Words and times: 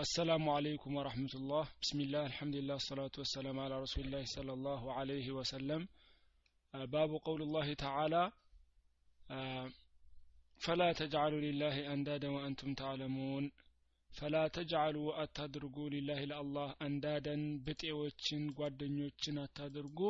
السلام 0.00 0.48
عليكم 0.48 0.96
ورحمة 0.96 1.32
الله 1.34 1.64
بسم 1.82 2.00
الله 2.00 2.26
الحمد 2.26 2.54
لله 2.56 2.74
الصلاة 2.74 3.14
والسلام 3.18 3.56
على 3.60 3.80
رسول 3.82 4.04
الله 4.04 4.24
صلى 4.26 4.52
الله 4.52 4.92
عليه 4.92 5.30
وسلم 5.30 5.88
باب 6.74 7.10
قول 7.24 7.42
الله 7.42 7.74
تعالى 7.74 8.32
فلا 10.60 10.92
تجعلوا 10.92 11.40
لله 11.40 11.76
أندادا 11.94 12.28
وأنتم 12.28 12.74
تعلمون 12.74 13.44
فلا 14.10 14.48
تجعلوا 14.48 15.22
أتدرقوا 15.22 15.88
لله 15.90 16.20
لله 16.24 16.68
أندادا 16.82 17.36
بتئوتشن 17.66 18.42
ጓደኞችን 18.58 19.36
አታድርጉ 19.44 20.00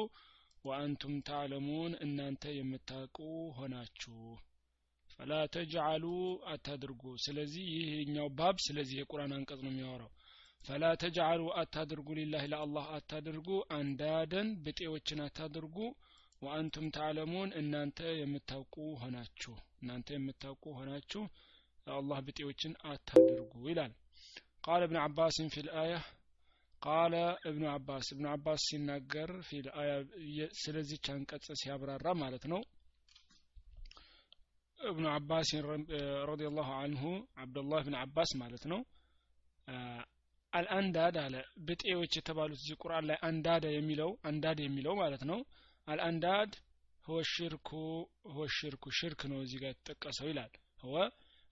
ወአንቱም 0.65 1.15
ታዕለሙን 1.29 1.93
እናንተ 2.05 2.45
የምታውቁ 2.59 3.19
ሆናችሁ 3.59 4.17
ፈላ 4.37 4.50
ተጅዓሉ 5.54 6.06
አታድርጉ 6.52 7.04
ስለዚህ 7.24 7.66
ይህኛው 7.76 8.28
ባብ 8.38 8.56
ስለዚህ 8.66 8.96
የቁርአን 9.00 9.34
አንቀጽ 9.38 9.60
ነው 9.66 9.72
የሚያወራው 9.72 10.12
ፈላ 10.62 10.86
ተጅዓሉ 11.04 11.42
አታድርጉ 11.62 12.08
ሊላህ 12.20 12.44
ለአላህ 12.52 12.86
አታድርጉ 12.98 13.48
አንዳደን 13.78 14.50
ብጤዎችን 14.66 15.22
አታድርጉ 15.26 15.78
ወአንቱም 16.42 16.88
ታዕለሙን 16.96 17.50
እናንተ 17.60 18.00
የምታውቁ 18.20 18.76
ሆናችሁ 19.02 19.54
እናንተ 19.82 20.10
የምታውቁ 20.16 20.66
ሆናችሁ 20.80 21.24
አላህ 21.94 22.20
ብጤዎችን 22.28 22.74
አታድርጉ 22.92 23.54
ይላል 23.70 23.94
ቃል 24.66 24.82
እብን 24.88 25.00
አባስን 25.04 25.48
ፊ 25.54 25.64
ልአያ 25.68 25.94
ቃለ 26.82 27.16
እብኑ 27.50 27.64
አባስ 27.74 28.06
እብኑ 28.14 28.26
አባስ 28.34 28.62
ሲናገር 28.70 29.32
ፊ 29.48 29.60
ስለዚች 30.62 31.08
አንቀጽ 31.14 31.48
ሲያብራራ 31.62 32.08
ማለት 32.22 32.46
ነው 32.54 32.62
እብኑ 34.82 35.06
አባስ 35.14 35.50
ረዲየላሁ 36.30 36.70
አንሁ 36.80 37.04
አብዱላህ 37.38 37.82
ብን 37.88 37.96
አባስ 38.02 38.32
ማለት 38.42 38.64
ነው። 38.72 38.82
አልአንዳድ 40.54 41.16
አለ። 41.22 41.36
ብጤዎች 41.68 42.12
የተባሉት 42.18 42.60
እዚህ 42.60 42.76
ቁርአን 42.82 43.06
ላይ 43.10 43.18
አንዳደ 43.28 43.66
የሚለው 43.76 44.12
አንዳድ 44.30 44.58
የሚለው 44.64 44.96
ማለት 45.02 45.24
ነው። 45.32 45.40
አልአንዳድ 45.88 46.52
ህወ 47.06 47.20
ሽርኩ 47.30 47.70
ህወ 48.32 48.44
ሽርኩ 48.58 48.84
ሽርክ 48.98 49.22
ነው 49.32 49.40
እዚህ 49.46 49.60
ጋር 49.62 49.72
የተጠቀሰው 49.74 50.28
ይላል። 50.32 50.52
ህወ 50.84 50.96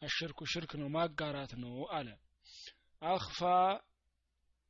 አሽርኩ 0.02 0.40
ሽርክ 0.52 0.72
ነው 0.81 0.88
ማጋራት 0.90 1.52
ነው 1.64 1.75
አለ። 1.98 2.09
አኽፋ 3.02 3.40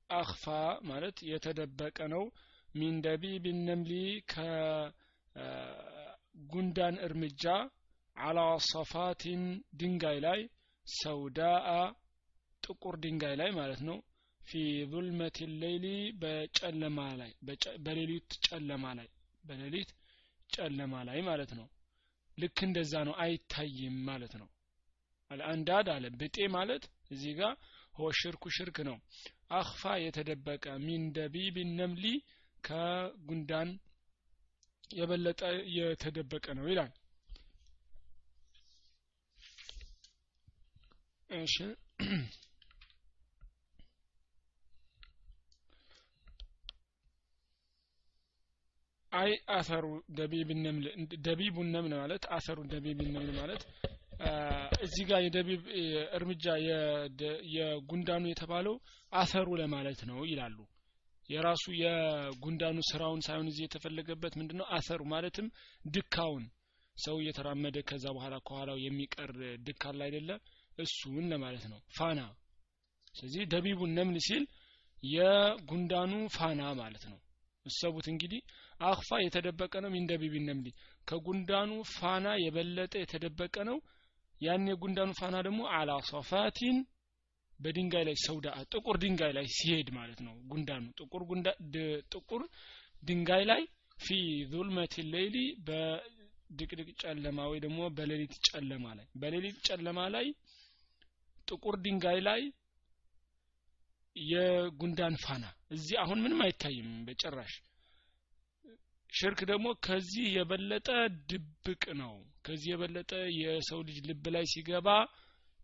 አኽፋ 0.10 0.46
ማለት 0.90 1.18
የተደበቀ 1.32 1.98
ነው። 2.14 2.24
ሚን 2.70 2.96
ደቢብ 3.06 3.44
ነምሊ 3.68 3.92
ከጉንዳን 5.36 6.56
እርምጃ 7.08 7.44
አላ 8.20 8.40
ሰፋቲን 8.66 9.44
ድንጋይ 9.80 10.18
ላይ 10.26 10.40
ሰውዳአ 10.86 11.68
ጥቁር 12.64 12.96
ድንጋይ 13.04 13.36
ላይ 13.42 13.50
ማለት 13.58 13.82
ነው። 13.90 13.98
ፊ 14.42 14.60
ዙልመት 14.92 15.38
ሌይሊ 15.62 15.86
በጨለማ 16.22 17.00
ላይ 17.20 17.32
በሌሊት 17.86 18.32
ጨለማ 18.46 18.86
ላይ 19.00 19.08
በሌሊት 19.44 19.92
ጨለማ 20.50 20.94
ላይ 21.10 21.20
ማለት 21.28 21.52
ነው። 21.60 21.68
ልክ 22.38 22.58
እንደዛ 22.68 22.94
ነው። 23.08 23.16
አይታይም 23.24 23.98
ማለት 24.10 24.34
ነው። 24.42 24.48
አልአንዳድ 25.32 25.88
አለ። 25.96 26.06
ብጤ 26.20 26.38
ማለት 26.56 26.84
እዚህ 27.14 27.34
ጋር 27.40 27.54
ሆ 27.94 28.10
ሽርኩ 28.20 28.44
ሽርክ 28.58 28.78
ነው። 28.90 28.98
አኽፋ 29.52 29.84
የተደበቀ 30.04 30.66
ሚን 30.86 31.04
ደቢብ 31.16 31.56
ነምሊ 31.78 32.06
ከጉንዳን 32.64 33.70
የበለጠ 34.92 35.42
የተደበቀ 35.78 36.46
ነው 36.58 36.66
ይላል 36.72 36.92
እሺ። 41.30 41.56
አይ 49.12 49.32
አሰሩ 49.56 49.86
ደቢብ 50.18 50.50
ነምል 50.60 50.86
ደቢቡ 51.26 51.56
ነምል 51.68 51.94
ማለት 52.02 52.24
አሰሩ 52.36 52.58
ደቢብ 52.74 53.00
ነምል 53.08 53.30
ማለት 53.40 53.62
እዚህ 54.86 55.04
ጋር 55.10 55.22
የደቢብ 55.26 55.62
እርምጃ 56.18 56.46
የጉንዳኑ 57.56 58.24
የተባለው 58.30 58.76
አሰሩ 59.14 59.48
ለማለት 59.62 60.02
ነው 60.10 60.20
ይላሉ። 60.32 60.58
የራሱ 61.30 61.64
የጉንዳኑ 61.80 62.78
ስራውን 62.90 63.22
ሳይሆን 63.26 63.50
እዚህ 63.52 63.64
የተፈለገበት 63.66 64.34
ምንድነው? 64.40 64.66
አሰሩ 64.78 65.02
ማለትም 65.12 65.48
ድካውን። 65.90 66.46
ሰው 66.96 67.18
እየተራመደ 67.22 67.78
ከዛ 67.90 68.06
በኋላ 68.16 68.36
ከኋላው 68.48 68.78
የሚቀር 68.82 69.32
ድካል 69.68 70.00
አይደለ 70.06 70.30
እሱን 70.80 71.26
ለማለት 71.32 71.66
ነው። 71.72 71.80
ፋና። 71.98 72.20
ስለዚህ 73.14 73.44
ደቢቡን 73.54 73.92
ነምል 73.98 74.18
ሲል 74.28 74.44
የጉንዳኑ 75.12 76.14
ፋና 76.36 76.62
ማለት 76.80 77.04
ነው። 77.12 77.20
እሰቡት 77.66 78.06
እንግዲህ 78.12 78.42
أخفى 78.82 79.10
የተደበቀ 79.22 79.74
ነው 79.84 79.90
من 79.96 80.06
دبيب 80.12 80.34
النمل። 80.44 80.68
ከጉንዳኑ 81.08 81.72
ፋና 81.94 82.28
የበለጠ 82.44 82.94
የተደበቀ 83.02 83.56
ነው። 83.70 83.78
ያን 84.42 84.68
የጉንዳኑ 84.72 85.10
ፋና 85.20 85.36
ደግሞ 85.48 85.62
على 85.78 85.92
صفاة 86.10 86.78
በድንጋይ 87.60 88.04
ላይ 88.08 88.16
سوداء 88.26 88.48
ጥቁር 88.72 88.98
ድንጋይ 89.02 89.32
ላይ 89.38 89.46
ሲሄድ 89.56 89.90
ማለት 89.98 90.20
ነው። 90.28 90.36
ጉንዳኑ 90.52 90.84
ጥቁር 91.00 91.24
ጥቁር 92.14 92.44
ድንጋይ 93.04 93.44
ላይ 93.50 93.62
في 93.98 94.18
ظلمة 94.52 94.94
الليل 95.14 95.38
በድቅድቅ 95.68 96.90
ጨለማ 97.04 97.40
ወይ 97.52 97.60
ደግሞ 97.66 97.80
በሌሊት 97.98 98.36
ጨለማ 98.50 98.86
ላይ። 99.00 99.08
በሌሊት 99.22 99.58
ጨለማ 99.68 100.00
ላይ 100.16 100.28
ጥቁር 101.50 101.76
ድንጋይ 101.84 102.20
ላይ 102.28 102.42
የጉንዳን 104.16 105.16
ፋና። 105.24 105.44
እዚህ 105.72 105.96
አሁን 106.04 106.22
ምንም 106.24 106.40
አይታይም 106.46 106.90
በጭራሽ። 107.08 107.54
ሽርክ 109.10 109.40
ደግሞ 109.50 109.68
ከዚህ 109.86 110.26
የበለጠ 110.36 110.88
ድብቅ 111.30 111.84
ነው። 112.02 112.14
ከዚህ 112.46 112.70
የበለጠ 112.72 113.12
የሰው 113.38 113.80
ልጅ 113.88 113.98
ልብ 114.10 114.26
ላይ 114.36 114.46
ሲገባ 114.52 114.90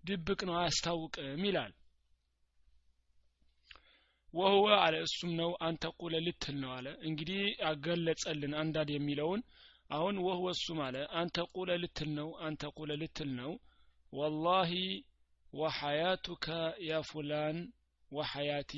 ድብቅ 0.04 0.40
ነው 0.50 0.56
አያስታውቅም 0.58 1.44
ይላል። 1.48 1.74
ወህወ 4.34 4.66
አለ 4.80 4.96
እሱም 5.06 5.32
ነው 5.36 5.52
አንተ 5.68 5.84
ቁለ 6.00 6.16
ልትል 6.26 6.56
ነው 6.64 6.72
አለ። 6.78 6.88
እንግዲህ 7.08 7.42
አገለጸልን 7.70 8.54
አንዳድ 8.62 8.90
የሚለውን 8.94 9.42
አሁን 9.90 10.16
ወህወ 10.26 10.48
እሱም 10.56 10.80
አለ 10.86 10.98
አንተ 11.20 11.46
ቁለ 11.56 11.72
ልትል 11.84 12.10
ነው 12.18 12.30
አንተ 12.48 12.72
ቁለ 12.78 12.92
ልትል 13.02 13.30
ነው። 13.40 13.52
ወላሂ 14.14 14.72
ወሐያቱከ 15.56 16.46
ያ 16.88 17.02
ፉላን 17.10 17.58
ወሐያቲ 18.12 18.74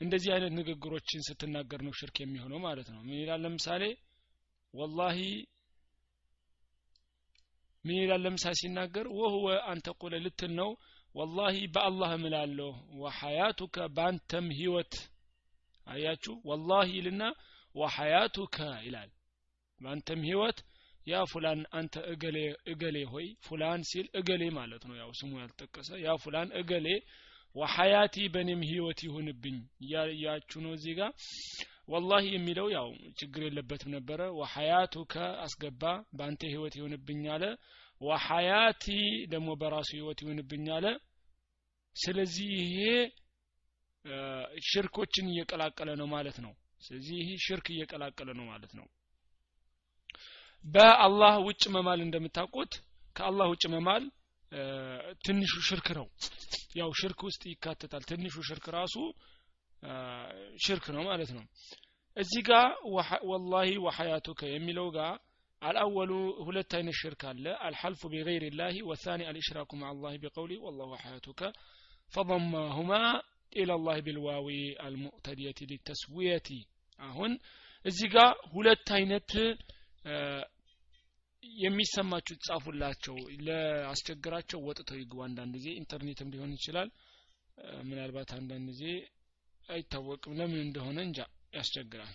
እንደዚህ 0.00 0.30
አይነት 0.34 0.52
ንግግሮችን 0.58 1.24
ስትናገር 1.28 1.80
ነው 1.86 1.92
ሽርክ 1.98 2.16
የሚሆነው 2.22 2.58
ማለት 2.66 2.88
ነው። 2.94 3.00
ምን 3.06 3.16
ይላል? 3.20 3.40
ለምሳሌ 3.44 3.82
ወላሂ 4.74 5.18
ምን 7.84 7.96
ይላል? 8.00 8.20
ለምሳሌ 8.24 8.54
ሲናገር 8.60 9.06
ወህወ 9.18 9.46
አንተ 9.70 9.88
ቁለ 10.00 10.14
ልትል 10.24 10.52
ነው። 10.60 10.70
ወላሂ 11.14 11.56
በአላህ 11.74 12.10
እምላለሁ። 12.18 12.70
ወሐያቱከ 13.02 13.76
በአንተም 13.96 14.46
ህይወት 14.58 14.94
አያችሁ? 15.86 16.34
ወላሂ 16.48 16.88
ይልና 16.98 17.22
ወሐያቱከ 17.74 18.56
ይላል። 18.86 19.10
በአንተም 19.80 20.20
ህይወት 20.28 20.58
ያ 21.08 21.20
ፉላን 21.30 21.60
አንተ 21.78 21.94
እገሌ 22.12 22.38
እገሌ 22.72 22.96
ሆይ 23.12 23.26
ፉላን 23.46 23.82
ሲል 23.90 24.06
እገሌ 24.20 24.42
ማለት 24.58 24.82
ነው። 24.88 24.94
ያው 25.00 25.10
ስሙ 25.18 25.30
ያልጠቀሰ 25.42 25.88
ያ 26.04 26.14
ፉላን 26.22 26.50
እገሌ 26.60 26.86
ወሐያቲ 27.56 28.16
በእኔም 28.34 28.62
ህይወት 28.70 29.00
ይሁንብኝ 29.06 29.56
እያያችሁ 29.84 30.58
ነው 30.64 30.72
እዚህ 30.76 30.94
ጋር። 30.98 31.12
ወላሂ 31.88 32.24
የሚለው 32.32 32.66
ያው 32.74 32.88
ችግር 33.20 33.42
የለበትም 33.46 33.92
ነበረ። 33.96 34.20
ወሐያቱከ 34.38 35.14
አስገባ 35.44 35.82
በአንተ 36.16 36.42
ህይወት 36.52 36.74
ይሁንብኝ 36.78 37.22
አለ። 37.34 37.44
ወሐያቲ 38.00 38.84
ደግሞ 39.32 39.48
በራሱ 39.60 39.90
ህይወት 39.96 40.18
ይሁንብኝ 40.24 40.66
አለ። 40.76 40.86
ስለዚህ 41.96 42.50
ይሄ 42.58 42.76
ሽርኮችን 44.68 45.26
እየቀላቀለ 45.32 45.90
ነው 46.00 46.08
ማለት 46.12 46.38
ነው። 46.44 46.52
ስለዚህ 46.82 47.16
ይህ 47.22 47.30
ሽርክ 47.46 47.66
እየቀላቀለ 47.74 48.30
ነው 48.38 48.44
ማለት 48.50 48.72
ነው 48.78 48.86
በአላህ 50.64 51.34
ውጭ 51.46 51.62
መማል 51.74 52.00
እንደምታውቁት 52.04 52.72
ከአላህ 53.16 53.46
ውጭ 53.52 53.64
መማል 53.74 54.04
ትንሹ 55.24 55.52
ሽርክ 55.68 55.88
ነው። 55.98 56.06
ያው 56.78 56.90
ሽርክ 57.00 57.20
ውስጥ 57.28 57.42
ይካተታል። 57.52 58.02
ትንሹ 58.10 58.34
ሽርክ 58.48 58.66
ራሱ 58.76 58.94
ሽርክ 60.64 60.86
ነው 60.94 61.02
ማለት 61.08 61.30
ነው። 61.36 61.44
እዚህ 62.16 62.42
ጋር 62.48 62.68
ወላሂ 63.30 63.70
ወሐያቱከ 63.84 64.40
የሚለው 64.54 64.86
ጋር 64.96 65.12
አልአወሉ 65.62 66.10
ሁለት 66.46 66.72
አይነት 66.78 66.96
ሽርክ 67.00 67.22
አለ። 67.30 67.44
አልሐልፉ 67.66 68.02
ቢገይር 68.12 68.44
ላህ 68.52 68.76
ወሳኒ 68.90 69.20
አልእሽራኩ 69.30 69.70
ማ 69.80 69.86
አላህ 69.92 70.12
ቢቀውሊ 70.22 70.52
ወላሁ 70.64 70.88
ወሐያቱከ 70.94 71.40
ፈضማሁማ 72.12 72.92
ኢላ 73.52 73.72
ላህ 73.80 73.98
ቢልዋዊ 74.06 74.48
አልሙዕተድየቲ 74.84 75.68
ሊተስዊየቲ። 75.70 76.48
አሁን 76.98 77.32
እዚህ 77.84 78.08
ጋር 78.14 78.30
ሁለት 78.54 78.88
አይነት 78.96 79.32
የሚሰማችሁ 81.60 82.34
ጻፉላቸው 82.46 83.16
ለአስቸግራቸው 83.46 84.60
ወጥተው 84.66 84.98
ይግቡ። 85.00 85.18
አንዳንድ 85.26 85.52
ጊዜ 85.56 85.68
ኢንተርኔትም 85.80 86.32
ሊሆን 86.34 86.54
ይችላል። 86.56 86.88
ምናልባት 87.86 88.30
አንዳንድ 88.36 88.66
ጊዜ 88.72 88.84
አይታወቅም። 89.68 90.36
ለምን 90.38 90.60
እንደሆነ 90.66 90.98
እንጃ። 91.06 91.20
ያስቸግራል። 91.54 92.14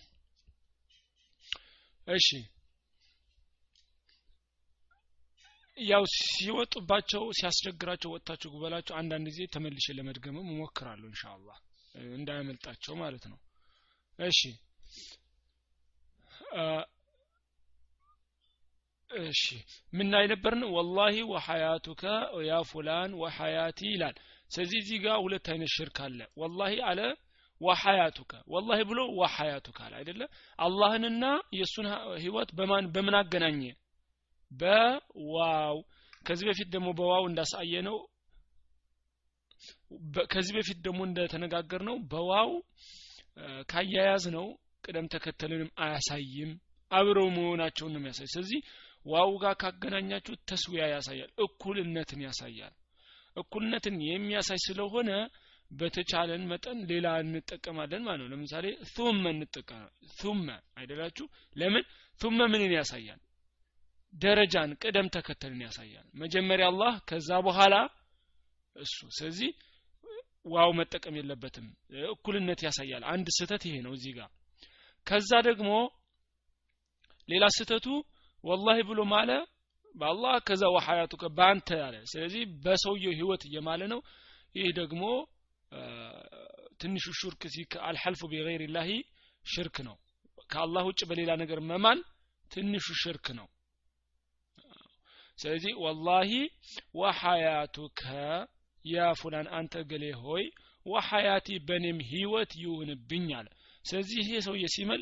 እሺ። 2.07 2.28
ያው 5.78 6.04
ሲወጡባቸው 6.16 7.24
ሲያስቸግራቸው 7.38 8.10
ወጥታቸው 8.13 8.50
ጉበላቸው 8.54 8.96
አንዳንድ 9.00 9.25
ጊዜ 9.31 9.42
ተመልሼ 9.54 9.86
ለመድገምም 9.98 10.50
እሞክራለሁ 10.51 11.07
ኢንሻአላህ። 11.12 11.57
እንዳያመልጣቸው 12.16 12.94
ማለት 13.01 13.24
ነው። 13.31 13.39
እሺ 14.19 14.42
እሺ 19.24 19.44
ምን 19.94 20.07
ላይ 20.13 20.25
ወላሂ 20.75 21.15
ወሐያቱከ 21.31 22.04
ያ 22.44 22.54
ፉላን 22.69 23.12
ወሐያቲ 23.21 23.80
ይላል። 23.92 24.15
ስለዚህ 24.51 24.77
እዚህ 24.83 24.98
ጋር 25.06 25.18
ሁለት 25.24 25.45
አይነት 25.51 25.71
ሽርክ 25.75 25.98
አለ። 26.06 26.19
ወላሂ 26.38 26.74
አለ 26.89 27.00
ወሐያቱከ። 27.62 28.31
ወላሂ 28.54 28.80
ብሎ 28.89 29.00
ወሐያቱከ 29.19 29.77
አለ 29.86 29.94
አይደለ? 30.00 30.21
አላህንና 30.60 31.24
የእሱን 31.57 31.88
ህይወት 32.24 32.50
በማን 32.57 32.86
በምን 32.94 33.15
አገናኘ? 33.19 33.62
በዋው። 34.51 35.77
ከዚህ 36.25 36.45
በፊት 36.50 36.68
ደግሞ 36.74 36.89
በዋው 37.00 37.24
እንዳሳየ 37.30 37.74
ነው 37.88 37.98
ከዚህ 40.31 40.54
በፊት 40.57 40.80
ደግሞ 40.86 41.00
እንደተነጋገር 41.07 41.81
ነው 41.89 41.95
በዋው 42.12 42.50
ካያያዝ 43.71 44.24
ነው 44.36 44.45
ቅደም 44.86 45.06
ተከተልንም 45.13 45.69
አያሳይም። 45.83 46.51
አብረው 46.92 47.27
መሆናቸውን 47.36 47.92
ነው 47.94 48.00
የሚያሳይ። 48.00 48.27
ስለዚህ 48.33 48.60
ዋው 49.06 49.32
ጋር 49.44 49.54
ካገናኛችሁ 49.62 50.34
ተስዊያ 50.50 50.84
ያሳያል 50.94 51.32
እኩልነትን 51.46 52.22
ያሳያል። 52.26 52.74
እኩልነትን 53.36 53.96
የሚያሳይ 54.08 54.60
ስለሆነ 54.66 55.10
በተቻለን 55.72 56.44
መጠን 56.52 56.80
ሌላ 56.92 57.08
እንጠቀማለን 57.24 58.02
ማለት 58.08 58.22
ነው። 58.22 58.30
ለምሳሌ 58.34 58.66
ثم 58.96 59.24
እንጠቀማ 59.34 60.48
አይደላችሁ? 60.78 61.26
ለምን? 61.56 61.84
ثم 62.20 62.40
ምንን 62.54 62.72
ያሳያል? 62.78 63.20
ደረጃን 64.14 64.72
ቅደም 64.82 65.08
ተከተልን 65.16 65.62
ያሳያል። 65.66 66.08
መጀመሪያ 66.22 66.66
አላህ 66.72 66.94
ከዛ 67.10 67.30
በኋላ 67.48 67.76
እሱ። 68.76 68.98
ስለዚህ 69.18 69.50
واو 70.54 70.72
መጠቀም 70.80 71.16
የለበትም 71.20 71.68
እኩልነት 72.12 72.60
ያሳያል። 72.68 73.04
አንድ 73.14 73.28
ስህተት 73.38 73.64
ይሄ 73.68 73.76
ነው 73.86 73.94
እዚህ 73.98 74.14
ጋር። 74.18 74.30
ከዛ 75.08 75.32
ደግሞ 75.50 75.70
ሌላ 77.30 77.46
ስህተቱ 77.58 77.88
والله 78.44 78.78
ብሎ 78.90 79.01
ማለ 79.12 79.30
በአላህ 79.95 80.34
ከዛ 80.48 80.63
وحياتك 80.75 81.14
በአንተ 81.38 81.69
ያለ 81.81 81.95
ስለዚህ 82.12 82.44
በሰውየው 82.63 83.13
ህይወት 83.18 83.44
እየማለ 83.48 83.81
ነው። 83.94 84.00
ይህ 84.56 84.69
ደግሞ 84.80 85.04
ትንሹ 86.80 87.06
ሹርክ 87.19 87.42
አልሐልፉ 87.88 88.22
ቢገይር 88.31 88.63
ላሂ 88.75 88.90
ሽርክ 89.44 89.78
ነው። 89.88 89.95
ከአላህ 90.50 90.84
ውጭ 90.90 91.01
በሌላ 91.10 91.31
ነገር 91.42 91.60
መማል 91.69 92.00
ትንሹ 92.51 92.88
ሽርክ 93.04 93.28
ነው። 93.40 93.48
ስለዚህ 95.38 95.74
ወላሂ 95.84 96.31
ወሐያቱከ 97.00 98.01
ያ 98.86 99.06
ፉላን 99.19 99.48
አንተ 99.57 99.74
ገሌ 99.92 100.06
ሆይ 100.24 100.44
ወሐያቲ 100.86 101.48
በኔም 101.68 102.00
ህይወት 102.10 102.51
ይሁንብኝ 102.63 103.28
አለ። 103.38 103.48
ስለዚህ 103.86 104.18
ይሄ 104.22 104.30
ሰውዬ 104.46 104.66
ሲምል 104.75 105.01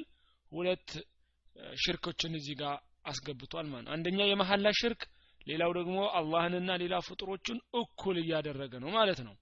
ሁለት 0.51 0.89
ሽርኮችን 1.77 2.33
እዚህ 2.39 2.55
ጋር 2.61 2.77
አስገብቷል 3.05 3.67
ማለት 3.71 3.89
አንደኛ 3.95 4.19
የመሐላ 4.27 4.67
ሽርክ 4.79 5.01
ሌላው 5.47 5.71
ደግሞ 5.77 5.97
አላህንና 6.17 6.71
ሌላ 6.81 6.95
ፍጡሮችን 7.07 7.57
እኩል 7.79 8.17
እያደረገ 8.21 8.73
ነው 8.83 8.89
ማለት 8.97 9.19
ነው። 9.27 9.35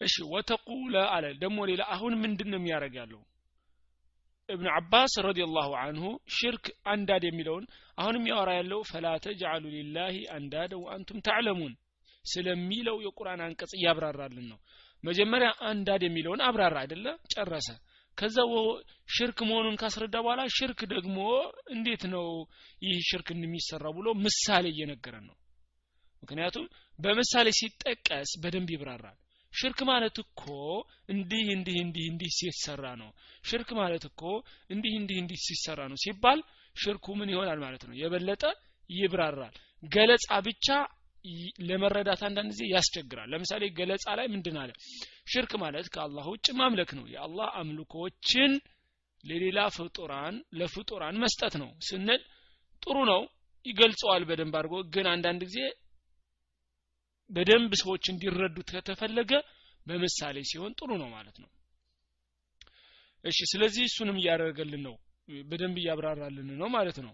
እሺ 0.00 0.14
ወተቁለ 0.32 0.94
አለ። 1.14 1.24
ደግሞ 1.42 1.58
ሌላ 1.70 1.82
አሁን 1.94 2.12
ምንድን 2.22 2.48
ነው 2.52 2.58
የሚያደርግ 2.60 2.94
ያለው? 3.00 3.20
እብን 4.48 4.68
አባስ 4.76 5.12
ረዲየላሁ 5.26 5.70
አንሁ 5.80 6.04
ሽርክ 6.36 6.64
አንዳድ 6.92 7.22
የሚለውን 7.26 7.64
አሁንም 7.98 8.24
ያወራ 8.30 8.50
ያለው 8.58 8.80
ፈላ 8.90 9.06
ተጅዓሉ 9.24 9.64
ሊላሂ 9.74 10.16
አንዳደ 10.36 10.72
ወአንቱም 10.82 11.18
ተዕለሙን 11.26 11.74
ስለሚለው 12.24 12.96
የቁርአን 13.04 13.42
አንቀጽ 13.46 13.72
እያብራራልን 13.78 14.46
ነው። 14.52 14.58
መጀመሪያ 15.04 15.50
አንዳድ 15.68 16.02
የሚለውን 16.06 16.40
አብራራ 16.48 16.76
አይደለ? 16.82 17.06
ጨረሰ 17.34 17.68
ከዛ 18.20 18.36
ሽርክ 19.16 19.38
መሆኑን 19.48 19.76
ካስረዳ 19.80 20.16
በኋላ 20.24 20.42
ሽርክ 20.56 20.80
ደግሞ 20.92 21.18
እንዴት 21.74 22.02
ነው 22.14 22.26
ይህ 22.82 22.98
ሽርክ 23.08 23.28
እንደሚሰራው 23.34 23.92
ብሎ 23.98 24.08
ምሳሌ 24.24 24.64
እየነገረን 24.72 25.24
ነው። 25.30 25.36
ምክንያቱም 26.22 26.64
በምሳሌ 26.98 27.48
ሲጠቀስ 27.58 28.30
በደንብ 28.42 28.70
ይብራራል። 28.74 29.18
ሽርክ 29.52 29.80
ማለት 29.90 30.16
እኮ 30.22 30.42
እንዲህ 31.14 31.46
እንዲህ 31.54 31.76
እንዲህ 31.84 32.04
እንዲህ 32.10 32.30
ሲሰራ 32.38 32.84
ነው። 33.00 33.10
ሽርክ 33.44 33.70
ማለት 33.80 34.04
እኮ 34.10 34.22
እንዲህ 34.70 34.92
እንዲህ 35.00 35.18
እንዲህ 35.22 35.38
ሲሰራ 35.46 35.80
ነው 35.90 35.98
ሲባል 36.04 36.40
ሽርኩ 36.76 37.06
ምን 37.18 37.32
ይሆናል 37.32 37.58
ማለት 37.64 37.82
ነው? 37.88 37.94
የበለጠ 38.02 38.42
ይብራራል። 38.90 39.54
ገለጻ 39.86 40.28
ብቻ 40.46 40.66
ለመረዳት 41.68 42.20
አንዳንድ 42.26 42.50
ጊዜ 42.52 42.62
ያስቸግራል። 42.72 43.28
ለምሳሌ 43.32 43.62
ገለጻ 43.78 44.06
ላይ 44.18 44.26
ምንድን 44.26 44.56
አለ? 44.62 44.70
ሽርክ 45.32 45.52
ማለት 45.62 45.86
ከአላህ 45.94 46.26
ውጭ 46.32 46.46
ማምለክ 46.60 46.90
ነው። 46.98 47.04
የአላህ 47.14 47.48
አምልኮችን 47.60 48.52
ለሌላ 49.24 49.60
ፍጡራን 49.76 50.36
ለፍጡራን 50.58 51.16
መስጠት 51.24 51.54
ነው 51.62 51.70
ስንል 51.88 52.20
ጥሩ 52.82 52.96
ነው። 53.10 53.22
ይገልጸዋል 53.64 54.22
በደንብ 54.28 54.54
አድርጎ። 54.58 54.74
ግን 54.94 55.06
አንዳንድ 55.12 55.42
ጊዜ 55.48 55.58
በደንብ 57.30 57.72
ሰዎች 57.80 58.04
እንዲረዱት 58.12 58.68
ከተፈለገ 58.74 59.32
በምሳሌ 59.86 60.36
ሲሆን 60.50 60.72
ጥሩ 60.78 60.90
ነው 61.02 61.08
ማለት 61.12 61.36
ነው። 61.42 61.50
እሺ 63.24 63.38
ስለዚህ 63.52 63.84
እሱንም 63.88 64.18
እያደረገልን 64.20 64.82
ነው። 64.88 64.94
በደንብ 65.44 65.76
እያብራራልን 65.80 66.48
ነው 66.60 66.68
ማለት 66.76 66.98
ነው። 67.04 67.12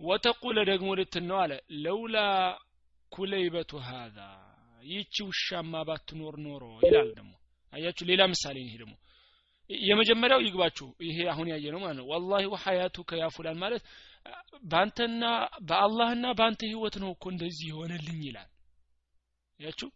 ወተቁለ 0.00 0.58
ደግሞ 0.70 0.88
ነው 1.24 1.38
አለ። 1.42 1.52
ለውላ 1.84 2.16
ኩለይበቱ 3.12 3.70
ሀዛ 3.86 4.18
ይቺ 4.86 5.14
ውሻማ 5.28 5.74
ባትኖር 5.88 6.34
ኖሮ 6.44 6.64
ይላል 6.84 7.08
ደግሞ። 7.18 7.32
አያችሁ 7.72 8.04
ሌላ 8.10 8.22
ምሳሌ 8.32 8.56
ይሄ 8.64 8.74
ደግሞ። 8.82 8.94
የመጀመሪያው 9.70 10.40
ይግባችሁ 10.44 10.86
ይሄ 11.06 11.18
አሁን 11.32 11.46
ያየ 11.52 11.64
ነው 11.74 11.80
ማለት 11.82 11.96
ነው። 12.00 12.06
ወላሂ 12.12 12.44
ወሐያቱ 12.52 12.96
ከያ 13.08 13.24
ፉላን 13.34 13.58
ማለት 13.62 13.82
በአንተና 14.64 15.24
በአላህና 15.68 16.26
በአንተ 16.38 16.60
ህይወት 16.70 16.96
ነው 17.02 17.10
እኮ 17.14 17.24
እንደዚህ 17.34 17.66
ይሆንልኝ 17.70 18.20
ይላል። 18.28 18.48
ያችሁ 19.60 19.88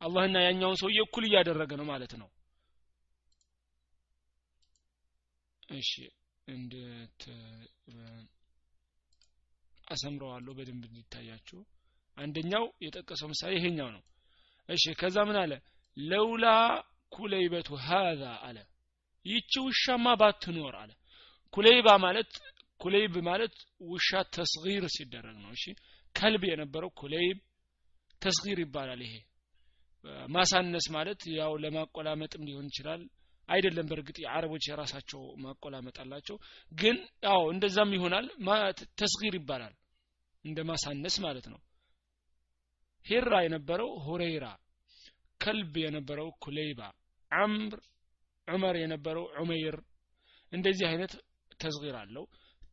አላህና 0.00 0.36
ያኛውን 0.46 0.78
ሰውዬ 0.80 0.98
እኩል 1.04 1.24
እያደረገ 1.28 1.72
ነው 1.80 1.86
ማለት 1.90 2.12
ነው። 2.20 2.28
እሺ 5.72 5.90
እንድት 6.48 7.20
አሰምረዋለሁ 9.86 10.52
በደንብ 10.58 10.82
እንዲታያችሁ 10.88 11.60
አንደኛው 12.16 12.64
የጠቀሰው 12.84 13.28
ምሳሌ 13.32 13.52
ይሄኛው 13.58 13.88
ነው። 13.94 14.02
እሺ 14.68 14.84
ከዛ 15.00 15.16
ምን 15.28 15.36
አለ? 15.42 15.52
ለውላ 15.96 16.46
ኩለይበቱ 17.12 17.68
ሀዛ 17.86 18.22
አለ። 18.46 18.58
ይቺ 19.26 19.52
ውሻማ 19.66 20.06
ባትኖር 20.20 20.74
አለ። 20.82 20.90
ኩለይባ 21.54 21.88
ማለት 22.04 22.30
ኩለይብ 22.80 23.14
ማለት 23.28 23.54
ውሻ 23.88 24.08
ተስጊር 24.34 24.84
ሲደረግ 24.94 25.36
ነው። 25.42 25.50
እሺ 25.56 25.64
ከልብ 26.14 26.42
የነበረው 26.48 26.90
ኩለይብ 27.00 27.38
ተስጊር 28.22 28.58
ይባላል 28.64 29.00
ይሄ። 29.06 29.14
ማሳነስ 30.28 30.86
ማለት 30.94 31.20
ያው 31.38 31.52
ለማቆላመጥም 31.62 32.46
ሊሆን 32.48 32.68
ይችላል። 32.70 33.02
አይደለም 33.48 33.86
በእርግጥ 33.90 34.16
የአረቦች 34.22 34.64
የራሳቸው 34.68 35.22
ማቆላመጥ 35.44 35.96
አላቸው። 36.02 36.36
ግን 36.72 36.96
ያው 37.26 37.42
እንደዛም 37.52 37.90
ይሆናል። 37.96 38.26
ተስጊር 39.00 39.34
ይባላል 39.38 39.74
እንደ 40.44 40.58
ማሳነስ 40.70 41.16
ማለት 41.24 41.46
ነው 41.52 41.60
ሂራ 43.06 43.34
የነበረው 43.44 43.90
ሁረይራ 44.04 44.46
ከልብ 45.40 45.74
የነበረው 45.82 46.28
ኩለይባ 46.44 46.80
አምር 47.32 47.74
ዑመር 48.48 48.76
የነበረው 48.80 49.24
ዑመይር 49.36 49.76
እንደዚህ 50.52 50.86
አይነት 50.90 51.12
ተስጊር 51.60 51.96
አለው። 52.00 52.24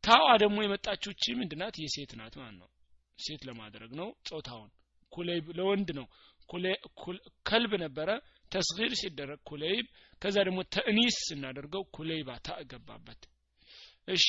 ታዋ 0.04 0.28
ደግሞ 0.44 0.58
የመጣችው 0.64 1.12
እቺ 1.16 1.26
ምንድናት 1.40 1.76
የሴት 1.80 2.12
ናት። 2.20 2.34
ማለት 2.40 2.58
ነው 2.62 2.70
ሴት 3.20 3.42
ለማድረግ 3.50 3.92
ነው። 4.00 4.10
ጾታውን 4.30 4.70
ኩለይብ 5.12 5.46
ለወንድ 5.58 5.90
ነው። 6.00 6.08
ከልብ 7.48 7.72
ነበረ። 7.84 8.10
ተስጊር 8.52 8.92
ሲደረግ 9.00 9.40
ኩለይብ 9.50 9.86
ከዛ 10.22 10.36
ደግሞ 10.48 10.60
ተእኒስ 10.74 11.18
ስናደርገው 11.28 11.84
ኩለይባ 11.96 12.30
ታገባበት። 12.48 13.22
እሺ 14.08 14.26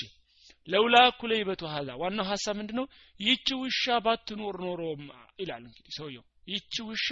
ለውላ 0.68 0.96
ኩለይበቱ 1.20 1.62
ሀዛ። 1.72 1.88
ዋናው 2.00 2.26
ሀሳብ 2.30 2.54
ምንድነው? 2.60 2.86
ይቺ 3.20 3.48
ውሻ 3.62 3.84
ባትኖር 4.06 4.56
ኖሮ 4.64 4.80
ይላል 5.40 5.62
እንግዲህ 5.62 5.92
ሰውየው። 5.98 6.24
ይቺ 6.52 6.74
ውሻ 6.88 7.08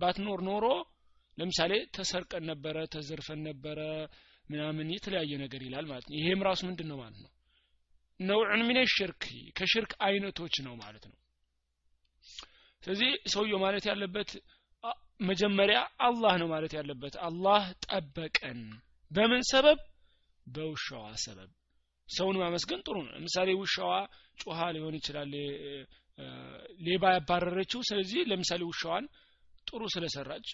ባትኖር 0.00 0.40
ኖሮ 0.48 0.66
ለምሳሌ 1.38 1.72
ተሰርቀን 1.96 2.44
ነበረ 2.50 2.76
ተዘርፈን 2.94 3.40
ነበረ 3.48 3.80
ምናምን 4.48 4.86
የተለያየ 4.94 5.32
ነገር 5.44 5.60
ይላል 5.66 5.86
ማለት 5.90 6.06
ነው። 6.08 6.16
ይሄም 6.18 6.40
ራሱ 6.48 6.60
ምንድን 6.68 6.88
ነው 6.90 6.96
ማለት 7.02 7.18
ነው? 7.24 7.30
ነውዕን 8.20 8.62
ሚነ 8.68 8.78
ሽርክ 8.94 9.24
ከሽርክ 9.58 9.92
አይነቶች 10.06 10.54
ነው 10.66 10.74
ማለት 10.82 11.04
ነው። 11.10 11.16
ስለዚህ 12.82 13.10
ሰውየው 13.34 13.60
ማለት 13.64 13.84
ያለበት 13.90 14.30
መጀመሪያ 15.20 15.78
አላህ 16.00 16.34
ነው 16.42 16.48
ማለት 16.54 16.72
ያለበት። 16.78 17.14
አላህ 17.28 17.62
ጠበቀን። 17.86 18.60
በምን 19.10 19.42
ሰበብ? 19.50 19.78
በውሻዋ 20.46 21.04
ሰበብ 21.24 21.50
ሰውን 22.08 22.36
ማመስገን 22.42 22.80
ጥሩ 22.86 22.96
ነው። 23.04 23.12
ለምሳሌ 23.16 23.48
ውሻዋ 23.60 23.92
ጮሃ 24.42 24.58
ሊሆን 24.76 24.94
ይችላል 24.98 25.32
ሌባ 26.86 27.04
ያባረረችው። 27.16 27.80
ስለዚህ 27.88 28.20
ለምሳሌ 28.30 28.62
ውሻዋን 28.70 29.04
ጥሩ 29.66 29.82
ስለሰራች 29.94 30.48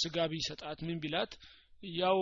ስጋ 0.00 0.16
ቢሰጣት 0.32 0.78
ምን 0.88 0.98
ቢላት 1.02 1.32
ያው 1.96 2.18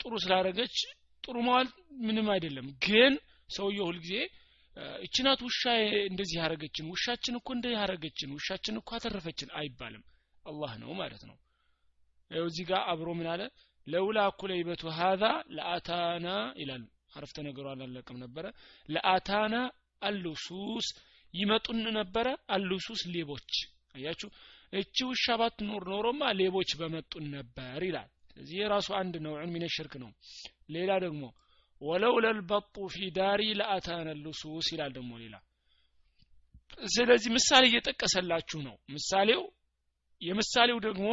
ጥሩ 0.00 0.12
ስላደረገች 0.24 0.76
ጥሩ 1.24 1.36
መዋል 1.46 1.68
ምንም 2.06 2.28
አይደለም። 2.34 2.68
ግን 2.86 3.12
ሰውየው 3.50 3.86
ሁልጊዜ 3.90 4.14
እችናት 5.02 5.40
ውሻ 5.46 5.62
እንደዚህ 6.10 6.36
ያረገችን 6.40 6.86
ውሻችን 6.92 7.34
እኮ 7.40 7.48
እንደ 7.56 7.66
ያረገችን 7.74 8.30
ውሻችን 8.36 8.78
እኮ 8.80 8.90
አተረፈችን 8.98 9.50
አይባልም። 9.58 10.04
አላህ 10.44 10.72
ነው 10.82 10.90
ማለት 11.00 11.22
ነው። 11.28 11.36
እዚህ 12.30 12.64
ጋር 12.70 12.80
አብሮ 12.92 13.08
ምን 13.18 13.28
አለ? 13.32 13.42
ለውላ 13.86 14.18
ኩለይበቱ 14.40 14.82
ሀዛ 14.98 15.22
ለአታና 15.56 16.26
ይላል 16.60 16.82
አረፍተ 17.12 17.38
ነገሩ 17.46 17.66
አላለቅም 17.72 18.18
ነበረ። 18.22 18.44
ለአታና 18.88 19.54
አሉሱስ 20.02 20.86
ይመጡን 21.34 21.84
ነበረ። 21.98 22.26
አሉሱስ 22.54 23.02
ሌቦች 23.14 23.50
አያችሁ? 23.94 24.28
እቺ 24.72 24.96
ውሻ 25.08 25.34
ባትኖር 25.40 25.82
ኖሮማ 25.92 26.22
ሌቦች 26.38 26.70
በመጡን 26.80 27.24
ነበር 27.34 27.80
ይላል። 27.88 28.10
ስለዚህ 28.28 28.56
የራሱ 28.60 28.88
አንድ 29.00 29.14
ነውዕን 29.24 29.50
ሚነ 29.54 29.64
ሽርክ 29.74 29.94
ነው። 30.02 30.10
ሌላ 30.74 30.92
ደግሞ 31.04 31.22
ወለውለ 31.82 32.26
ልበጡ 32.36 32.74
ፊ 32.90 33.08
ዳሪ 33.16 33.42
ለአታነ 33.58 34.08
ሉሱስ 34.24 34.66
ይላል 34.74 34.92
ደግሞ 34.98 35.12
ሌላ። 35.22 35.34
ስለዚህ 36.88 37.30
ምሳሌ 37.36 37.62
እየጠቀሰላችሁ 37.70 38.58
ነው። 38.68 38.76
ምሳሌው 38.94 39.42
የምሳሌው 40.22 40.78
ደግሞ 40.86 41.06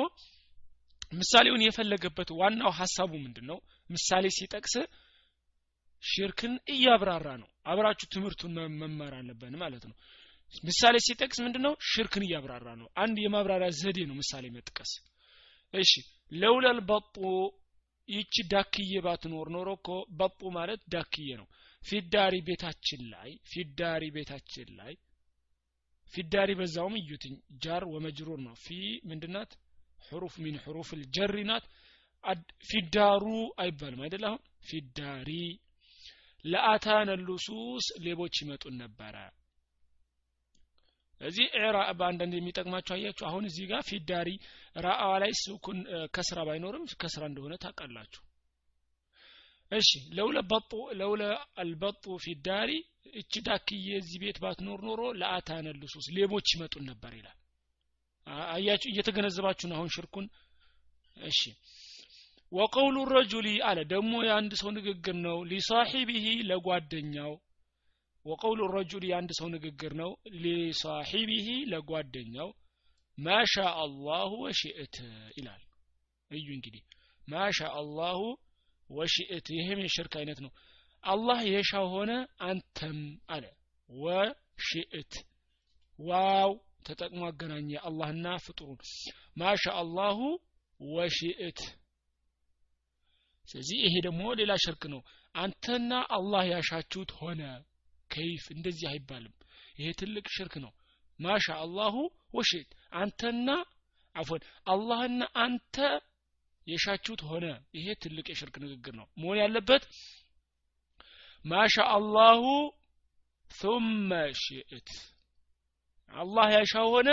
ምሳሌውን 1.14 1.62
የፈለገበት 1.66 2.30
ዋናው 2.40 2.72
ሀሳቡ 2.80 3.12
ምንድን 3.24 3.46
ነው 3.52 3.58
ምሳሌ 3.90 4.26
ሲጠቅስ 4.36 4.74
ሽርክን 6.04 6.54
እያብራራ 6.74 7.28
ነው። 7.42 7.50
አብራችሁ 7.66 8.08
ትምህርቱን 8.14 8.54
መማር 8.82 9.14
አለብን 9.18 9.56
ማለት 9.62 9.84
ነው። 9.90 9.96
ምሳሌ 10.64 10.96
ሲጠቅስ 11.06 11.40
ምንድነው? 11.46 11.74
ሽርክን 11.90 12.24
እያብራራ 12.28 12.68
ነው። 12.80 12.88
አንድ 12.98 13.18
የማብራሪያ 13.24 13.70
ዘዴ 13.80 14.00
ነው 14.10 14.16
ምሳሌ 14.22 14.46
መጥቀስ። 14.56 14.92
እሺ 15.74 15.92
لولا 16.32 16.80
البط 16.90 17.16
ይቺ 18.10 18.36
ዳክዬ 18.52 18.94
ባትኖር 19.06 19.48
ኖሮ 19.56 19.70
እኮ 19.78 19.90
البط 20.20 20.40
ማለት 20.56 20.82
ዳክዬ 20.94 21.30
ነው። 21.42 21.48
في 21.82 22.03
الدار 22.03 22.36
ቤታችን 22.48 23.02
ላይ 23.14 23.30
في 23.52 23.73
الدار 23.73 24.04
ቤታችን 24.16 24.70
ላይ 24.80 24.94
في 26.14 26.29
الدار 26.29 26.52
በዛውም 26.60 26.96
እዩትኝ 27.00 27.34
جار 27.64 27.84
ومجرور 27.92 28.40
ነው። 28.46 28.56
في 28.58 28.68
ምንድናት? 29.10 29.52
حرف 30.06 30.36
من 30.44 30.56
حروف 30.64 30.90
الجر 31.00 31.36
ናት። 31.50 31.66
في 32.70 32.92
الدار 32.92 33.26
አይባልም 33.62 34.02
አይደል 34.06 34.24
አሁን? 34.30 34.40
ፊዳሪ 34.68 35.30
لأتانا 36.46 37.10
اللصوص 37.26 37.86
ሌቦች 38.04 38.36
ይመጡን 38.44 38.76
ነበረ። 38.84 39.16
እዚህ 41.22 41.46
ኢራ 41.60 41.78
በአንዳንድ 42.00 42.34
የሚጠቅማቸው 42.38 42.94
አያችሁ 42.96 43.26
አሁን 43.30 43.44
እዚህ 43.50 43.66
ጋር 43.72 43.82
ፊዳሪ 43.88 44.30
ራአዋ 44.86 45.14
ላይ 45.24 45.32
ስኩን 45.40 45.80
ከስራ 46.16 46.40
ባይኖርም 46.48 46.86
ከስራ 47.02 47.24
እንደሆነ 47.32 47.54
ታውቃላችሁ። 47.64 48.22
እሺ 49.72 49.90
ለውለ 50.18 50.38
በጡ 50.52 50.72
ለውለ 51.00 51.24
አልበጡ 51.62 52.06
ፊዳሪ 52.24 52.72
እቺ 53.14 53.42
ዳክዬ 53.46 53.90
እዚህ 54.00 54.18
ቤት 54.24 54.38
ባትኖር 54.44 54.80
ኖሮ 54.88 55.02
ለአታነ 55.20 55.68
ልሱስ 55.82 56.08
ሌቦች 56.18 56.48
ይመጡን 56.56 56.86
ነበር 56.90 57.12
ይላል። 57.20 57.38
አያችሁ 58.50 58.90
እየተገነዘባችሁ 58.92 59.68
አሁን 59.76 59.90
ሽርኩን? 59.96 60.26
እሺ 61.24 61.40
ወቀውሉ 62.52 62.98
ረጁሊ 63.12 63.48
አለ 63.68 63.80
ደግሞ 63.92 64.12
የአንድ 64.26 64.54
ሰው 64.62 64.70
ንግግር 64.78 65.16
ነው። 65.26 65.38
ሊሳሒቢሂ 65.50 66.26
ለጓደኛው። 66.50 67.34
وقول 68.26 68.62
الرجل 68.76 69.04
የአንድ 69.10 69.32
ሰው 69.40 69.48
ንግግር 69.54 69.92
ነው። 70.02 70.12
لصاحبه 70.44 71.48
ለጓደኛው። 71.72 72.50
ما 73.18 73.30
شاء 73.30 73.54
الله 73.82 74.32
وشئت 74.44 74.96
ይላል። 75.38 75.62
እዩ 76.32 76.48
እንግዲህ 76.58 76.84
ما 77.28 77.38
شاء 77.38 77.60
الله 77.80 78.20
وشئت 78.90 79.48
ይህም 79.56 79.80
የሽርክ 79.84 80.14
አይነት 80.20 80.40
ነው። 80.46 80.52
አላህ 81.04 81.40
የሻው 81.52 81.86
ሆነ 81.94 82.12
አንተም 82.48 83.00
አለ። 83.30 83.44
وشئت 83.90 85.14
واو! 86.00 86.52
ተጠቅሞ 86.88 87.22
አገናኘ። 87.30 87.70
አላህና 87.88 88.28
ፍጡሩን። 88.44 88.80
ما 89.38 89.46
شاء 89.46 89.64
الله 89.82 90.20
وشئت 90.80 91.60
ስለዚህ 93.50 93.78
ይሄ 93.86 93.94
ደግሞ 94.06 94.22
ሌላ 94.40 94.54
ሽርክ 94.64 94.84
ነው። 94.94 95.02
አንተና 95.36 95.92
አላህ 96.10 96.44
ያሻችሁት 96.52 97.12
ሆነ። 97.20 97.42
ከይፍ 98.10 98.46
እንደዚህ 98.56 98.86
አይባልም። 98.92 99.34
ይሄ 99.80 99.90
ትልቅ 100.00 100.26
ሽርክ 100.36 100.56
ነው። 100.64 100.72
ማሻ 101.20 101.48
አላሁ 101.64 101.96
ወሽት። 102.34 102.70
አንተና 102.94 103.48
አፎን 104.16 104.42
አላህና 104.68 105.22
አንተ 105.44 105.76
የሻችሁት 106.68 107.22
ሆነ። 107.30 107.46
ይሄ 107.78 107.88
ትልቅ 108.04 108.26
የሽርክ 108.32 108.56
ንግግር 108.64 108.94
ነው። 109.00 109.08
መሆን 109.18 109.38
ያለበት 109.44 109.84
ማሻ 111.46 111.76
አላሁ 111.92 112.44
ثم 113.50 114.10
ሽእት። 114.36 114.90
አላህ 116.14 116.48
ያሻው 116.56 116.88
ሆነ። 116.94 117.10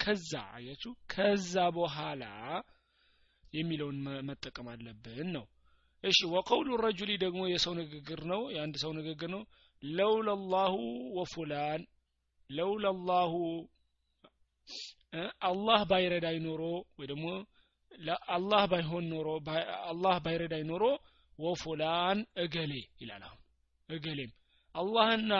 ከዛ 0.00 0.32
አያችሁ? 0.50 0.92
ከዛ 1.06 1.54
በኋላ 1.76 2.24
የሚለውን 3.54 3.98
መጠቀም 4.28 4.66
አለብን 4.72 5.28
ነው። 5.36 5.44
እሺ 6.04 6.18
ወቀውሉ 6.32 6.68
ረጁሊ 6.84 7.12
ደግሞ 7.22 7.42
የሰው 7.50 7.74
ንግግር 7.78 8.20
ነው። 8.32 8.42
የአንድ 8.54 8.76
ሰው 8.82 8.90
ንግግር 8.98 9.30
ነው። 9.34 9.42
ለውለላሁ 9.82 10.74
ወፉላን 11.16 11.82
ለውለላሁ 12.50 13.32
አላህ 15.48 15.80
ባይረዳይ 15.90 16.36
ኖሮ 16.46 16.62
ወይ 16.98 17.06
ደግሞ 17.10 17.26
አላህ 18.36 18.62
ባይሆን 18.72 19.04
ኖሮ 19.12 19.28
አላህ 19.90 20.16
ባይረዳይ 20.24 20.62
ኖሮ 20.70 20.84
ወፉላን 21.38 22.18
እገሌ 22.44 22.72
ይላል 23.00 23.22
አሁን። 23.28 23.40
እገሌም 23.88 24.32
አላህና 24.74 25.32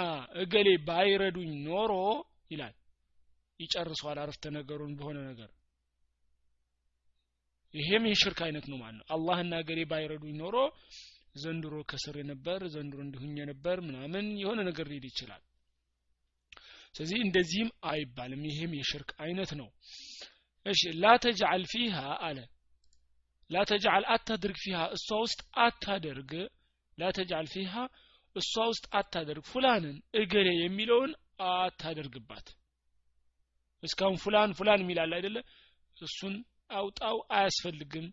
እገሌ 0.43 0.69
ባይረዱኝ 0.89 1.53
ኖሮ 1.69 1.93
ይላል። 2.51 2.75
ይጨርሰዋል 3.61 4.19
አረፍተ 4.23 4.45
ነገሩን 4.57 4.93
በሆነ 4.99 5.19
ነገር 5.31 5.51
ይሄም 7.75 8.05
የሽርክ 8.09 8.39
አይነት 8.47 8.65
ነው 8.71 8.79
ማለት 8.83 8.97
ነው። 9.01 9.07
አላህና 9.15 9.55
ገሌ 9.69 9.81
ባይረዱኝ 9.91 10.35
ኖሮ 10.43 10.57
ዘንድሮ 11.37 11.75
ከስር 11.91 12.17
ነበር 12.31 12.61
ዘንድሮ 12.75 12.99
እንዲሁኝ 13.07 13.37
ነበር 13.51 13.77
ምናምን 13.87 14.27
የሆነ 14.43 14.61
ነገር 14.69 14.87
ሊል 14.93 15.05
ይችላል። 15.11 15.43
ስለዚህ 16.95 17.19
እንደዚህም 17.25 17.71
አይባልም። 17.89 18.43
ይሄም 18.49 18.75
የሽርክ 18.79 19.11
አይነት 19.25 19.51
ነው። 19.61 19.69
እሺ 20.67 20.83
ላ 21.03 21.07
ተጅዓል 21.25 21.65
ፊሃ 21.73 21.97
አለ። 22.27 22.39
ላ 23.51 23.59
አታድርግ 24.15 24.57
ፊሃ 24.63 24.79
እሷ 24.97 25.09
ውስጥ 25.25 25.41
አታደርግ። 25.65 26.33
ላ 26.99 27.11
ፊሃ 27.55 27.75
እሷ 28.37 28.55
ውስጥ 28.71 28.87
አታደርግ። 28.99 29.45
ፉላንን 29.53 29.97
እገሌ 30.21 30.49
የሚለውን 30.59 31.13
አታደርግባት። 31.51 32.47
እስካሁን 33.83 34.17
ፉላን 34.23 34.51
ፉላን 34.59 34.83
የሚላል 34.83 35.11
አይደለ? 35.17 35.37
እሱን 35.97 36.35
አውጣው 36.71 37.17
አያስፈልግም። 37.37 38.07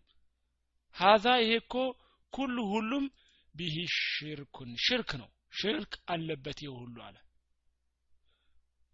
ሀዛ 0.96 1.26
ይሄ 1.40 1.52
እኮ 1.62 1.74
ኩሉ 2.32 2.56
ሁሉም 2.72 3.04
ቢሂ 3.54 3.76
ሽርኩን 3.98 4.70
ሽርክ 4.84 5.10
ነው። 5.20 5.28
ሽርክ 5.58 5.92
አለበት 6.12 6.58
ይህ 6.64 6.72
ሁሉ 6.78 6.96
አለ። 7.06 7.16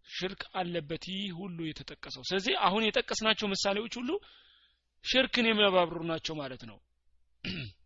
ሽርክ 0.06 0.42
አለበት 0.60 1.04
ይህ 1.12 1.28
ሁሉ 1.40 1.58
የተጠቀሰው። 1.68 2.22
ስለዚህ 2.28 2.54
አሁን 2.66 2.82
የጠቀስናቸው 2.86 3.46
ምሳሌዎች 3.52 3.94
ሁሉ 4.00 4.10
ሽርክን 5.04 5.46
የሚያባብሩ 5.48 6.00
ናቸው 6.10 6.34
ማለት 6.40 6.62
ነው። 6.70 6.78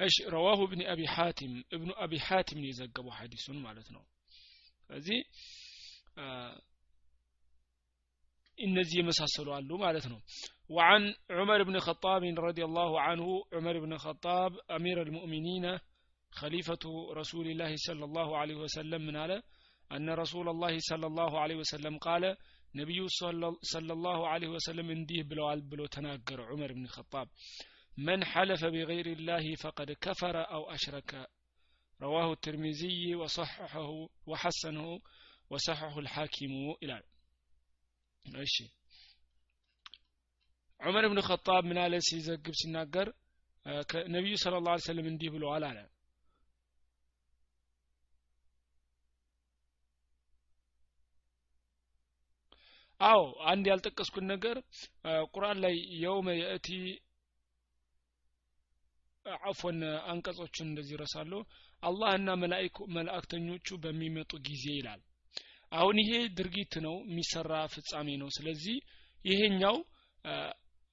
እሺ 0.00 0.16
ረዋሁ 0.32 0.58
እብኒ 0.66 0.82
አቢ 0.92 1.00
ሐቲም 1.12 1.52
እብኑ 1.74 1.90
አቢ 2.04 2.12
ሐቲም 2.24 2.58
የዘገበው 2.66 3.12
ሐዲሱን 3.18 3.58
ማለት 3.66 3.88
ነው። 3.94 4.02
ስለዚህ 4.80 5.18
እነዚህ 8.57 8.97
የመሳሰሉ 9.01 9.47
አሉ 9.59 9.71
ማለት 9.85 10.07
ነው 10.13 10.19
وعن 10.75 11.03
عمر 11.37 11.59
بن 11.69 11.75
خطاب 11.85 12.23
رضي 12.47 12.63
الله 12.69 12.91
عنه 13.05 13.25
عمر 13.55 13.75
بن 13.85 13.93
خطاب 14.03 14.51
أمير 14.77 14.97
المؤمنين 15.07 15.65
خليفة 16.31 16.83
رسول 17.19 17.45
الله 17.51 17.71
صلى 17.87 18.03
الله 18.07 18.29
عليه 18.41 18.55
وسلم 18.55 19.01
من 19.07 19.15
على 19.23 19.37
أن 19.95 20.07
رسول 20.23 20.47
الله 20.49 20.73
صلى 20.89 21.05
الله 21.11 21.31
عليه 21.39 21.55
وسلم 21.55 21.93
قال 22.07 22.23
نبي 22.75 22.99
صلى 23.73 23.93
الله 23.97 24.19
عليه 24.27 24.47
وسلم 24.47 24.87
انديه 24.89 25.23
بلو 25.23 25.45
بلو 25.71 25.85
تناقر 25.95 26.39
عمر 26.51 26.69
بن 26.77 26.83
الخطاب 26.89 27.27
من 28.07 28.19
حلف 28.23 28.61
بغير 28.65 29.07
الله 29.17 29.55
فقد 29.63 29.91
كفر 30.05 30.35
أو 30.55 30.61
أشرك 30.71 31.11
رواه 32.01 32.33
الترمذي 32.33 33.15
وصححه 33.15 33.89
وحسنه 34.29 34.99
وصححه 35.51 35.99
الحاكم 35.99 36.53
إلى 36.83 36.95
እሺ። 38.26 38.54
ዑመር 40.80 41.04
ብን 41.10 41.20
ኸጣብ 41.28 41.62
ምን 41.68 41.78
አለ? 41.82 41.94
ሲዘግብ 42.08 42.54
ሲናገር 42.60 43.08
ነቢዩ 44.14 44.34
ስለ 44.42 44.54
ላ 44.64 44.76
ሰለም 44.84 45.06
እንዲህ 45.10 45.30
ብለዋል 45.34 45.64
አለ። 45.68 45.78
አዎ 53.00 53.20
አንድ 53.50 53.64
ያልጠቀስኩት 53.70 54.24
ነገር 54.30 54.56
ቁርአን 55.32 55.58
ላይ 55.64 55.74
የውመ 56.02 56.28
የእቲ 56.36 56.68
አፎን 59.44 59.78
አንቀጾችን 60.10 60.68
እንደዚህ 60.68 60.96
ረሳለሁ 61.02 61.40
አላህና 61.82 62.28
መላእክተኞቹ 62.96 63.76
በሚመጡ 63.84 64.32
ጊዜ 64.48 64.64
ይላል 64.76 65.00
አሁን 65.72 65.96
ይሄ 66.02 66.12
ድርጊት 66.38 66.74
ነው 66.84 66.94
የሚሰራ 67.06 67.52
ፍጻሜ 67.72 68.08
ነው። 68.22 68.28
ስለዚህ 68.36 68.76
ይሄኛው 69.24 69.76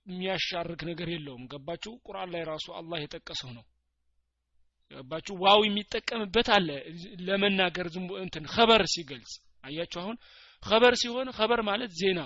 የሚያሻርክ 0.06 0.82
ነገር 0.90 1.08
የለውም። 1.14 1.44
ገባችሁ? 1.52 1.92
ቁርአን 2.06 2.30
ላይ 2.34 2.44
ራሱ 2.50 2.66
አላህ 2.80 3.00
የጠቀሰው 3.02 3.52
ነው። 3.58 3.66
ገባችሁ? 4.92 5.34
ዋው 5.44 5.60
የሚጠቀምበት 5.66 6.48
አለ። 6.56 6.70
ለመናገር 7.28 7.88
ዝም 7.94 8.08
እንትን 8.24 8.46
ኸበር 8.56 8.84
ሲገልጽ 8.94 9.34
አያችሁ? 9.64 10.00
አሁን 10.04 10.18
ኸበር 10.64 10.94
ሲሆን 11.02 11.28
ኸበር 11.38 11.62
ማለት 11.70 11.92
ዜና። 12.02 12.20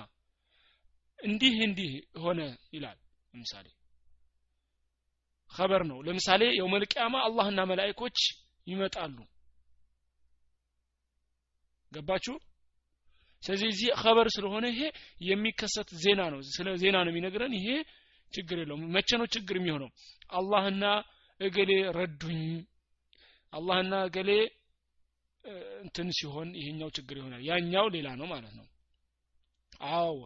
እንዲህ 1.18 1.54
እንዲህ 1.66 1.92
ሆነ 2.22 2.40
ይላል 2.74 2.98
ለምሳሌ። 3.34 3.66
ኸበር 5.52 5.82
ነው። 5.90 5.98
ለምሳሌ 6.06 6.42
የውመል 6.58 6.84
ቂያማ 6.92 7.16
አላህና 7.26 7.60
መላእኮች 7.70 8.18
ይመጣሉ 8.66 9.16
ገባችሁ? 11.92 12.34
ስለዚህ 13.42 13.68
እዚህ 13.72 13.88
ኸበር 14.00 14.28
ስለሆነ 14.36 14.64
ይሄ 14.72 14.80
የሚከሰት 15.28 15.90
ዜና 16.02 16.20
ነው። 16.32 16.40
ስለ 16.54 16.68
ዜና 16.82 16.96
ነው 17.04 17.12
የሚነግረን። 17.12 17.52
ይሄ 17.58 17.68
ችግር 18.32 18.56
የለውም። 18.60 18.82
መቼ 18.94 19.10
ነው 19.20 19.26
ችግር 19.34 19.56
የሚሆነው? 19.58 19.90
አላህና 20.32 20.84
እገሌ 21.40 21.70
ረዱኝ። 21.96 22.42
አላህና 23.52 23.94
እገሌ 24.08 24.30
እንትን 25.82 26.08
ሲሆን 26.16 26.48
ይሄኛው 26.58 26.90
ችግር 26.96 27.16
ይሆናል። 27.20 27.42
ያኛው 27.48 27.86
ሌላ 27.94 28.08
ነው 28.20 28.26
ማለት 28.32 28.54
ነው። 28.58 28.66
አዎ። 29.92 30.16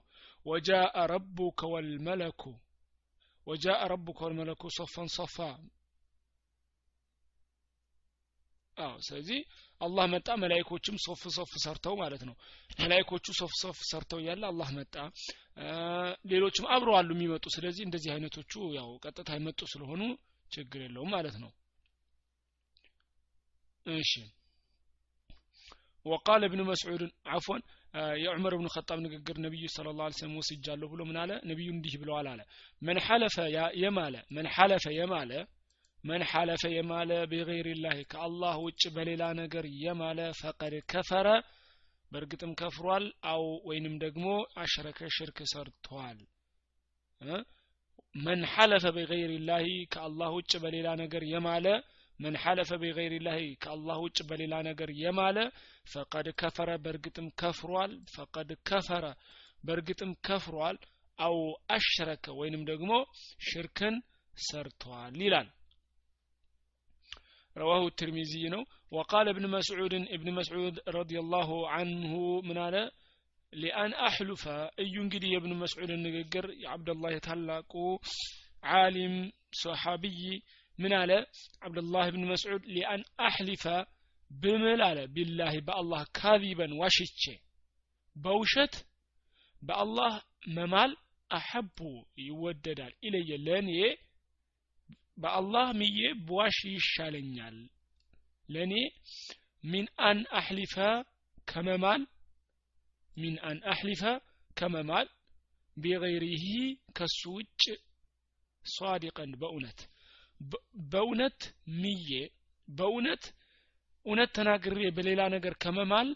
وجاء 0.47 0.85
ربك 1.12 1.61
والملك። 1.73 2.43
وجاء 3.47 3.81
ربك 3.93 4.19
والملك 4.27 4.62
صفا 4.77 5.09
صفا። 5.17 5.37
አዎ። 8.76 8.95
ስለዚህ 9.07 9.38
አላህ 9.82 10.06
መጣ 10.14 10.30
መላይኮችም 10.44 10.96
ሶፍ 11.06 11.22
ሶፍ 11.36 11.52
ሰርተው 11.64 11.96
ማለት 12.02 12.24
ነው 12.30 12.36
መላይኮቹ 12.82 13.26
ሶፍ 13.40 13.52
ሶፍ 13.62 13.80
ሰርተው 13.92 14.20
እያለ 14.24 14.44
አላህ 14.52 14.70
መጣ 14.78 14.96
ሌሎችም 16.32 16.68
አብረው 16.76 16.96
አሉ 17.00 17.10
የሚመጡ 17.16 17.46
ስለዚህ 17.56 17.84
እንደዚህ 17.88 18.12
አይነቶቹ 18.16 18.54
ያው 18.78 18.90
ቀጥታ 19.06 19.30
የመጡ 19.38 19.62
ስለሆኑ 19.74 20.02
ችግር 20.52 20.82
የለውም 20.86 21.12
ማለት 21.18 21.38
ነው 21.44 21.52
እሺ 23.86 24.14
وقال 26.06 26.42
ابن 26.44 26.60
مسعود 26.64 27.02
عفوا 27.28 27.58
የዑመር 28.22 28.54
ብን 28.60 28.68
ኸጣብ 28.74 29.00
ንግግር 29.06 29.36
ነቢዩ 29.46 29.66
ስለ 29.76 29.88
ላ 30.00 30.08
ስለም 30.18 30.34
ወስጃለሁ 30.40 30.88
ብሎ 30.94 31.02
ምን 31.10 31.18
አለ 31.22 31.32
ነቢዩ 31.50 31.68
እንዲህ 31.76 31.94
ብለዋል 32.02 32.28
አለ 32.32 32.42
መን 32.82 32.98
ሐለፈ 33.06 33.36
የማለ 33.84 34.16
መን 34.36 34.48
ሐለፈ 34.56 34.86
የማለ 34.98 35.32
መን 36.05 36.23
ሐለፈ 36.31 36.63
የማለ 36.73 37.11
ቢገይሪላህ 37.31 37.97
ከአላህ 38.13 38.55
ውጭ 38.65 38.83
በሌላ 38.95 39.25
ነገር 39.41 39.65
የማለ 39.83 40.21
ፈቀድ 40.41 40.75
ከፈረ 40.93 41.29
በእርግጥም 42.13 42.53
ከፍሯል 42.61 43.05
አው 43.31 43.45
ወይንም 43.69 43.95
ደግሞ 44.03 44.27
አሽረከ 44.63 45.01
ሽርክ 45.17 45.39
ሰርቷል። 45.53 46.19
መን 48.15 48.41
ሐለፈ 48.53 48.85
ቢገይሪላህ 48.97 49.63
ከአላህ 49.93 50.31
ውጭ 50.38 50.53
በሌላ 50.65 50.88
ነገር 51.03 51.23
የማለ 51.31 51.67
መን 52.21 52.35
ሐለፈ 52.43 52.71
ቢገይሪላህ 52.83 53.38
ከአላህ 53.62 53.97
ውጭ 54.05 54.19
በሌላ 54.29 54.55
ነገር 54.69 54.91
የማለ 55.01 55.38
ፈቀድ 55.87 56.27
ከፈረ 56.41 56.71
በእርግጥም 56.85 57.29
ከፍሯል 57.41 57.93
ፈቀድ 58.15 58.51
ከፈረ 58.69 59.05
በእርግጥም 59.65 60.12
ከፍሯል 60.29 60.77
አው 61.19 61.37
አሽረከ 61.75 62.27
ወይንም 62.38 62.62
ደግሞ 62.71 62.93
ሽርክን 63.49 63.97
ሰርቷል 64.35 65.17
ይላል 65.25 65.49
ረዋሁ 67.57 67.85
ትርሚዚይ 68.01 68.45
ነው። 68.55 68.62
ወቃል 68.93 69.27
እብን 69.33 69.47
መስዑድን 69.55 70.05
እብን 70.15 70.29
መስዑድ 70.38 70.77
ረዲላሁ 70.97 71.49
አንሁ 71.77 72.12
ምን 72.49 72.59
አለ? 72.65 72.77
ሊአን 73.53 73.93
አሕሉፈ 74.07 74.45
እዩ 74.83 74.95
እንግዲህ 75.05 75.31
የእብን 75.33 75.55
መስዑድን 75.62 76.01
ንግግር 76.07 76.47
የአብደላህ 76.62 77.11
የታላቁ 77.15 77.73
ዓሊም 78.75 79.17
ሰሓብይ 79.61 80.21
ምን 80.79 80.93
አለ? 81.01 81.11
አብደላህ 81.62 82.07
ብን 82.15 82.25
መስዑድ 82.31 82.62
ሊአን 82.75 83.03
አሕሊፈ 83.27 83.65
ብምል 84.31 84.81
አለ? 84.88 84.99
ቢላሂ 85.15 85.55
በአላህ 85.67 86.03
ካዚበን 86.19 86.73
ዋሽቼ 86.81 87.23
በውሸት 88.17 88.75
በአላህ 89.62 90.12
መማል 90.49 90.93
አሐቡ 91.31 91.79
ይወደዳል 92.23 92.95
ኢለየ 93.07 93.31
ለእኔ 93.47 93.69
በአላህ 95.18 95.66
ምዬ 95.79 95.98
በዋሽ 96.27 96.59
ይሻለኛል። 96.72 97.57
ለእኔ 98.48 98.75
ሚን 99.64 99.87
አን 100.09 100.20
አሕሊፈ 100.38 100.75
ከመማል 101.48 102.03
ሚን 103.16 103.35
አን 103.48 103.59
አሕሊፈ 103.72 104.03
ከመማል 104.57 105.09
ቢገይሪሂ 105.77 106.44
ከሱ 106.96 107.20
ውጭ 107.37 107.62
ሷዲቀን 108.62 109.31
በእውነት። 109.40 109.79
በእውነት 110.92 111.40
ምዬ 111.81 112.11
በእውነት 112.68 113.25
እውነት 114.07 114.31
ተናግሬ 114.37 114.79
በሌላ 114.96 115.22
ነገር 115.35 115.55
ከመማል 115.62 116.09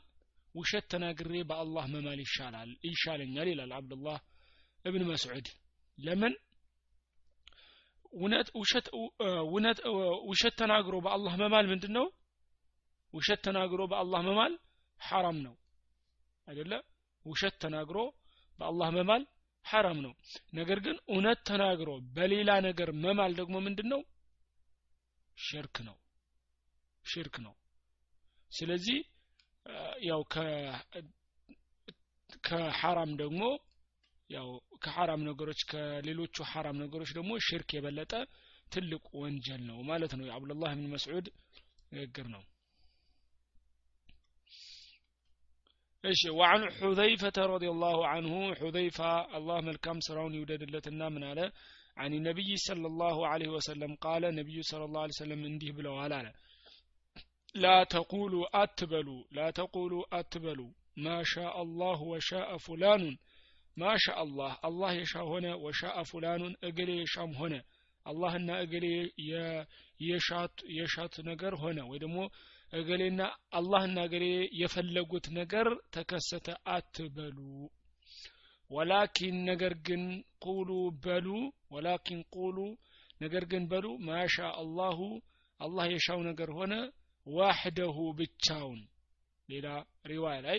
ውሸት 0.54 0.84
ተናግሬ 0.92 1.32
በአላህ 1.48 1.84
መማል 1.94 2.20
ይሻላል 2.24 2.70
ይሻለኛል 2.88 3.48
ይላል 3.52 3.72
አብዱላህ 3.78 4.18
እብን 4.84 5.02
መስዑድ። 5.10 5.46
ለምን 5.98 6.34
እውነት 8.16 8.48
ውሸት 8.58 8.86
እውነት 9.44 9.78
ውሸት 10.30 10.54
ተናግሮ 10.60 10.96
በአላህ 11.04 11.34
መማል 11.42 11.66
ምንድን 11.72 11.92
ነው 11.96 12.06
ውሸት 13.14 13.40
ተናግሮ 13.46 13.80
በአላህ 13.90 14.20
መማል 14.28 14.52
ሐራም 15.00 15.38
ነው። 15.46 15.54
አይደለ? 16.48 16.72
ውሸት 17.26 17.54
ተናግሮ 17.62 17.98
በአላህ 18.58 18.88
መማል 18.96 19.22
ሐራም 19.64 19.98
ነው። 20.04 20.12
ነገር 20.52 20.78
ግን 20.84 20.96
እውነት 21.08 21.38
ተናግሮ 21.48 21.88
በሌላ 22.16 22.50
ነገር 22.66 22.88
መማል 23.04 23.32
ደግሞ 23.40 23.56
ምንድን 23.66 23.88
ነው 23.92 24.00
ሽርክ 25.38 25.76
ነው። 25.88 25.96
ሽርክ 27.04 27.36
ነው። 27.46 27.54
ስለዚህ 28.52 28.98
ያው 30.06 30.20
ከሐራም 32.44 33.10
ደግሞ 33.16 33.42
ያው 34.30 34.48
ከሐራም 34.84 35.22
ነገሮች 35.28 35.60
ከሌሎቹ 35.70 36.36
ሐራም 36.50 36.76
ነገሮች 36.82 37.10
ደግሞ 37.18 37.32
ሽርክ 37.46 37.70
የበለጠ 37.74 38.12
ትልቅ 38.66 39.04
ወንጀል 39.20 39.62
ነው 39.68 39.78
ማለት 39.90 40.12
ነው። 40.18 40.24
የአብዱላህ 40.26 40.72
ብን 40.74 40.88
መስዑድ 40.94 41.26
ንግግር 41.92 42.26
ነው። 42.34 42.42
እሺ 46.04 46.22
ወአን 46.38 46.62
ሑዘይፈተ 46.78 47.38
ረዲየላሁ 47.52 47.98
አንሁ 48.10 48.34
ሑዘይፋ 48.60 48.98
አላህ 49.36 49.58
መልካም 49.68 49.98
ስራውን 50.06 50.36
ይውደድለትና 50.36 51.02
ምን 51.14 51.24
አለ? 51.30 51.40
አን 51.96 52.12
ነቢይ 52.26 52.50
صለ 52.66 52.84
ላሁ 53.00 53.18
ወሰለም 53.54 53.92
ቃለ 54.04 54.24
ነቢዩ 54.38 54.58
صለ 54.70 54.82
ላሁ 54.94 55.04
ለ 55.30 55.38
እንዲህ 55.44 55.70
ብለዋል 55.76 56.12
አለ። 56.18 56.26
ላ 57.54 57.66
ተቁሉ 57.92 58.32
አትበሉ 58.54 59.08
ላ 59.32 59.46
ተቁሉ 59.58 59.92
አትበሉ። 60.12 60.60
ማ 60.98 61.16
ሻአ 61.30 61.48
አላሁ 61.62 62.00
ወሻአ 62.12 62.50
ፉላኑን 62.66 63.14
ማሻ 63.76 64.04
አላህ 64.20 64.52
አላህ 64.66 64.90
የሻ 64.96 65.14
ሆነ 65.30 65.46
ወሻአ 65.62 65.96
ፉላኑን 66.10 66.54
እግሌ 66.68 66.90
የሻም 66.98 67.32
ሆነ። 67.40 67.54
አላህና 68.06 68.50
እገሌ 68.64 68.86
የሻት 70.76 71.14
ነገር 71.28 71.54
ሆነ። 71.62 71.78
ወይ 71.88 71.98
ደግሞ 72.04 72.18
እገሌና 72.72 73.20
አላህና 73.52 73.98
እገሌ 74.08 74.24
የፈለጉት 74.60 75.26
ነገር 75.38 75.66
ተከሰተ 75.96 76.46
አትበሉ። 76.74 77.38
ወላኪን 78.70 79.36
ነገር 79.50 79.74
ግን 79.86 80.04
ቁሉ 80.46 80.70
በሉ 81.04 81.26
ወላኪን 81.74 82.20
ቁሉ 82.36 82.56
ነገር 83.20 83.44
ግን 83.52 83.64
በሉ። 83.70 83.86
ማሻ 84.08 84.36
አላሁ 84.62 84.98
አላህ 85.60 85.84
የሻው 85.92 86.20
ነገር 86.28 86.50
ሆነ 86.58 86.72
ዋህደሁ 87.26 87.98
ብቻውን። 88.18 88.80
ሌላ 89.48 89.66
ሪዋያ 90.10 90.38
ላይ 90.46 90.58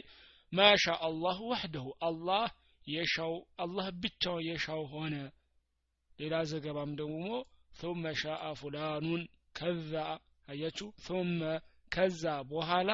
ማሻ 0.53 0.85
አላሁ 1.07 1.39
ዋህደሁ 1.51 1.87
አላህ 2.07 2.45
የሻው 2.86 3.32
አላህ 3.64 3.86
ብቻው 4.02 4.36
የሻው 4.48 4.82
ሆነ 4.94 5.14
ሌላ 6.18 6.36
ዘገባም 6.52 6.92
ደግሞ 7.00 7.26
ثم 7.72 8.04
شاء 8.14 8.42
فلان 8.54 9.06
ከዛ 9.58 9.92
አያችሁ 10.48 10.88
ثم 11.06 11.40
ከዛ 11.92 12.24
በኋላ 12.50 12.90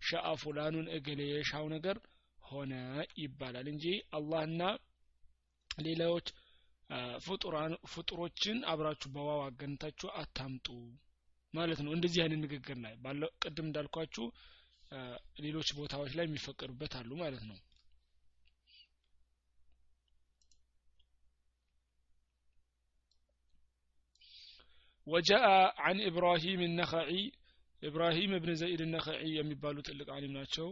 ሻአ 0.00 0.28
ፉላኑን 0.42 0.86
እገሌ 0.96 1.20
የሻው 1.28 1.64
ነገር 1.74 1.96
ሆነ 2.38 2.72
ይባላል 3.22 3.66
እንጂ 3.72 3.84
አላህና 4.16 4.62
ሌሎች 5.70 6.26
ፍጡሮችን 7.92 8.58
አብራችሁ 8.72 9.10
በዋው 9.14 9.40
አገንታችሁ 9.46 10.08
አታምጡ 10.22 10.66
ማለት 11.54 11.80
ነው 11.84 11.92
እንደዚህ 11.96 12.20
አይነት 12.24 12.40
ንግግር 12.44 12.78
ላይ 12.84 12.94
ባለው 13.04 13.30
ቅድም 13.42 13.66
እንዳልኳችሁ 13.68 14.26
ሌሎች 15.44 15.68
ቦታዎች 15.78 16.12
ላይ 16.18 16.26
የሚፈቀዱበት 16.28 16.94
አሉ 17.00 17.10
ማለት 17.22 17.44
ነው 17.50 17.58
ወጃአ 25.07 25.47
አን 25.85 25.99
ኢብራሂም 26.07 26.61
ነኸዒ 26.77 27.11
ኢብራሂም 27.81 28.31
እብን 28.37 28.55
ዘይድ 28.61 28.81
ነኸዒ 28.93 29.21
የሚባሉ 29.35 29.77
ትልቅ 29.87 30.07
አሊም 30.15 30.33
ናቸው። 30.37 30.67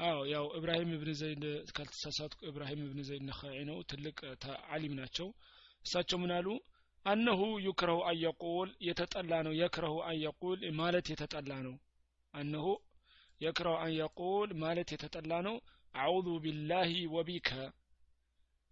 አዎ 0.00 0.18
ያው 0.30 0.46
ኢብራሂም 0.58 0.90
እብን 0.96 1.10
ዘይድ 1.20 1.44
ካልተሳሳትኩ 1.76 2.40
ኢብራሂም 2.50 2.80
እብን 2.86 3.00
ዘይድ 3.08 3.22
ነኸዒ 3.28 3.58
ነው። 3.70 3.78
ትልቅ 3.90 4.18
አሊም 4.70 4.94
ናቸው። 5.00 5.28
እሳቸው 5.84 6.18
ምን 6.22 6.32
አሉ? 6.36 6.48
አነሁ 7.06 7.40
ዩክረሁ 7.66 7.98
አንየቁል 8.10 8.70
የተጠላ 8.86 9.32
ነው። 9.46 9.52
የክረሁ 9.60 9.96
አንየቁል 10.08 10.60
ማለት 10.80 11.06
የተጠላ 11.12 11.52
ነው። 11.66 11.74
አነሁ 12.34 12.66
የክረሁ 13.40 13.74
አንየቁል 13.84 14.50
ማለት 14.62 14.88
የተጠላ 14.94 15.32
ነው። 15.48 15.56
አዑዙ 15.94 16.28
ቢላሂ 16.44 16.92
ወቢከ። 17.14 17.50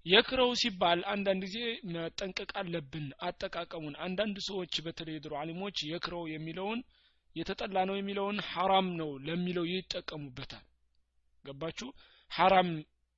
የክረው 0.06 0.50
ሲባል 0.60 1.00
አንዳንድ 1.12 1.42
ጊዜ 1.46 1.58
መጠንቀቅ 1.92 2.50
አለብን 2.60 3.06
አጠቃቀሙን። 3.26 3.94
አንዳንድ 4.06 4.36
ሰዎች 4.48 4.74
በተለይ 4.86 5.16
ድሮ 5.24 5.34
አሊሞች 5.42 5.76
የክረው 5.90 6.24
የሚለውን 6.32 6.80
የተጠላ 7.36 7.76
ነው 7.88 7.96
የሚለውን 7.98 8.36
ሐራም 8.50 8.88
ነው 9.00 9.10
ለሚለው 9.26 9.64
ይጠቀሙበታል። 9.70 10.64
ገባችሁ? 11.44 11.88
ሐራም 12.30 12.68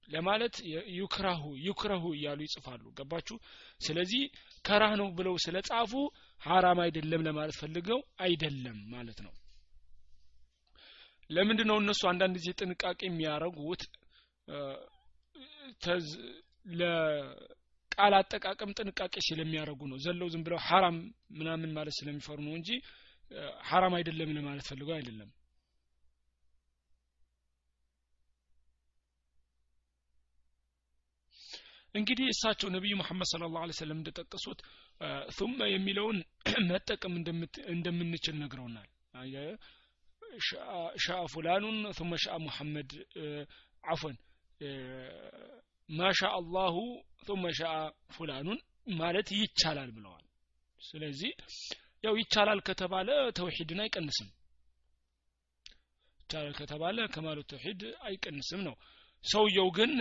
ለማለት 0.09 0.55
ዩክራሁ 0.99 1.43
ዩክረሁ 1.67 2.05
እያሉ 2.17 2.39
ይጽፋሉ። 2.47 2.85
ገባችሁ? 2.99 3.37
ስለዚህ 3.81 4.23
ከራህ 4.65 4.93
ነው 5.01 5.09
ብለው 5.19 5.35
ስለ 5.45 5.57
ጻፉ 5.69 5.93
ሐራም 6.41 6.81
አይደለም 6.85 7.25
ለማለት 7.29 7.57
ፈልገው 7.61 8.01
አይደለም 8.21 8.79
ማለት 8.95 9.19
ነው። 9.27 9.33
ለምንድን 11.31 11.69
ነው 11.71 11.79
እነሱ 11.83 12.03
አንዳንድ 12.11 12.35
ጊዜ 12.39 12.49
ጥንቃቄ 12.61 13.01
የሚያደርጉት 13.07 13.83
ለቃል 16.67 18.15
አጠቃቀም 18.19 18.75
ጥንቃቄ 18.79 19.15
ስለሚያደርጉ 19.29 19.81
ነው። 19.91 19.99
ዘለው 20.05 20.29
ዝም 20.35 20.45
ብለው 20.47 20.61
ሐራም 20.69 20.99
ምናምን 21.39 21.73
ማለት 21.73 21.97
ስለሚፈሩ 21.99 22.39
ነው 22.47 22.55
እንጂ 22.55 22.71
ሐራም 23.69 23.95
አይደለም 23.99 24.33
ለማለት 24.37 24.67
ፈልገው 24.71 24.95
አይደለም። 24.97 25.31
እንግዲህ 31.95 32.27
እሳቸው 32.29 32.69
ነቢዩ 32.69 32.95
መሐመድ 33.01 33.29
ስለ 33.31 33.45
ላሁ 33.49 33.75
ሰለም 33.79 33.99
እንደጠቀሱት 34.01 34.59
ثመ 35.31 35.59
የሚለውን 35.73 36.19
መጠቀም 36.71 37.15
እንደምንችል 37.75 38.37
ነግረውናል። 38.43 38.89
ሻአ 41.05 41.21
ፉላኑን 41.35 41.79
ثመ 41.99 42.15
ሻአ 42.25 42.37
ሙሐመድ 42.47 42.91
አፎን 43.85 44.17
ማሻ 45.89 46.21
አላሁ 46.37 46.77
ثመ 47.27 47.45
ሻአ 47.59 47.77
ፉላኑን 48.15 48.59
ማለት 48.99 49.29
ይቻላል 49.39 49.91
ብለዋል። 49.97 50.25
ስለዚህ 50.81 51.33
ያው 52.05 52.15
ይቻላል 52.21 52.61
ከተባለ 52.69 53.09
ተውሂድን 53.39 53.81
አይቀንስም። 53.85 54.29
ይቻላል 56.21 56.55
ከተባለ 56.61 57.07
ከማሉ 57.15 57.39
ተውሂድ 57.53 57.81
አይቀንስም 58.09 58.61
ነው። 58.69 58.77
ሰውየው 59.25 59.69
ግን 59.77 59.93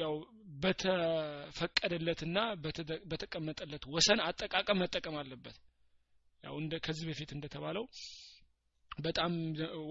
ያው 0.00 0.14
በተፈቀደለትና 0.62 2.38
በተቀመጠለት 3.10 3.84
ወሰን 3.94 4.20
አጠቃቀም 4.26 4.80
መጠቀም 4.82 5.16
አለበት። 5.20 5.56
ያው 6.44 6.54
እንደ 6.62 6.74
ከዚህ 6.84 7.06
በፊት 7.10 7.30
እንደተባለው 7.36 7.84
በጣም 8.98 9.32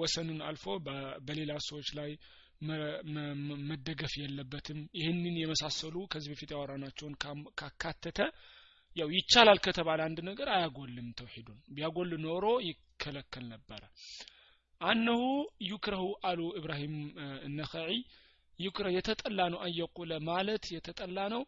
ወሰኑን 0.01 0.39
አልፎ 0.47 0.65
በሌላ 1.27 1.51
ሰዎች 1.67 1.89
ላይ 1.99 2.09
መደገፍ 3.69 4.13
የለበትም። 4.19 4.79
ይህንን 4.99 5.35
የመሳሰሉ 5.39 5.95
ከዚህ 6.11 6.31
በፊት 6.33 6.51
ያወራናቸውን 6.55 7.13
ካካተተ 7.59 8.19
ያው 8.97 9.09
ይቻላል 9.15 9.59
ከተባለ 9.65 9.99
አንድ 10.05 10.19
ነገር 10.29 10.47
አያጎልም 10.53 11.09
ተውሂዱን። 11.19 11.59
ቢያጎል 11.75 12.11
ኖሮ 12.23 12.45
ይከለከል 12.67 13.45
ነበረ። 13.53 13.81
አነሁ 14.81 15.21
ዩክረሁ 15.69 16.03
አሉ 16.27 16.41
ኢብራሂም 16.59 16.95
እነኸዒ 17.47 17.91
ዩክረ 18.59 18.87
የተጠላ 18.93 19.39
ነው 19.53 19.59
አየቁለ 19.65 20.11
ማለት 20.29 20.63
የተጠላ 20.73 21.19
ነው። 21.33 21.41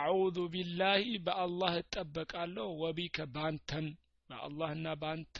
አዑዙ 0.00 0.36
ቢላሂ 0.52 1.04
በአላህ 1.26 1.72
እጠበቃለሁ። 1.80 2.68
ወቢከ 2.82 3.26
ባንተም 3.34 3.86
በአላህና 4.30 4.94
ባንተ 5.02 5.38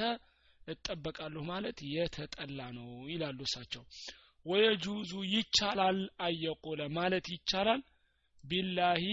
እጠበቃለሁ 0.69 1.43
ማለት 1.51 1.79
የተጠላ 1.93 2.61
ነው 2.77 2.91
ይላሉ 3.13 3.39
እሳቸው 3.49 3.85
ወየጁዙ 4.46 5.12
ይቻላል 5.34 5.98
አየቁለ 6.26 6.82
ማለት 6.98 7.26
ይቻላል 7.34 7.82
ቢላሂ 8.43 9.06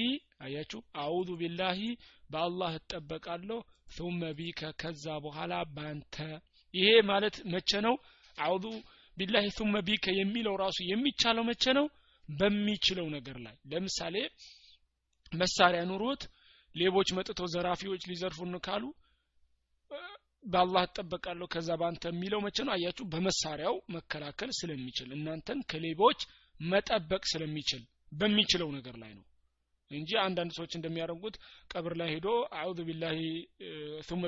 አያችሁ 0.45 0.81
አዑዙ 1.03 1.31
ቢላሂ 1.41 1.81
በአላህ 2.31 2.73
እጠበቃለሁ 2.81 3.59
ثم 3.97 4.21
ቢከ 4.39 4.71
ከዛ 4.81 5.05
በኋላ 5.25 5.55
ባንተ 5.77 6.15
ይሄ 6.75 6.89
ማለት 7.11 7.37
መቼ 7.55 7.71
ነው 7.87 7.95
አዑዙ 8.39 8.65
ቢላሂ 9.17 9.47
ثم 9.59 9.75
ቢከ 9.89 10.07
የሚለው 10.21 10.55
ራሱ 10.65 10.79
የሚቻለው 10.93 11.45
መቼ 11.51 11.65
ነው 11.79 11.87
በሚችለው 12.29 13.07
ነገር 13.17 13.37
ላይ 13.47 13.57
ለምሳሌ 13.73 14.17
መሳሪያ 15.33 15.83
ኑሮት 15.91 16.23
ሌቦች 16.75 17.09
መጥተው 17.17 17.47
ዘራፊዎች 17.55 18.03
ሊዘርፉን 18.11 18.55
ካሉ 18.67 18.85
በአላህ 20.44 20.84
እጠበቃለሁ 20.88 21.48
ከዛ 21.54 21.70
ባንተ 21.82 22.04
የሚለው 22.12 22.40
መቼ 22.46 22.58
ነው? 22.66 22.74
አያችሁ 22.76 23.06
በመሳሪያው 23.14 23.76
መከላከል 23.96 24.52
ስለሚችል 24.60 25.10
እናንተን 25.18 25.60
ከሌቦች 25.72 26.20
መጠበቅ 26.60 27.24
ስለሚችል 27.34 27.82
በሚችለው 28.12 28.70
ነገር 28.78 28.96
ላይ 29.04 29.12
ነው 29.18 29.26
እንጂ 29.92 30.10
አንዳንድ 30.24 30.52
ሰዎች 30.58 30.74
እንደሚያደርጉት 30.78 31.36
ቀብር 31.72 31.94
ላይ 32.00 32.10
ሄዶ 32.14 32.28
አዑዙ 32.58 32.80
ቢላሂ 32.90 33.20
ثم 34.10 34.24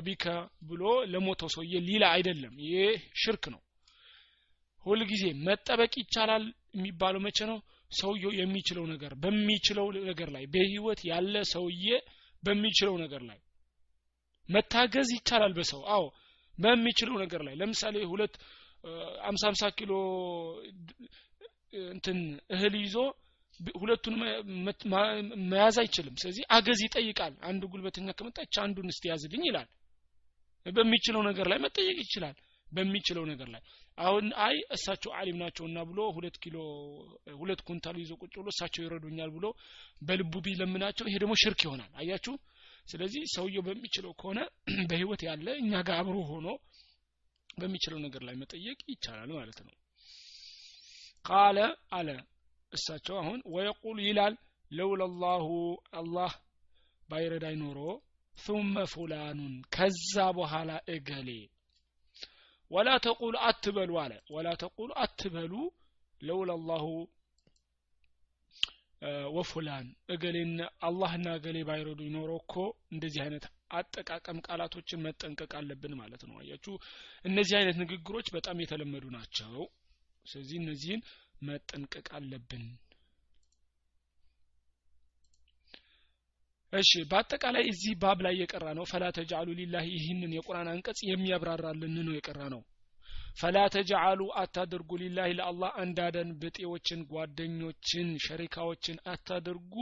ብሎ 0.69 0.83
ለሞተው 1.11 1.49
ሰውዬ 1.55 1.73
ሊላ 1.87 2.03
አይደለም። 2.15 2.53
ይሄ 2.65 2.77
ሽርክ 3.21 3.45
ነው። 3.53 3.61
ሁልጊዜ 4.83 5.23
መጠበቅ 5.47 5.93
ይቻላል 6.01 6.45
የሚባለው 6.77 7.21
መቼ 7.25 7.39
ነው? 7.51 7.59
ሰውየው 7.91 8.31
የሚችለው 8.39 8.85
ነገር 8.91 9.13
በሚችለው 9.23 9.87
ነገር 10.09 10.29
ላይ 10.35 10.43
በህይወት 10.53 10.99
ያለ 11.09 11.35
ሰውዬ 11.53 11.87
በሚችለው 12.43 12.95
ነገር 13.03 13.21
ላይ 13.29 13.39
መታገዝ 14.49 15.09
ይቻላል 15.17 15.53
በሰው። 15.57 15.81
አዎ 15.93 16.03
በሚችለው 16.55 17.15
ነገር 17.23 17.41
ላይ። 17.47 17.55
ለምሳሌ 17.61 17.95
ሁለት 18.11 18.33
አምሳ 19.29 19.43
አምሳ 19.49 19.63
ኪሎ 19.77 19.91
እንትን 21.91 22.19
እህል 22.55 22.75
ይዞ 22.81 22.95
ሁለቱን 23.75 24.15
መያዝ 25.51 25.75
አይችልም። 25.81 26.15
ስለዚህ 26.21 26.43
አገዝ 26.55 26.79
ይጠይቃል። 26.85 27.33
አንዱ 27.49 27.63
ጉልበተኛ 27.73 28.09
ከመጣች 28.19 28.55
አንዱን 28.63 28.87
እስቲ 28.93 29.03
ያዝልኝ 29.11 29.43
ይላል። 29.49 29.67
በሚችለው 30.65 31.21
ነገር 31.29 31.45
ላይ 31.51 31.59
መጠየቅ 31.65 31.97
ይችላል። 32.03 32.35
በሚችለው 32.67 33.23
ነገር 33.29 33.47
ላይ። 33.53 33.61
አሁን 33.97 34.25
አይ 34.45 34.55
እሳቸው 34.75 35.11
አሊም 35.17 35.37
ናቸውና 35.41 35.79
ብሎ 35.89 35.99
ሁለት 36.15 36.35
ኪሎ 36.43 36.57
ሁለት 37.39 37.61
ኩንታል 37.67 37.95
ይዞ 38.01 38.11
ቁጭ 38.21 38.33
ብሎ 38.39 38.47
እሳቸው 38.53 38.81
ይረዱኛል 38.85 39.31
ብሎ 39.35 39.45
በልቡ 40.07 40.33
ቢለምናቸው 40.45 41.05
ይሄ 41.09 41.17
ደግሞ 41.23 41.33
ሽርክ 41.41 41.61
ይሆናል። 41.65 41.91
አያችሁ 41.99 42.33
ስለዚህ 42.87 43.23
ሰውየው 43.33 43.63
በሚችለው 43.67 44.13
ከሆነ 44.21 44.39
በህይወት 44.89 45.21
ያለ 45.27 45.47
እኛ 45.61 45.71
ጋር 45.87 45.97
አብሮ 46.01 46.17
ሆኖ 46.29 46.47
በሚችለው 47.57 47.99
ነገር 48.05 48.21
ላይ 48.27 48.35
መጠየቅ 48.41 48.79
ይቻላል 48.91 49.31
ማለት 49.37 49.59
ነው። 49.65 49.75
ቃለ 51.25 51.57
አለ 51.97 52.09
እሳቸው 52.71 53.15
አሁን 53.21 53.39
ወየቁል 53.53 53.97
ይላል 54.05 54.35
ለውለላሁ 54.71 55.47
አላህ 55.99 56.31
ባይረዳይ 57.09 57.55
ኖሮ 57.61 57.79
ثم 58.33 58.75
ፉላኑን 58.91 59.55
ከዛ 59.75 60.13
በኋላ 60.37 60.71
እገሌ 60.93 61.29
ወላ 62.71 62.89
ተቁሉ 63.05 63.35
አትበሉ 63.47 63.91
አለ። 64.03 64.13
ወላ 64.35 64.49
ተቁሉ 64.61 64.89
አትበሉ 65.03 65.53
ለውለላሁ 66.21 66.85
ወፉላን 69.35 69.85
እገሌን 70.13 70.51
አላህና 70.83 71.27
እገሌ 71.37 71.57
ባይረዱ 71.67 72.01
ኖሮ 72.15 72.31
እኮ 72.41 72.55
እንደዚህ 72.91 73.21
አይነት 73.23 73.45
አጠቃቀም 73.71 74.39
ቃላቶችን 74.47 75.03
መጠንቀቅ 75.05 75.51
አለብን 75.59 75.93
ማለት 76.01 76.23
ነው። 76.27 76.35
አያችሁ? 76.41 76.73
እነዚህ 77.25 77.55
አይነት 77.59 77.77
ንግግሮች 77.83 78.27
በጣም 78.35 78.61
የተለመዱ 78.63 79.05
ናቸው። 79.15 79.55
ስለዚህ 80.25 80.57
እነዚህን 80.61 81.01
መጠንቀቅ 81.41 82.07
አለብን። 82.17 82.65
እሺ 86.73 86.91
በአጠቃላይ 87.09 87.63
እዚህ 87.71 87.93
ባብ 88.01 88.19
ላይ 88.25 88.35
የቀራ 88.41 88.65
ነው 88.77 88.85
ፈላ 88.91 89.05
ተጃሉ 89.17 89.47
ሊላህ 89.57 89.85
ይህንን 89.93 90.35
የቁርአን 90.35 90.69
አንቀጽ 90.73 90.99
የሚያብራራልን 91.07 91.95
ነው 92.01 92.13
የቀራ 92.15 92.41
ነው 92.53 92.61
ፈላ 93.31 93.57
ተጅዓሉ 93.73 94.21
አታድርጉ 94.39 94.89
ሊላህ 95.01 95.27
ለአላህ 95.37 95.71
አንዳደን 95.81 96.29
ብጤዎችን 96.41 97.01
ጓደኞችን 97.11 98.07
ሸሪካዎችን 98.25 98.97
አታድርጉ። 99.13 99.75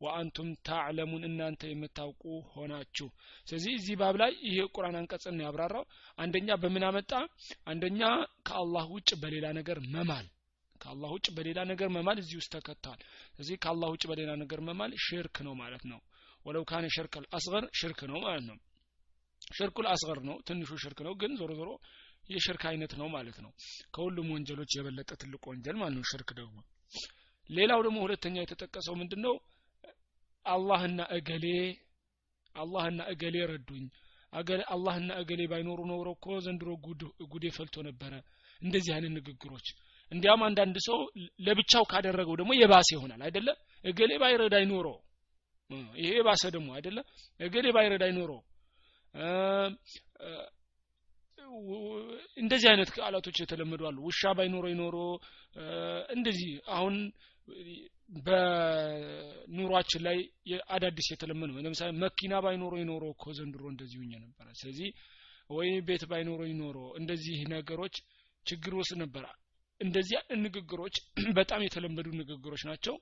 ወአንቱም 0.00 0.48
ታዕለሙን 0.66 1.22
እናንተ 1.28 1.62
የምታውቁ 1.68 2.22
ሆናችሁ። 2.52 3.06
ስለዚህ 3.46 3.72
እዚህ 3.78 3.94
ባብ 4.00 4.16
ላይ 4.20 4.32
ይሄ 4.46 4.58
ቁርአን 4.74 4.96
አንቀጽን 5.00 5.42
ያብራራው። 5.44 5.84
አንደኛ 6.18 6.58
በምን 6.62 6.84
አመጣ? 6.88 7.12
አንደኛ 7.66 8.00
ከአላህ 8.48 8.86
ውጭ 8.94 9.10
በሌላ 9.22 9.46
ነገር 9.58 9.80
መማል። 9.94 10.28
ከአላህ 10.80 11.10
ውጭ 11.16 11.26
በሌላ 11.36 11.60
ነገር 11.70 11.88
መማል 11.90 12.18
እዚህ 12.22 12.36
ውስጥ 12.40 12.52
ተከቷል። 12.56 13.00
ስለዚህ 13.30 13.56
ከአላህ 13.62 13.88
ውጭ 13.94 14.04
በሌላ 14.10 14.30
ነገር 14.42 14.60
መማል 14.68 14.92
ሽርክ 15.06 15.36
ነው 15.46 15.56
ማለት 15.62 15.84
ነው። 15.92 16.00
ወለው 16.46 16.64
ካነ 16.64 16.86
ሽርከል 16.94 17.24
አስገር 17.36 17.64
ሽርክ 17.78 18.00
ነው 18.10 18.18
ማለት 18.22 18.44
ነው። 18.50 18.58
ሽርኩል 19.50 19.86
አስገር 19.92 20.18
ነው። 20.28 20.36
ትንሹ 20.46 20.70
ሽርክ 20.82 20.98
ነው። 21.06 21.12
ግን 21.20 21.32
ዞሮ 21.40 21.50
ዞሮ 21.60 21.70
የሽርክ 22.28 22.62
አይነት 22.70 22.92
ነው 23.00 23.08
ማለት 23.08 23.38
ነው። 23.44 23.50
ከሁሉም 23.94 24.28
ወንጀሎች 24.34 24.72
የበለጠ 24.76 25.10
ትልቅ 25.22 25.42
ወንጀል 25.50 25.76
ማለት 25.80 25.96
ነው 25.98 26.04
ሽርክ 26.10 26.30
ደግሞ። 26.40 26.58
ሌላው 27.50 27.80
ደግሞ 27.86 27.98
ሁለተኛ 28.04 28.36
የተጠቀሰው 28.42 28.94
ምንድነው? 29.00 29.34
አላህና 30.46 31.00
እገሌ 31.16 31.46
አላህና 32.54 33.00
እገሌ 33.12 33.36
ረዱኝ። 33.50 33.84
አላህና 34.72 35.10
እገሌ 35.22 35.42
ባይኖሩ 35.50 35.80
ኖሮ 35.90 36.08
እኮ 36.16 36.26
ዘንድሮ 36.46 36.70
ጉዴ 37.32 37.44
ፈልቶ 37.56 37.76
ነበረ። 37.88 38.12
እንደዚህ 38.60 38.92
አይነት 38.96 39.12
ንግግሮች። 39.18 39.66
እንዲያም 40.12 40.42
አንዳንድ 40.46 40.76
ሰው 40.86 40.98
ለብቻው 41.46 41.84
ካደረገው 41.90 42.34
ደግሞ 42.40 42.52
የባሰ 42.58 42.88
ይሆናል 42.96 43.22
አይደለ? 43.26 43.48
እገሌ 43.84 44.12
ባይረዳኝ 44.22 44.66
ኖሮ። 44.72 44.86
ይሄ 46.00 46.10
የባሰ 46.18 46.42
ደግሞ 46.54 46.68
አይደለ? 46.76 46.98
እገሌ 47.40 47.66
ባይረዳኝ 47.76 48.12
ኖሮ 48.18 48.32
እንደዚህ 52.36 52.68
አይነት 52.72 52.90
ቃላቶች 52.96 53.36
የተለመዱ 53.42 53.82
አሉ። 53.88 53.98
ውሻ 54.08 54.32
ባይኖሮ 54.38 54.64
ይኖሮ 54.72 54.96
እንደዚህ 56.10 56.50
አሁን 56.76 56.96
በኑሯችን 58.18 60.02
ላይ 60.06 60.18
አዳዲስ 60.74 61.08
የተለመዱ 61.12 61.50
ለምሳሌ 61.58 61.90
መኪና 62.04 62.34
ባይኖሮ 62.44 62.74
ይኖሮ 62.82 63.04
እኮ 63.14 63.24
ዘንድሮ 63.38 63.64
እንደዚህ 63.72 63.98
ሁኜ 64.02 64.12
ነበረ። 64.24 64.46
ስለዚህ 64.60 64.88
ወይ 65.50 65.70
ቤት 65.88 66.02
ባይኖሮ 66.10 66.40
ይኖሮ 66.50 66.78
እንደዚህ 67.00 67.36
ነገሮች 67.54 67.96
ችግር 68.46 68.72
ውስጥ 68.80 68.94
ነበረ። 69.02 69.24
እንደዚህ 69.80 70.16
ንግግሮች 70.44 70.94
በጣም 71.38 71.60
የተለመዱ 71.66 72.06
ንግግሮች 72.20 72.62
ናቸው። 72.70 72.94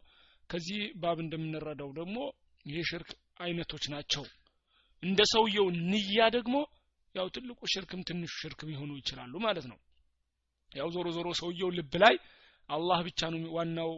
ከዚህ 0.50 0.80
ባብ 0.94 1.18
እንደምንረዳው 1.24 1.90
ደግሞ 2.00 2.16
ይሄ 2.66 2.80
ሽርክ 2.90 3.10
አይነቶች 3.40 3.84
ናቸው። 3.94 4.24
እንደ 5.02 5.20
ሰውየው 5.32 5.66
ንያ 5.90 6.18
ደግሞ 6.36 6.54
ያው 7.16 7.26
ትልቁ 7.34 7.60
ሽርክም 7.72 8.00
ትንሹ 8.08 8.32
ሽርክም 8.40 8.70
ሊሆኑ 8.72 8.90
ይችላሉ 9.00 9.34
ማለት 9.44 9.66
ነው። 9.70 9.78
ያው 10.72 10.88
ዞሮ 10.94 11.06
ዞሮ 11.16 11.28
ሰውየው 11.40 11.70
ልብ 11.76 11.94
ላይ 12.02 12.14
አላህ 12.70 12.98
ብቻ 13.06 13.20
ነው 13.32 13.40
ዋናው 13.56 13.92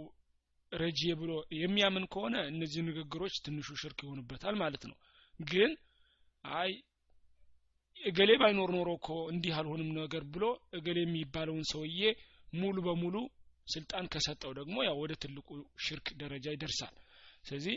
ረጂ 0.72 1.00
ብሎ 1.20 1.30
የሚያምን 1.58 2.04
ከሆነ 2.12 2.36
እነዚህ 2.50 2.80
ንግግሮች 2.88 3.34
ትንሹ 3.44 3.68
ሽርክ 3.82 4.00
ይሆኑበታል 4.04 4.54
ማለት 4.62 4.82
ነው። 4.90 4.96
ግን 5.40 5.70
አይ 6.44 6.70
እገሌ 8.00 8.30
ባይኖር 8.40 8.70
ኖሮ 8.76 8.88
እኮ 8.98 9.08
እንዲህ 9.32 9.54
አልሆንም 9.58 9.88
ነገር 9.96 10.24
ብሎ 10.34 10.44
እገሌ 10.78 10.98
የሚባለውን 11.04 11.64
ሰውዬ 11.70 12.00
ሙሉ 12.52 12.76
በሙሉ 12.86 13.16
ስልጣን 13.66 14.04
ከሰጠው 14.12 14.52
ደግሞ 14.58 14.76
ያው 14.86 14.96
ወደ 15.02 15.12
ትልቁ 15.22 15.48
ሽርክ 15.86 16.06
ደረጃ 16.20 16.46
ይደርሳል። 16.54 16.94
ስለዚህ 17.44 17.74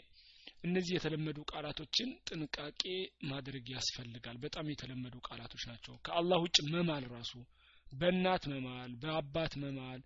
እነዚህ 0.63 0.93
የተለመዱ 0.95 1.38
ቃላቶችን 1.52 2.10
ጥንቃቄ 2.28 2.82
ማድረግ 3.30 3.65
ያስፈልጋል። 3.74 4.38
በጣም 4.43 4.65
የተለመዱ 4.71 5.15
ቃላቶች 5.28 5.63
ናቸው። 5.69 5.93
ከአላህ 6.06 6.39
ውጭ 6.45 6.58
መማል 6.74 7.06
ራሱ 7.13 7.34
በእናት 7.93 8.43
መማል 8.52 8.91
በአባት 9.02 9.54
መማል 9.63 10.02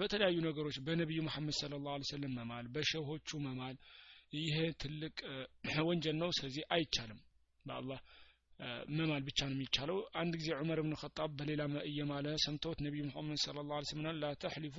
በተለያዩ 0.00 0.36
ነገሮች 0.46 0.76
በነቢዩ 0.84 1.20
መሐመድ 1.26 1.54
ስለ 1.58 1.74
ላሁ 1.86 2.04
ሰለም 2.10 2.32
መማል 2.38 2.66
በሸሆቹ 2.74 3.38
መማል 3.46 3.76
ይሄ 4.38 4.56
ትልቅ 4.82 5.16
ወንጀል 5.88 6.16
ነው። 6.22 6.30
ስለዚህ 6.38 6.64
አይቻልም። 6.76 7.20
በአላህ 7.64 8.00
መማል 8.92 9.22
ብቻ 9.28 9.38
ነው 9.48 9.54
የሚቻለው። 9.56 9.98
አንድ 10.20 10.32
ጊዜ 10.40 10.48
ዑመር 10.58 10.80
ብን 10.84 10.94
ኸጣብ 11.02 11.30
በሌላ 11.38 11.62
እየማለ 11.90 12.26
ሰምተውት 12.44 12.78
ነቢዩ 12.86 13.02
ሙሐመድ 13.08 13.40
ስለ 13.44 13.64
ላ 13.70 13.80
ስለም 13.90 14.06
ላ 14.22 14.32
ተሕሊፉ 14.42 14.76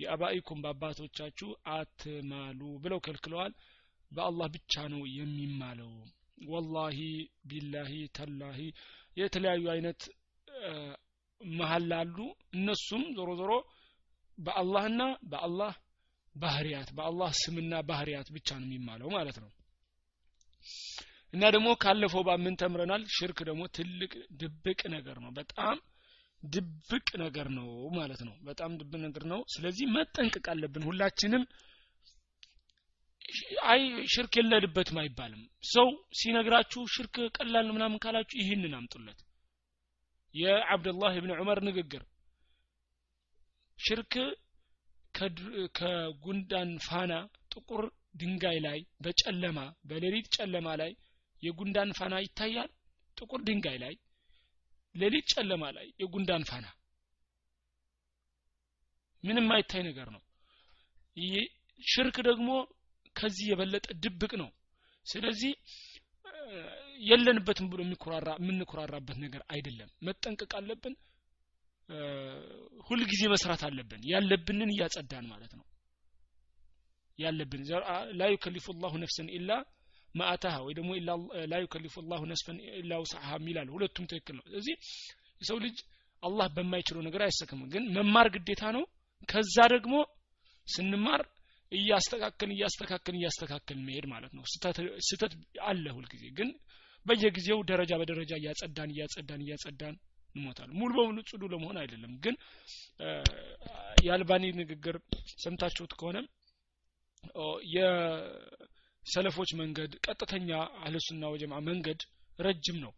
ቢአባኢኩም 0.00 0.60
በአባቶቻችሁ 0.64 1.48
አትማሉ 1.72 2.60
ብለው 2.84 3.00
ከልክለዋል 3.06 3.52
በአላህ 4.10 4.46
ብቻ 4.54 4.82
ነው 4.92 5.02
የሚማለው። 5.16 5.92
ወላሂ 6.48 6.98
ቢላሂ 7.48 7.92
ተላሂ 8.16 8.58
የተለያዩ 9.16 9.64
አይነት 9.74 10.00
መሀል 11.40 11.90
አሉ። 11.98 12.16
እነሱም 12.56 13.04
ዞሮ 13.16 13.30
ዞሮ 13.40 13.52
በአላህና 14.38 15.02
በአላህ 15.30 15.72
ባህሪያት 16.34 16.88
በአላህ 16.96 17.30
ስምና 17.40 17.74
ባህሪያት 17.88 18.28
ብቻ 18.36 18.48
ነው 18.58 18.66
የሚማለው 18.68 19.08
ማለት 19.16 19.38
ነው። 19.42 19.50
እና 21.34 21.42
ደግሞ 21.54 21.68
ካለፈው 21.82 22.22
ባምን 22.28 22.54
ተምረናል? 22.60 23.02
ሽርክ 23.16 23.38
ደግሞ 23.48 23.62
ትልቅ 23.76 24.12
ድብቅ 24.40 24.80
ነገር 24.94 25.16
ነው። 25.24 25.30
በጣም 25.38 25.76
ድብቅ 26.42 27.08
ነገር 27.22 27.46
ነው 27.58 27.68
ማለት 27.98 28.20
ነው። 28.28 28.34
በጣም 28.42 28.70
ድብቅ 28.80 29.00
ነገር 29.06 29.24
ነው። 29.32 29.40
ስለዚህ 29.54 29.86
መጠንቀቅ 29.96 30.46
አለብን 30.52 30.86
ሁላችንም 30.88 31.42
አይ 33.70 33.82
ሽርክ 34.12 34.34
የለንበትም 34.38 34.98
አይባልም። 35.02 35.42
ሰው 35.70 35.88
ሲነግራችሁ 36.18 36.82
ሽርክ 36.94 37.16
ቀላል 37.36 37.68
ምናምን 37.74 38.00
ካላችሁ 38.04 38.36
ይህንን 38.40 38.74
አምጡለት። 38.78 39.20
የአብደላህ 40.34 41.14
ብን 41.22 41.32
ዑመር 41.36 41.60
ንግግር። 41.68 42.02
ሽርክ 43.78 44.14
ከጉንዳን 45.78 46.70
ፋና 46.86 47.12
ጥቁር 47.52 47.84
ድንጋይ 48.20 48.58
ላይ 48.66 48.78
በጨለማ 49.04 49.58
በሌሊት 49.88 50.28
ጨለማ 50.36 50.68
ላይ 50.80 50.92
የጉንዳን 51.42 51.90
ፋና 51.98 52.14
ይታያል? 52.24 52.70
ጥቁር 53.16 53.40
ድንጋይ 53.46 53.78
ላይ 53.84 53.94
ሌሊት 54.94 55.26
ጨለማ 55.32 55.64
ላይ 55.76 55.86
የጉንዳን 56.00 56.44
ፋና። 56.50 56.66
ምንም 59.24 59.48
አይታይ 59.54 59.82
ነገር 59.88 60.08
ነው። 60.14 60.22
ሽርክ 61.82 62.16
ደግሞ 62.28 62.48
ከዚህ 63.16 63.46
የበለጠ 63.50 63.86
ድብቅ 64.04 64.32
ነው። 64.42 64.50
ስለዚህ 65.06 65.52
የለንበትም 67.00 67.66
ብሎ 67.72 67.80
የምንኮራራበት 68.38 69.16
ነገር 69.24 69.42
አይደለም። 69.52 69.90
መጠንቀቅ 70.06 70.52
አለብን። 70.58 70.94
ሁልጊዜ 72.88 73.22
መስራት 73.32 73.62
አለብን። 73.68 74.02
ያለብንን 74.10 74.72
እያጸዳን 74.74 75.24
ማለት 75.32 75.52
ነው። 75.58 75.64
ያለብን 77.18 77.62
ላ 78.20 78.28
ዩከሊፉ 78.34 78.74
ላሁ 78.82 78.94
ነፍሰን 79.02 79.28
ኢላ 79.38 79.50
ማአታሃ 80.14 80.54
ወይ 80.66 80.74
ደግሞ 80.78 80.90
ላ 81.50 81.56
ዩከሊፉ 81.64 82.02
ላሁ 82.12 82.22
ነስፈን 82.30 82.56
ኢላ 82.80 82.92
ውስዓሃ 83.02 83.30
የሚላል 83.38 83.68
ሁለቱም 83.74 84.06
ትክክል 84.10 84.34
ነው። 84.38 84.44
ስለዚህ 84.48 84.74
የሰው 85.40 85.58
ልጅ 85.64 85.76
አላህ 86.22 86.46
በማይችለው 86.56 87.02
ነገር 87.08 87.22
አይሰክም 87.26 87.60
ግን 87.74 87.84
መማር 87.96 88.28
ግዴታ 88.34 88.62
ነው። 88.76 88.82
ከዛ 89.28 89.56
ደግሞ 89.74 89.94
ስንማር 90.66 91.22
እያስተካከልን 91.72 92.54
እያስተካከልን 92.56 93.18
እያስተካከልን 93.20 93.82
መሄድ 93.88 94.06
ማለት 94.12 94.32
ነው። 94.36 94.44
ስተት 95.08 95.34
አለ 95.66 95.84
ሁልጊዜ 95.96 96.24
ግን 96.38 96.48
በየጊዜው 97.06 97.60
ደረጃ 97.70 97.92
በደረጃ 98.00 98.32
እያጸዳን 98.40 98.90
እያጸዳን 98.94 99.42
እያጸዳን 99.44 99.94
እንሞታል 100.34 100.70
ሙሉ 100.80 100.90
በሙሉ 100.98 101.18
ጽዱ 101.30 101.42
ለመሆን 101.52 101.76
አይደለም 101.82 102.12
ግን 102.24 102.34
የአልባኒ 104.04 104.44
ንግግር 104.60 104.96
ሰምታችሁት 105.44 105.92
ከሆነ 106.00 106.18
የሰለፎች 107.74 109.50
መንገድ 109.60 109.92
ቀጥተኛ 110.06 110.50
አህለሱና 110.78 111.22
ወጀማ 111.34 111.54
መንገድ 111.68 112.00
ረጅም 112.38 112.78
ነው። 112.84 112.92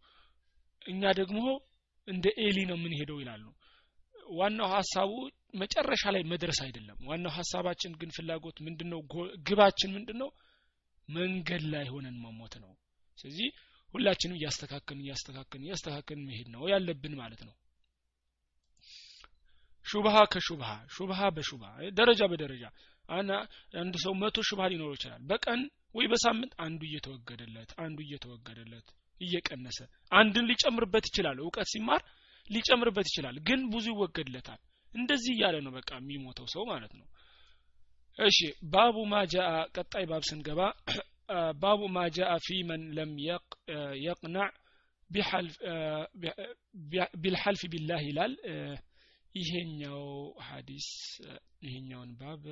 እኛ 0.81 1.11
ደግሞ 1.19 1.39
እንደ 2.07 2.25
ኤሊ 2.43 2.57
ነው 2.69 2.77
የምንሄደው 2.77 3.17
ይላሉ 3.21 3.43
ዋናው 4.33 4.67
ሀሳቡ 4.73 5.11
መጨረሻ 5.61 6.03
ላይ 6.15 6.23
መድረስ 6.31 6.59
አይደለም። 6.65 6.97
ዋናው 7.09 7.33
ሀሳባችን 7.37 7.91
ግን 8.01 8.11
ፍላጎት 8.15 8.57
ምንድነው? 8.65 9.01
ግባችን 9.47 9.93
ምንድነው? 9.97 10.29
መንገድ 11.09 11.63
ላይ 11.73 11.85
ሆነን 11.93 12.15
መሞት 12.23 12.53
ነው። 12.63 12.71
ስለዚህ 13.17 13.47
ሁላችንም 13.93 14.37
እያስተካከልን 14.39 15.03
እያስተካከልን 15.05 15.65
እያስተካከልን 15.67 16.25
መሄድ 16.29 16.47
ነው 16.53 16.63
ያለብን 16.71 17.13
ማለት 17.19 17.41
ነው። 17.47 17.55
ሹብሃ 19.85 20.17
ከሹብሃ 20.33 20.67
ሹብሃ 20.95 21.19
በሹብሃ 21.35 21.69
ደረጃ 21.99 22.21
በደረጃ 22.31 22.63
አንድ 23.79 23.95
ሰው 24.03 24.13
መቶ 24.21 24.37
ሹብሃ 24.49 24.65
ሊኖረው 24.71 24.95
ይችላል። 24.97 25.21
በቀን 25.29 25.61
ወይ 25.95 26.05
በሳምንት 26.11 26.53
አንዱ 26.65 26.81
እየተወገደለት 26.89 27.71
አንዱ 27.83 27.97
እየተወገደለት 28.05 28.87
እየቀነሰ 29.21 29.79
አንድን 30.11 30.47
ሊጨምርበት 30.51 31.05
ይችላል። 31.09 31.37
እውቀት 31.43 31.67
ሲማር 31.73 32.01
ሊጨምርበት 32.47 33.07
ይችላል 33.09 33.35
ግን 33.47 33.61
ብዙ 33.73 33.85
ይወገድለታል። 33.93 34.59
እንደዚህ 34.93 35.31
እያለ 35.35 35.55
ነው 35.65 35.71
በቃ 35.77 35.89
የሚሞተው 35.99 36.47
ሰው 36.53 36.63
ማለት 36.71 36.93
ነው። 36.99 37.05
እሺ 38.17 38.39
ባቡ 38.73 38.95
ማጃአ 39.13 39.47
ቀጣይ 39.75 40.05
ባብ 40.09 40.23
ስንገባ 40.29 40.59
ባቡ 41.61 41.81
ማጃአ 41.95 42.33
ፊ 42.45 42.57
መን 42.69 42.81
ለም 42.97 43.11
የቅናዕ 44.03 44.49
ቢልሐልፍ 47.21 47.61
ቢላህ 47.73 48.01
ይላል። 48.07 48.33
ይሄኛው 49.35 50.03
ሀዲስ 50.47 50.87
ይሄኛውን 51.61 52.11
ባብ 52.19 52.43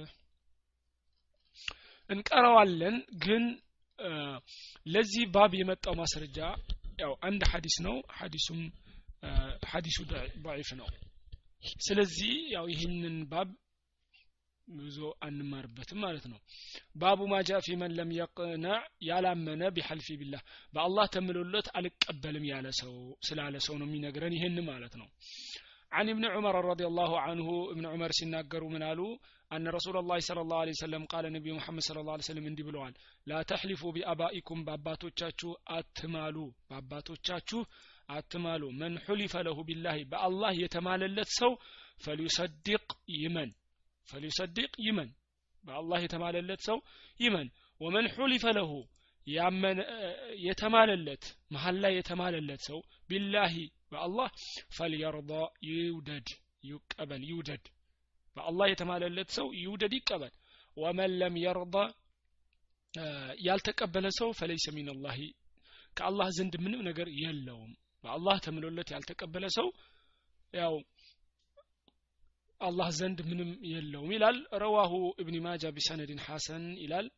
እንቀረዋለን። 2.10 2.96
ግን 3.26 3.44
ለዚህ 4.86 5.24
ባብ 5.34 5.52
የመጣው 5.60 5.96
ማስረጃ 6.00 6.38
ያው 7.00 7.14
አንድ 7.28 7.42
ሀዲስ 7.52 7.76
ነው። 7.86 7.96
ሀዲሱም 8.18 8.62
ሀዲሱ 9.73 9.99
ضعيف 10.47 10.71
ነው 10.81 10.89
ስለዚህ 11.87 12.33
ያው 12.55 12.67
ይህንን 12.73 13.17
ባብ 13.31 13.49
ብዙ 14.69 14.99
አንማርበትም 15.27 15.99
ማለት 16.05 16.25
ነው 16.31 16.39
ባቡ 17.01 17.21
ማጃ 17.33 17.59
ፊ 17.67 17.77
መን 17.81 17.93
ለም 17.99 18.11
የቅነዕ 18.19 18.79
ያላመነ 19.09 19.63
ቢሐልፊ 19.77 20.17
ቢላህ 20.21 20.43
በአላህ 20.75 21.07
ተምሎለት 21.17 21.69
አልቀበልም 21.79 22.45
ያለ 22.53 22.67
ሰው 22.81 22.95
ስላለ 23.29 23.55
ሰው 23.67 23.77
ነው 23.81 23.87
የሚነግረን 23.89 24.37
ይህን 24.39 24.59
ማለት 24.73 24.97
ነው 25.03 25.09
عن 25.93 26.07
ابن 26.09 26.25
عمر 26.35 26.55
رضي 26.73 26.87
الله 26.91 27.13
عنه 27.27 27.49
ابن 27.73 27.85
عمر 27.93 28.11
ሲናገሩ 28.19 28.63
ምን 28.75 28.83
አሉ 28.91 29.01
أن 29.51 29.65
رسول 29.69 29.97
الله 29.97 30.19
صلى 30.19 30.41
الله 30.41 30.59
عليه 30.63 30.71
وسلم 30.71 31.03
قال 31.05 31.25
نبي 31.33 31.51
محمد 31.53 31.83
صلى 31.89 32.01
الله 32.01 32.15
عليه 32.15 32.29
وسلم 32.29 32.47
እንዲህ 32.47 32.65
ብለዋል 32.69 32.95
لا 33.27 33.39
تحلفوا 33.51 33.93
بأبائكم 33.97 34.59
በአባቶቻችሁ 34.67 35.51
አትማሉ 35.77 36.37
በአባቶቻችሁ 36.69 37.61
አትማሉ። 38.12 38.64
መን 38.80 38.94
ሑሊፈ 39.06 39.34
ለሁ 39.48 39.58
ቢላሂ 39.68 39.98
በአላህ 40.12 40.52
የተማለለት 40.62 41.30
ሰው 41.40 41.52
ፈሊዩሰድቅ 42.04 42.86
ይመን 43.18 43.50
ፈሊዩሰድቅ 44.10 44.72
ይመን 44.88 45.10
በአላህ 45.64 46.00
የተማለለት 46.06 46.62
ሰው 46.70 46.78
ይመን። 47.20 47.48
ወመን 47.82 48.08
ሑሊፈ 48.16 48.46
ለሁ 48.58 48.72
የተማለለት 50.46 51.24
መሀል 51.54 51.76
ላይ 51.84 51.94
የተማለለት 51.98 52.62
ሰው 52.70 52.80
ቢላሂ 53.10 53.56
በአላህ 53.92 54.30
ፈልየርዳ 54.78 55.32
ይውደድ 55.68 56.28
ይቀበል 56.64 57.24
ይውደድ 57.30 57.64
በአላህ 58.36 58.68
የተማለለት 58.72 59.30
ሰው 59.38 59.48
ይውደድ 59.62 59.94
ይቀበል። 59.98 60.34
ወመን 60.78 61.14
ለም 61.22 61.36
የርዳ 61.44 61.76
ያልተቀበለ 63.46 64.08
ሰው 64.20 64.30
ፈለይሰ 64.40 64.66
ሚንላሂ 64.76 65.20
ከአላህ 65.98 66.28
ዘንድ 66.38 66.54
ምንም 66.64 66.82
ነገር 66.90 67.08
የለውም 67.22 67.72
الله 68.06 68.38
تملولت 68.38 68.92
يالتقبل 68.92 69.52
سو 69.52 69.72
ياو 70.54 70.84
الله 72.64 72.90
زند 72.90 73.22
من 73.22 73.66
يلو 73.66 74.06
ميلال 74.06 74.48
رواه 74.54 75.14
ابن 75.20 75.42
ماجه 75.42 75.70
بسند 75.70 76.20
حسن 76.20 76.72
إلال 76.72 77.12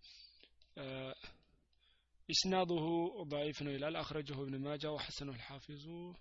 إسناده 2.31 2.85
ضعيف 3.23 3.61
إلى 3.61 3.99
أخرجه 3.99 4.41
ابن 4.41 4.59
ماجه 4.59 4.91
وحسنه 4.91 5.31
الحافظ 5.31 6.13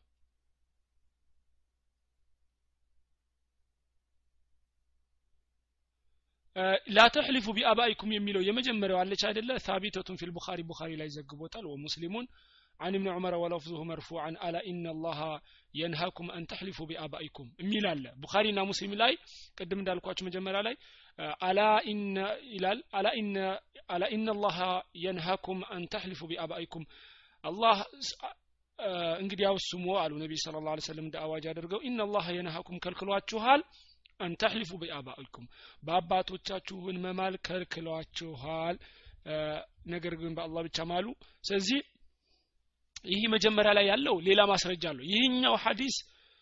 لا 6.86 7.08
تحلفوا 7.08 7.54
بآبائكم 7.54 8.12
يميلوا 8.12 8.42
يمجمروا 8.42 8.98
على 8.98 9.14
شاهد 9.16 9.38
الله 9.38 9.58
ثابتة 9.58 10.16
في 10.16 10.24
البخاري 10.24 10.62
بخاري 10.62 10.96
لا 10.96 11.04
يزقبوتال 11.04 11.66
ومسلمون 11.66 12.28
عن 12.81 12.95
ابن 12.95 13.07
عمر 13.07 13.33
ولفظه 13.35 13.79
مرفوعا 13.83 14.29
ألا 14.43 14.61
إن 14.67 14.85
الله 14.87 15.19
ينهاكم 15.73 16.25
أن 16.31 16.41
تحلفوا 16.47 16.87
بآبائكم 16.89 17.45
የሚል 17.61 17.85
አለ 17.91 18.05
ቡኻሪና 18.23 18.59
ሙስሊም 18.69 18.93
ላይ 19.01 19.13
ቅድም 19.57 19.79
እንዳልኳችሁ 19.81 20.23
መጀመሪያ 20.27 20.59
ላይ 20.67 20.75
አላ 21.47 21.59
ኢነ 21.91 22.17
ይላል 22.55 22.79
አላ 22.97 23.07
ኢነ 23.21 23.37
አላ 23.89 24.03
ኢነ 24.15 24.27
الله 24.35 24.57
ينهاكم 25.05 25.57
أن 25.75 25.81
تحلفوا 25.93 26.29
بآبائكم 26.31 26.83
አላህ 27.43 27.77
እንግዲህ 29.21 29.43
ያው 29.47 29.55
ስሙ 29.67 29.85
አሉ 30.01 30.13
ነቢ 30.23 30.33
ስለ 30.43 30.57
ላ 30.65 30.73
ሰለም 30.89 31.05
እንደ 31.07 31.17
አዋጅ 31.25 31.45
አድርገው 31.51 31.79
ኢነ 31.89 31.99
ላህ 32.15 32.25
የነሃኩም 32.37 32.77
ከልክሏችኋል 32.83 33.61
አን 34.19 34.31
ተሕሊፉ 34.41 34.71
ቢአባኢኩም 34.81 35.45
በአባቶቻችሁን 35.83 36.95
መማል 37.05 37.35
ከልክሏችኋል 37.47 38.75
ነገር 39.93 40.13
ግን 40.21 40.31
በአላህ 40.37 40.61
ብቻ 40.67 40.85
ማሉ 40.91 41.07
ስለዚህ 41.47 41.79
ይህ 43.05 43.23
መጀመሪያ 43.35 43.71
ላይ 43.77 43.85
ያለው 43.91 44.15
ሌላ 44.27 44.41
ማስረጃ 44.51 44.83
አለው 44.91 45.05
ይህኛው 45.11 45.55
ሐዲስ 45.63 45.95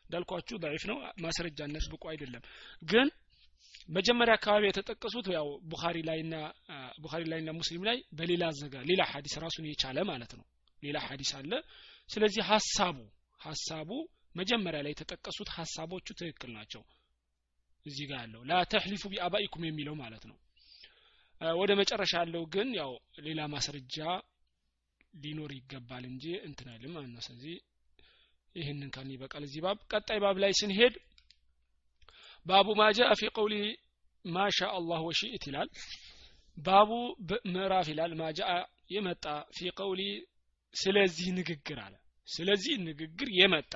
እንዳልኳችሁ 0.05 0.55
ضعيف 0.63 0.83
ነው 0.91 0.97
ማስረጃነት 1.25 1.85
ብቁ 1.93 2.03
አይደለም 2.11 2.43
ግን 2.91 3.07
መጀመሪያ 3.89 4.33
አካባቢ 4.39 4.63
የተጠቀሱት 4.67 5.27
ያው 5.35 5.47
ቡኻሪ 5.71 5.97
ላይና 6.09 6.35
ቡኻሪ 7.03 7.23
ላይና 7.31 7.49
ሙስሊም 7.59 7.83
ላይ 7.89 7.97
በሌላ 8.19 8.43
ዘጋ 8.59 8.75
ሌላ 8.91 9.01
ሐዲስ 9.11 9.33
ራሱን 9.45 9.65
የቻለ 9.71 9.97
ማለት 10.11 10.31
ነው 10.39 10.45
ሌላ 10.83 10.97
ሐዲስ 11.07 11.31
አለ 11.39 11.51
ስለዚህ 12.09 12.43
ሐሳቡ 12.51 12.97
ሐሳቡ 13.39 13.89
መጀመሪያ 14.35 14.79
ላይ 14.85 14.91
የተጠቀሱት 14.95 15.49
ሐሳቦቹ 15.57 16.07
ትክክል 16.21 16.51
ናቸው 16.57 16.81
እዚህ 17.85 18.05
ጋር 18.11 18.19
ያለው 18.23 18.41
ላ 18.49 18.61
ተሕሊፉ 18.73 19.03
ቢአባኢኩም 19.13 19.63
የሚለው 19.67 19.95
ማለት 20.03 20.23
ነው 20.29 20.37
ወደ 21.59 21.71
መጨረሻ 21.81 22.13
ያለው 22.23 22.43
ግን 22.55 22.69
ያው 22.79 22.91
ሌላ 23.27 23.41
ማስረጃ 23.53 23.97
ሊኖር 25.14 25.50
ይገባል 25.56 26.04
እንጂ 26.10 26.24
እንትን 26.48 26.68
አይልም 26.72 26.92
ማለት 26.96 27.10
ነው። 27.10 27.22
ስለዚህ 27.26 27.54
ይህንን 28.54 28.88
ካን 28.94 29.08
ይበቃል 29.14 29.42
እዚህ 29.46 29.60
ባብ 29.64 29.78
ቀጣይ 29.92 30.18
ባብ 30.22 30.36
ላይ 30.42 30.52
ስንሄድ 30.60 30.94
ባቡ 32.46 32.68
ማጃ 32.80 33.00
ፊ 33.18 33.28
ቀውሊ 33.36 33.54
ማሻ 34.24 34.58
አላህ 34.78 35.00
ወሺእት 35.08 35.44
ይላል። 35.48 35.68
ባቡ 36.56 36.90
ምዕራፍ 37.52 37.86
ይላል 37.92 38.12
ማጃ 38.20 38.40
የመጣ 38.94 39.24
ፊ 39.56 39.70
ቀውሊ 39.78 40.02
ስለዚህ 40.74 41.28
ንግግር 41.38 41.78
አለ። 41.84 41.94
ስለዚህ 42.28 42.74
ንግግር 42.88 43.28
የመጣ 43.38 43.72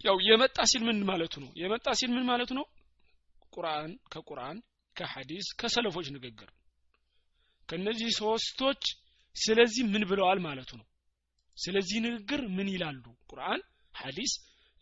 ያው 0.00 0.16
የመጣ 0.28 0.58
ሲል 0.70 0.82
ምን 0.88 0.98
ማለቱ 1.08 1.34
ነው? 1.42 1.50
የመጣ 1.60 1.86
ሲል 1.98 2.10
ምን 2.16 2.24
ማለቱ 2.30 2.50
ነው? 2.58 2.66
ቁርአን 3.52 3.92
ከቁርአን 4.12 4.58
ከሐዲስ 4.96 5.46
ከሰለፎች 5.60 6.06
ንግግር። 6.16 6.50
ከነዚህ 7.68 8.10
ሶስቶች 8.18 8.82
ስለዚህ 9.36 9.84
ምን 9.92 10.02
ብለዋል 10.10 10.38
ማለቱ 10.46 10.70
ነው። 10.80 10.86
ስለዚህ 11.56 11.98
ንግግር 12.06 12.40
ምን 12.56 12.68
ይላሉ? 12.74 13.04
ቁርአን 13.30 13.60
ሐዲስ 13.94 14.32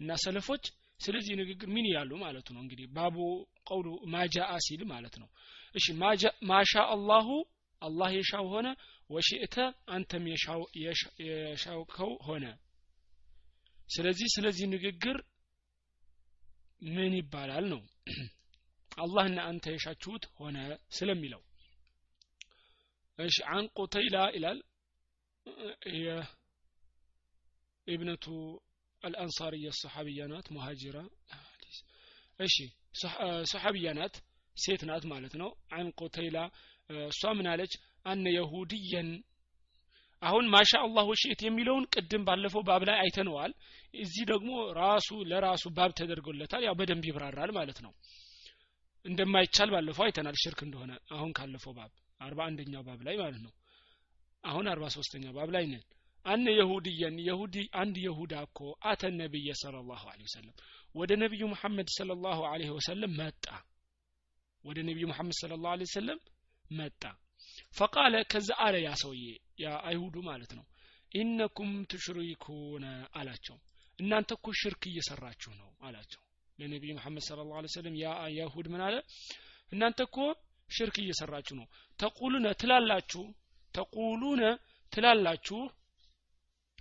እና 0.01 0.11
ሰለፎች 0.25 0.64
ስለዚህ 1.01 1.33
ንግግር 1.40 1.69
ምን 1.75 1.85
ይላሉ 1.88 2.11
ማለቱ 2.23 2.47
ነው። 2.55 2.61
እንግዲህ 2.62 2.87
ባቡ 2.97 3.17
ቀውሉ 3.69 3.88
ማጃአ 4.14 4.53
ሲል 4.67 4.83
ማለት 4.93 5.14
ነው። 5.23 5.29
እሺ 5.75 5.87
ማሻ 6.51 6.73
አላሁ 6.95 7.29
አላህ 7.83 8.11
የሻው 8.17 8.47
ሆነ 8.53 8.67
ወሽእተ 9.11 9.57
አንተም 9.95 10.25
የሻውከው 11.23 12.12
ሆነ። 12.27 12.45
ስለዚህ 13.88 14.29
ስለዚህ 14.35 14.67
ንግግር 14.75 15.17
ምን 16.88 17.12
ይባላል 17.19 17.67
ነው። 17.73 17.83
አላህና 19.05 19.38
አንተ 19.51 19.64
የሻችሁት 19.75 20.25
ሆነ 20.38 20.57
ስለሚለው 20.97 21.43
እሺ 23.18 23.37
አን 23.55 23.64
ቁተይላ 23.79 24.16
ይላል 24.37 24.59
የእብነቱ 27.87 28.27
አልአንሳርያ 29.03 29.68
ሰሓብያ 29.81 30.20
ናት 30.33 30.46
ሙሃጅራ 30.55 30.96
እሺ 32.40 32.57
ሰሓብያ 33.53 33.88
ናት 33.98 34.14
ሴት 34.57 34.83
ናት 34.88 35.05
ማለት 35.12 35.35
ነው 35.40 35.50
አን 35.77 35.87
ቁተይላ 36.00 36.38
እሷ 37.09 37.22
ምናለች 37.38 37.72
አነ 38.07 38.24
የሁድየን 38.37 39.09
አሁን 40.22 40.44
ማሻ 40.55 40.72
አላሁ 40.85 41.09
ሽት 41.22 41.40
የሚለውን 41.46 41.85
ቅድም 41.94 42.22
ባለፈው 42.29 42.62
ባብ 42.68 42.83
ላይ 42.88 42.96
አይተነዋል 43.03 43.53
እዚህ 43.94 44.24
ደግሞ 44.31 44.50
ራሱ 44.81 45.09
ለራሱ 45.31 45.64
ባብ 45.79 45.90
ተደርጎለታል 45.98 46.62
ያው 46.68 46.74
በደንብ 46.79 47.05
ይብራራል 47.09 47.50
ማለት 47.59 47.79
ነው 47.87 47.92
እንደማይቻል 49.05 49.70
ባለፈው 49.74 50.05
አይተናል 50.07 50.37
ሽርክ 50.42 50.61
እንደሆነ 50.66 50.92
አሁን 51.16 51.31
ካለፈው 51.38 51.74
ባብ 51.79 51.92
አርባ 52.20 52.40
አንደኛው 52.48 52.83
ባብ 52.87 53.00
ላይ 53.07 53.16
ማለት 53.20 53.40
ነው። 53.46 53.53
አሁን 54.44 54.66
አርባ 54.72 54.85
ሶስተኛው 54.96 55.33
ባብ 55.37 55.50
ላይ 55.55 55.64
ነን። 55.66 55.85
አነ 56.27 56.44
የሁድየን 56.59 57.16
የሁዲ 57.27 57.57
አንድ 57.81 57.96
የሁዳ 58.04 58.35
እኮ 58.46 58.58
አተ 58.90 59.10
ነቢየ 59.17 59.50
ስለ 59.62 59.75
ላሁ 59.83 60.04
ወሰለም። 60.23 60.54
ወደ 60.94 61.10
ነቢዩ 61.23 61.42
ሙሐመድ 61.52 61.88
ስለ 61.96 62.10
ላሁ 62.25 62.40
ወሰለም 62.77 63.12
መጣ። 63.21 63.44
ወደ 64.65 64.79
ነቢዩ 64.88 65.04
ሙሐመድ 65.12 65.37
ስለ 65.40 65.52
ላሁ 65.58 65.75
ወሰለም 65.83 66.21
መጣ። 66.71 67.02
ፈቃለ 67.77 68.15
ከዛ 68.33 68.48
አለ 68.65 68.75
ያ 68.87 68.90
ሰውዬ 69.02 69.25
ያ 69.60 69.75
አይሁዱ 69.88 70.17
ማለት 70.29 70.52
ነው። 70.58 70.65
ኢነኩም 71.12 71.73
ትሽሪኩነ 71.90 72.85
አላቸው። 73.19 73.56
እናንተ 73.98 74.31
እኮ 74.38 74.46
ሽርክ 74.60 74.83
እየሰራችሁ 74.90 75.52
ነው 75.60 75.69
አላቸው። 75.87 76.21
ለነቢዩ 76.58 76.90
መሐመድ 76.98 77.23
ስለ 77.27 77.38
ላሁ 77.42 77.69
ሰለም 77.77 77.94
ያ 78.02 78.08
አይሁድ 78.25 78.67
ምን 78.73 78.83
አለ? 78.87 78.96
እናንተ 79.73 80.00
እኮ 80.08 80.17
ሽርክ 80.75 80.96
እየሰራችሁ 81.02 81.54
ነው። 81.60 81.66
ተቁሉነ 81.98 82.46
ትላላችሁ 82.60 83.25
ተቁሉነ 83.75 84.42
ትላላችሁ። 84.92 85.60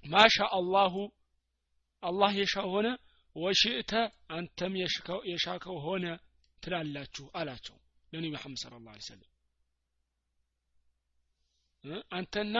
ማሻ 0.05 0.37
አላሁ 0.57 0.95
አላህ 2.03 2.31
የሻ 2.39 2.55
ሆነ 2.71 2.87
ወሽእተ 3.35 3.91
አንተም 4.35 4.73
የሻከው 5.29 5.77
ሆነ 5.85 6.05
ትላላችሁ 6.63 7.25
አላቸው 7.39 7.77
ለነቢ 8.13 8.31
መሐመድ 8.35 8.59
ስለ 8.61 8.73
ላ 8.85 8.97
ሰለም 9.07 9.29
አንተና 12.11 12.57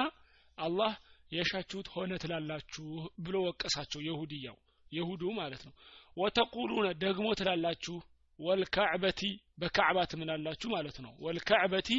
አላህ 0.57 0.93
የሻችሁት 1.31 1.88
ሆነ 1.93 2.13
ትላላችሁ 2.23 2.86
ብሎ 3.25 3.36
ወቀሳቸው 3.45 4.01
የሁድያው 4.07 4.57
የሁዱ 4.91 5.23
ማለት 5.38 5.61
ነው። 5.67 5.73
ወተቁሉነ 6.17 6.88
ደግሞ 7.03 7.27
ትላላችሁ 7.39 7.95
ወልካዕበቲ 8.39 9.20
በካዕባ 9.61 9.99
ትምላላችሁ 10.12 10.68
ማለት 10.76 10.97
ነው 11.05 11.12
ወልካዕበቲ 11.26 11.91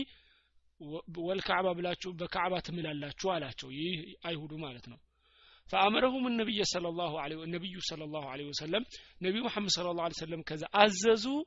ወልካዕባ 1.27 1.67
ብላችሁ 1.77 2.11
በካዕባ 2.19 2.55
ትምላላችሁ 2.67 3.29
አላቸው 3.35 3.71
ይህ 3.79 3.95
አይሁዱ 4.29 4.53
ማለት 4.65 4.87
ነው 4.93 4.99
فأمرهم 5.69 6.23
النبي 6.31 6.59
صلى 6.73 6.87
الله 6.91 7.11
عليه 7.23 7.37
النبي 7.47 7.75
صلى 7.89 8.03
الله 8.07 8.23
عليه 8.33 8.47
وسلم 8.51 8.83
نبي 9.21 9.39
محمد 9.47 9.71
صلى 9.77 9.89
الله 9.91 10.05
عليه 10.07 10.19
وسلم 10.19 10.41
كذا 10.41 10.67
عززوا 10.73 11.41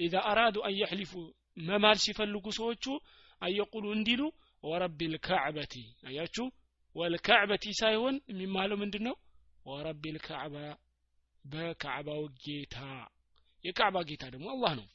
إذا 0.00 0.20
أرادوا 0.32 0.62
أن 0.68 0.74
يحلفوا 0.82 1.26
መማል 1.56 1.98
ሲፈልጉ 2.04 2.46
ሰዎቹ 2.58 2.84
አየቁሉ 3.42 3.84
እንዲሉ 3.96 4.22
ወረቢ 4.64 5.00
ልካዕበቲ 5.12 5.74
አያችሁ 6.08 6.46
ወልካዕበቲ 6.96 7.64
ሳይሆን 7.80 8.16
የሚማለው 8.30 8.76
ምንድን 8.82 9.02
ነው 9.08 9.14
ወረቢ 9.66 10.02
ልካዕባ 10.16 10.54
በካዕባው 11.44 12.22
ጌታ 12.44 12.76
የካዕባ 13.64 13.96
ጌታ 14.08 14.24
ደግሞ 14.34 14.46
አላህ 14.54 14.72
ነው 14.80 14.86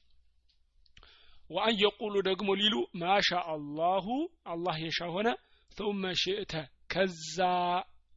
ወአን 1.50 1.76
የቁሉ 1.82 2.16
ደግሞ 2.28 2.50
ሊሉ 2.62 2.76
ማሻ 3.02 3.30
አላሁ 3.54 4.08
አላህ 4.54 4.76
የሻ 4.86 5.00
ሆነ 5.16 5.30
ثم 5.72 6.04
ሽእተ 6.22 6.54
ከዛ 6.94 7.38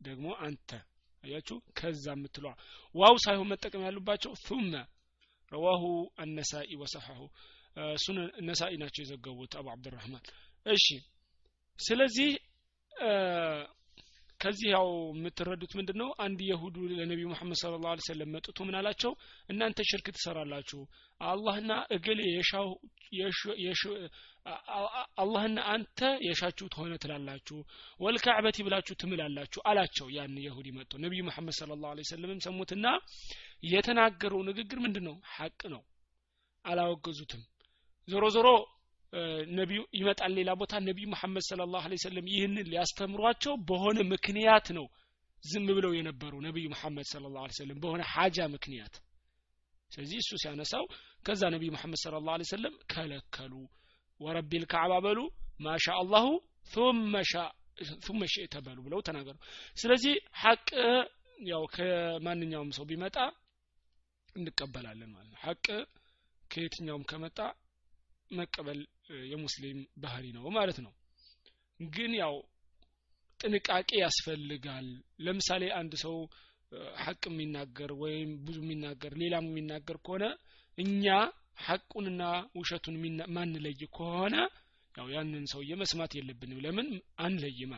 ደግሞ 0.02 0.26
አንተ 0.46 0.70
አያችሁ 1.24 1.56
ከዛ 1.78 2.04
የምትለዋ 2.14 2.52
ዋው 2.94 3.16
ሳይሆን 3.24 3.50
መጠቀም 3.52 3.84
ያሉባቸው 3.86 4.32
ثم 4.46 4.72
ረዋሁ 5.52 5.84
አነሳኢ 6.16 6.70
ወሰሐሁ 6.82 7.22
ሱነን 7.96 8.30
ነሳኢ 8.48 8.72
ናቸው 8.82 9.00
የዘገቡት 9.02 9.52
አቡ 9.60 9.66
አብዱራህማን 9.74 10.24
እሺ 10.66 10.86
ስለዚህ 11.78 12.30
ከዚህ 14.39 14.67
ያው 14.73 14.87
የምትረዱት 15.11 15.71
ምንድን 15.77 15.97
ነው 16.01 16.09
አንድ 16.23 16.39
የሁዱ 16.47 16.75
ለነቢዩ 16.91 17.27
መሐመድ 17.31 17.57
ስለ 17.61 17.73
ላሁ 17.83 18.03
ሰለም 18.07 18.29
መጥቶ 18.35 18.57
ምን 18.67 18.75
አላቸው? 18.79 19.11
እናንተ 19.49 19.85
ሽርክ 19.89 20.07
ትሰራላችሁ። 20.15 20.79
አላህና 21.21 21.71
እገሌ 21.95 22.21
አላህና 25.17 25.59
አንተ 25.71 25.99
የሻችሁት 26.27 26.73
ሆነ 26.79 26.93
ትላላችሁ። 27.03 27.57
ወልካዕበቲ 27.99 28.57
ብላችሁ 28.67 28.95
ትምላላችሁ 28.95 29.61
አላቸው። 29.69 30.07
ያን 30.17 30.37
የሁዲ 30.45 30.69
መጥቶ 30.77 31.01
ነቢዩ 31.05 31.23
መሐመድ 31.29 31.57
ስለ 31.59 31.79
ላሁ 31.83 32.07
ሰለምም 32.11 32.41
ሰሙትና 32.47 32.85
የተናገረው 33.67 34.41
ንግግር 34.49 34.79
ምንድን 34.85 35.05
ነው 35.09 35.17
ሐቅ 35.35 35.61
ነው። 35.75 35.83
አላወገዙትም። 36.65 37.43
ዞሮ 38.07 38.25
ዞሮ 38.35 38.47
ነቢዩ 39.57 39.81
ይመጣል 39.97 40.31
ሌላ 40.37 40.51
ቦታ 40.61 40.73
ነቢዩ 40.87 41.05
መሐመድ 41.13 41.43
ስለ 41.47 41.61
ላሁ 41.73 41.97
ሰለም 42.03 42.25
ይህንን 42.31 42.65
ሊያስተምሯቸው 42.71 43.53
በሆነ 43.69 43.99
ምክንያት 44.13 44.67
ነው 44.77 44.85
ዝም 45.43 45.67
ብለው 45.77 45.91
የነበሩ 45.97 46.33
ነቢዩ 46.47 46.65
መሐመድ 46.73 47.07
ስለ 47.11 47.25
ላሁ 47.35 47.45
ሰለም 47.59 47.77
በሆነ 47.83 48.03
ሀጃ 48.13 48.47
ምክንያት። 48.55 48.95
ስለዚህ 49.91 50.17
እሱ 50.23 50.31
ሲያነሳው 50.43 50.85
ከዛ 51.25 51.41
ነቢዩ 51.55 51.69
መሐመድ 51.75 51.99
ስለ 52.03 52.15
ላሁ 52.27 52.47
ሰለም 52.51 52.75
ከለከሉ። 52.93 53.53
ወረቢ 54.19 54.51
ልካዕባ 54.63 54.93
በሉ 55.05 55.19
ማሻ 55.59 55.85
አላሁ 56.01 56.27
ثم 58.05 58.19
ሽእተ 58.31 58.55
በሉ 58.65 58.77
ብለው 58.85 58.99
ተናገሩ። 59.07 59.35
ስለዚህ 59.77 60.13
ሐቅ 60.41 60.67
ያው 61.47 61.63
ከማንኛውም 61.75 62.71
ሰው 62.77 62.85
ቢመጣ 62.89 63.17
እንቀበላለን 64.35 65.09
ማለት 65.13 65.29
ነው። 65.33 65.39
ሐቅ 65.45 65.65
ከየትኛውም 66.51 67.03
ከመጣ 67.11 67.39
መቀበል 68.31 68.79
የሙስሊም 69.27 69.79
ባህሪ 69.97 70.25
ነው 70.35 70.45
ማለት 70.57 70.77
ነው። 70.85 70.93
ግን 71.79 72.11
ያው 72.19 72.35
ጥንቃቄ 73.39 73.89
ያስፈልጋል። 74.01 74.87
ለምሳሌ 75.19 75.63
አንድ 75.79 75.93
ሰው 76.03 76.15
ሐቅ 77.03 77.21
የሚናገር 77.29 77.91
ወይም 78.01 78.31
ብዙ 78.45 78.57
የሚናገር 78.63 79.11
ሌላም 79.21 79.45
የሚናገር 79.49 79.97
ከሆነ 80.05 80.25
እኛ 80.77 81.05
ሐቁንና 81.65 82.23
ውሸቱን 82.57 82.95
ማንለይ 83.35 83.75
ከሆነ 83.93 84.35
ያው 84.95 85.07
ያንን 85.13 85.45
ሰውዬ 85.51 85.71
መስማት 85.81 86.11
የለብንም። 86.17 86.61
ለምን? 86.65 86.87
አንለይማ። 87.19 87.73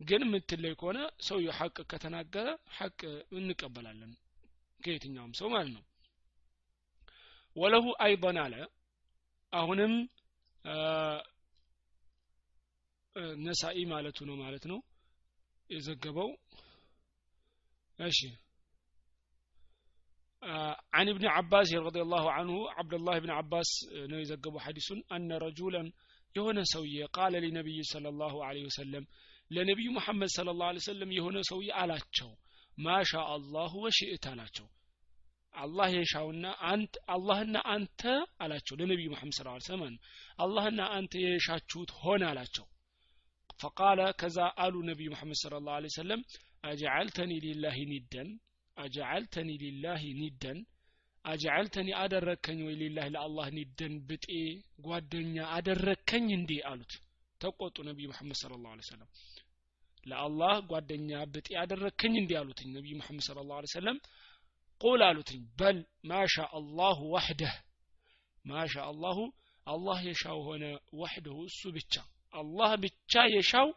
ግን 0.00 0.22
የምትለይ 0.26 0.74
ከሆነ 0.80 0.98
ሰውየው 1.26 1.54
ሐቅ 1.58 1.76
ከተናገረ 1.90 2.46
ሐቅ 2.76 3.00
እንቀበላለን 3.32 4.12
ከየትኛውም 4.80 5.32
ሰው 5.38 5.48
ማለት 5.54 5.70
ነው። 5.76 5.84
ወለሁ 7.56 7.84
አይበን 8.00 8.38
አለ። 8.42 8.54
አሁንም 9.52 9.92
ነሳኢ 13.47 13.79
ማለቱ 13.91 14.17
ነው 14.29 14.35
ማለት 14.43 14.63
ነው 14.71 14.79
የዘገበው 15.69 16.29
እሺ 17.99 18.21
عن 20.93 21.07
ابن 21.09 21.25
عباس 21.27 21.69
رضي 21.87 22.01
الله 22.01 22.25
عنه 22.31 22.53
عبد 22.77 22.93
الله 22.93 23.15
بن 23.19 23.31
عباس 23.31 23.69
ነው 24.11 24.17
የዘገበው 24.21 24.61
ሐዲሱን 24.65 24.99
أن 25.15 25.29
رجلا 25.45 25.83
የሆነ 26.35 26.57
ሰውዬ 26.73 26.97
ቃለ 27.17 27.33
لنبي 27.45 27.77
صلى 27.93 28.09
الله 28.13 28.33
عليه 28.47 28.63
وسلم 28.69 29.03
ለነቢዩ 29.51 29.87
መሐመድ 29.97 30.29
صلى 30.37 30.51
الله 30.53 30.67
عليه 30.71 30.83
وسلم 30.85 31.09
የሆነ 31.17 31.37
ሰውዬ 31.51 31.69
አላቸው 31.81 32.29
ማሻ 32.77 33.11
አላሁ 33.33 33.71
ወሽእት 33.85 34.25
አላቸው 34.31 34.67
አላህ 35.54 35.88
የሻውና 35.94 36.46
አንተ 36.70 36.94
አላህና 37.14 37.56
አንተ 37.74 38.02
አላቸው። 38.38 38.74
ለነቢዩ 38.80 39.08
መሐመድ 39.14 39.34
ስለ 39.38 39.54
ሰለም 39.68 39.94
አላህና 40.38 40.80
አንተ 40.96 41.12
የሻችሁት 41.24 41.90
ሆነ 42.02 42.22
አላቸው። 42.30 42.66
ፈቃለ 43.62 44.00
ከዛ 44.20 44.38
አሉ 44.64 44.74
ነቢዩ 44.90 45.08
መሐመድ 45.14 45.38
ስለ 45.42 45.54
ላሁ 45.66 45.78
ለ 45.84 45.90
ሰለም 45.96 46.20
አጀዓልተኒ 46.64 47.32
ሊላሂ 47.44 47.78
ኒደን 47.92 48.28
አጀዓልተኒ 48.76 49.50
ሊላሂ 49.62 50.02
ኒደን 50.20 50.58
አጀዓልተኒ 51.24 51.88
አደረከኝ 52.02 52.58
ወይ 52.66 52.74
ሊላህ 52.82 53.06
ለአላህ 53.14 53.46
ኒደን 53.56 53.94
ብጤ 54.08 54.26
ጓደኛ 54.86 55.36
አደረከኝ 55.56 56.26
እንዴ 56.38 56.52
አሉት። 56.70 56.92
ተቆጡ 57.40 57.76
ነቢዩ 57.88 58.06
መሐመድ 58.12 58.38
ስለ 58.40 58.52
ላሁ 58.62 58.86
ሰለም 58.90 59.10
ለአላህ 60.06 60.54
ጓደኛ 60.70 61.10
ብጤ 61.34 61.48
አደረከኝ 61.62 62.14
እንዴ 62.22 62.32
አሉትኝ 62.40 62.68
ነቢዩ 62.76 62.94
መሐመድ 63.00 63.24
ስለ 63.28 63.38
ላሁ 63.50 63.68
ሰለም 63.74 63.98
ቁል 64.80 65.00
አሉትኝ 65.06 65.42
በል 65.58 65.78
ማሻ 66.10 66.34
አላሁ 66.58 66.98
ዋሕደህ 67.14 67.54
ማሻ 68.44 68.74
አላሁ 68.90 69.18
አላህ 69.66 69.98
የሻው 70.08 70.38
ሆነ 70.46 70.64
ወሕደሁ 71.00 71.36
እሱ 71.48 71.62
ብቻ. 71.76 71.94
አላህ 72.34 72.70
ብቻ 72.84 73.12
የሻው 73.34 73.68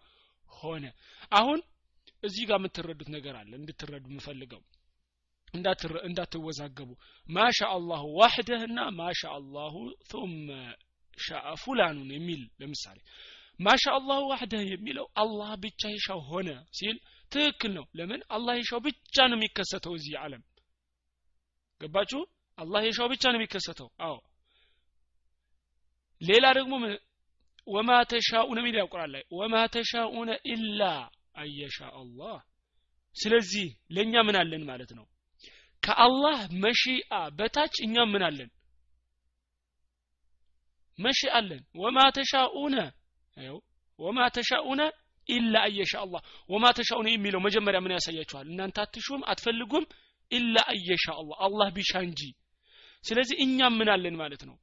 ሆነ 0.64 0.86
አሁን 1.32 1.60
እዚህ 2.24 2.44
ጋር 2.50 2.58
የምትረዱት 2.60 3.10
ነገር 3.16 3.36
አለ 3.40 3.52
እንድትረዱ 3.60 4.06
የምፈልገው። 4.12 4.62
እንዳትወዛገቡ። 6.08 6.90
ማሻ 7.30 7.60
አላሁ 7.76 8.04
ዋሕደህና 8.20 8.80
ማሻ 9.00 9.22
አላሁ 9.38 9.76
ثመ 10.12 10.48
ሻአ 11.20 11.48
ፉላኑን 11.64 12.10
የሚል 12.16 12.44
ለምሳሌ 12.62 12.98
ማሻ 13.60 13.84
አላሁ 13.98 14.22
ዋሕደህ 14.32 14.64
የሚለው 14.70 15.08
አላህ 15.24 15.52
ብቻ 15.64 15.82
የሻው 15.94 16.22
ሆነ 16.30 16.50
ሲል 16.78 16.96
ትክክል 17.32 17.72
ነው። 17.78 17.86
ለምን? 17.98 18.22
አላህ 18.36 18.54
የሻው 18.60 18.80
ብቻ 18.88 19.16
ነው 19.30 19.38
የሚከሰተው 19.38 19.94
እዚህ 20.00 20.16
ዓለም 20.24 20.42
ገባችሁ? 21.82 22.22
አላህ 22.58 22.82
የሻው 22.86 23.08
ብቻ 23.12 23.24
ነው 23.32 23.40
የሚከሰተው። 23.40 23.88
አዎ። 24.06 24.18
ሌላ 26.22 26.46
ደግሞ 26.58 26.74
ወማ 27.68 27.92
ተሻኡነ 28.12 28.58
ሚል 28.66 28.76
ያቁራል 28.80 29.10
ላይ 29.16 29.24
ወማ 29.38 29.56
ተሻኡነ 29.76 30.30
ኢላ 30.54 30.82
አየሻ 31.36 31.78
አላህ 32.00 32.38
ስለዚህ 33.16 33.66
ለእኛ 33.96 34.14
ምን 34.28 34.36
አለን 34.42 34.64
ማለት 34.70 34.92
ነው? 34.98 35.06
ከአላህ 35.84 36.40
መሺአ 36.64 37.12
በታች 37.38 37.76
እኛ 37.86 37.96
ምን 38.12 38.24
አለን? 38.28 38.50
መሺ 41.00 41.22
አለን። 41.38 41.62
ወማ 41.82 42.00
ተሻኡነ 42.18 42.76
ወማ 44.00 44.20
ተሻኡነ 44.36 44.82
ኢላ 45.30 45.56
አየሻ 45.68 45.94
አላህ 46.04 46.22
ወማ 46.50 46.66
ተሻኡነ 46.78 47.08
የሚለው 47.12 47.42
መጀመሪያ 47.48 47.80
ምን 47.84 47.96
ያሳያችኋል? 47.96 48.46
እናንተ 48.52 48.78
አትሹም 48.84 49.22
አትፈልጉም 49.32 49.86
ኢላ 50.32 50.56
አየሻ 50.74 51.06
አላህ 51.16 51.38
አላህ 51.46 51.68
ቢሻ 51.76 51.92
እንጂ። 52.08 52.22
ስለዚህ 53.04 53.36
እኛም 53.46 53.74
ምን 53.80 53.90
አለን 53.94 54.16
ማለት 54.20 54.42
ነው? 54.50 54.56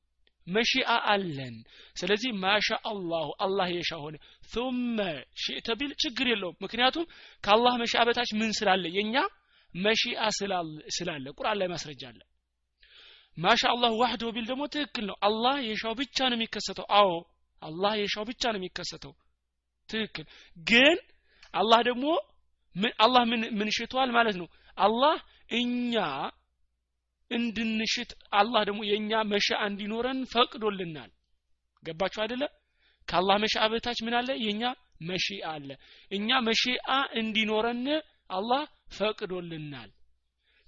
መሺአ 0.46 0.90
አለን። 1.12 1.54
ስለዚህ 1.96 2.30
ማሻ 2.44 2.68
አላሁ 2.90 3.28
አላህ 3.44 3.68
የሻ 3.76 3.90
ሆነ። 4.02 4.16
ثመ 4.52 4.98
ሽእተ 5.42 5.68
ቢል 5.80 5.92
ችግር 6.02 6.26
የለውም። 6.30 6.56
ምክንያቱም 6.64 7.04
ከአላህ 7.44 7.74
መሺአ 7.82 8.02
በታች 8.08 8.30
ምን 8.40 8.52
ስላለ? 8.58 8.84
የእኛ 8.96 9.16
መሺአ 9.74 10.20
ስላለ። 10.90 11.24
ቁርአን 11.38 11.58
ላይ 11.60 11.68
ማስረጃ 11.68 12.02
አለ። 12.10 12.20
ማሻ 13.38 13.62
አላሁ 13.72 13.92
ዋህደሁ 14.00 14.28
ቢል 14.36 14.46
ደግሞ 14.50 14.62
ትክክል 14.74 15.04
ነው። 15.10 15.16
አላህ 15.22 15.56
የሻው 15.68 15.94
ብቻ 16.00 16.18
ነው 16.30 16.36
የሚከሰተው። 16.38 16.86
አዎ 16.98 17.10
አላህ 17.62 17.92
የሻው 18.00 18.24
ብቻ 18.30 18.42
ነው 18.52 18.58
የሚከሰተው። 18.60 19.12
ትክክል። 19.88 20.26
ግን 20.66 20.96
አላህ 21.54 21.80
ደግሞ 21.88 22.06
አላህ 23.04 23.22
ምን 23.58 23.68
ሽቷል 23.76 24.10
ማለት 24.16 24.36
ነው? 24.40 24.48
አላህ 24.78 25.14
እኛ 25.51 25.93
እንድንሽት 27.31 28.11
አላህ 28.39 28.61
ደግሞ 28.69 28.79
የእኛ 28.89 29.11
መሻ 29.33 29.49
እንዲኖረን 29.67 30.19
ፈቅዶልናል 30.33 31.11
ገባችሁ 31.83 32.19
አይደለ 32.23 32.43
ከአላህ 33.07 33.37
መሻ 33.43 33.55
በታች 33.71 33.99
ምን 34.05 34.15
አለ 34.19 34.29
የኛ 34.45 34.63
መሺአ 35.09 35.45
አለ 35.55 35.69
እኛ 36.11 36.39
መሺአ 36.49 36.89
እንዲኖረን 37.21 37.85
አላህ 38.37 38.63
ፈቅዶልናል 38.97 39.89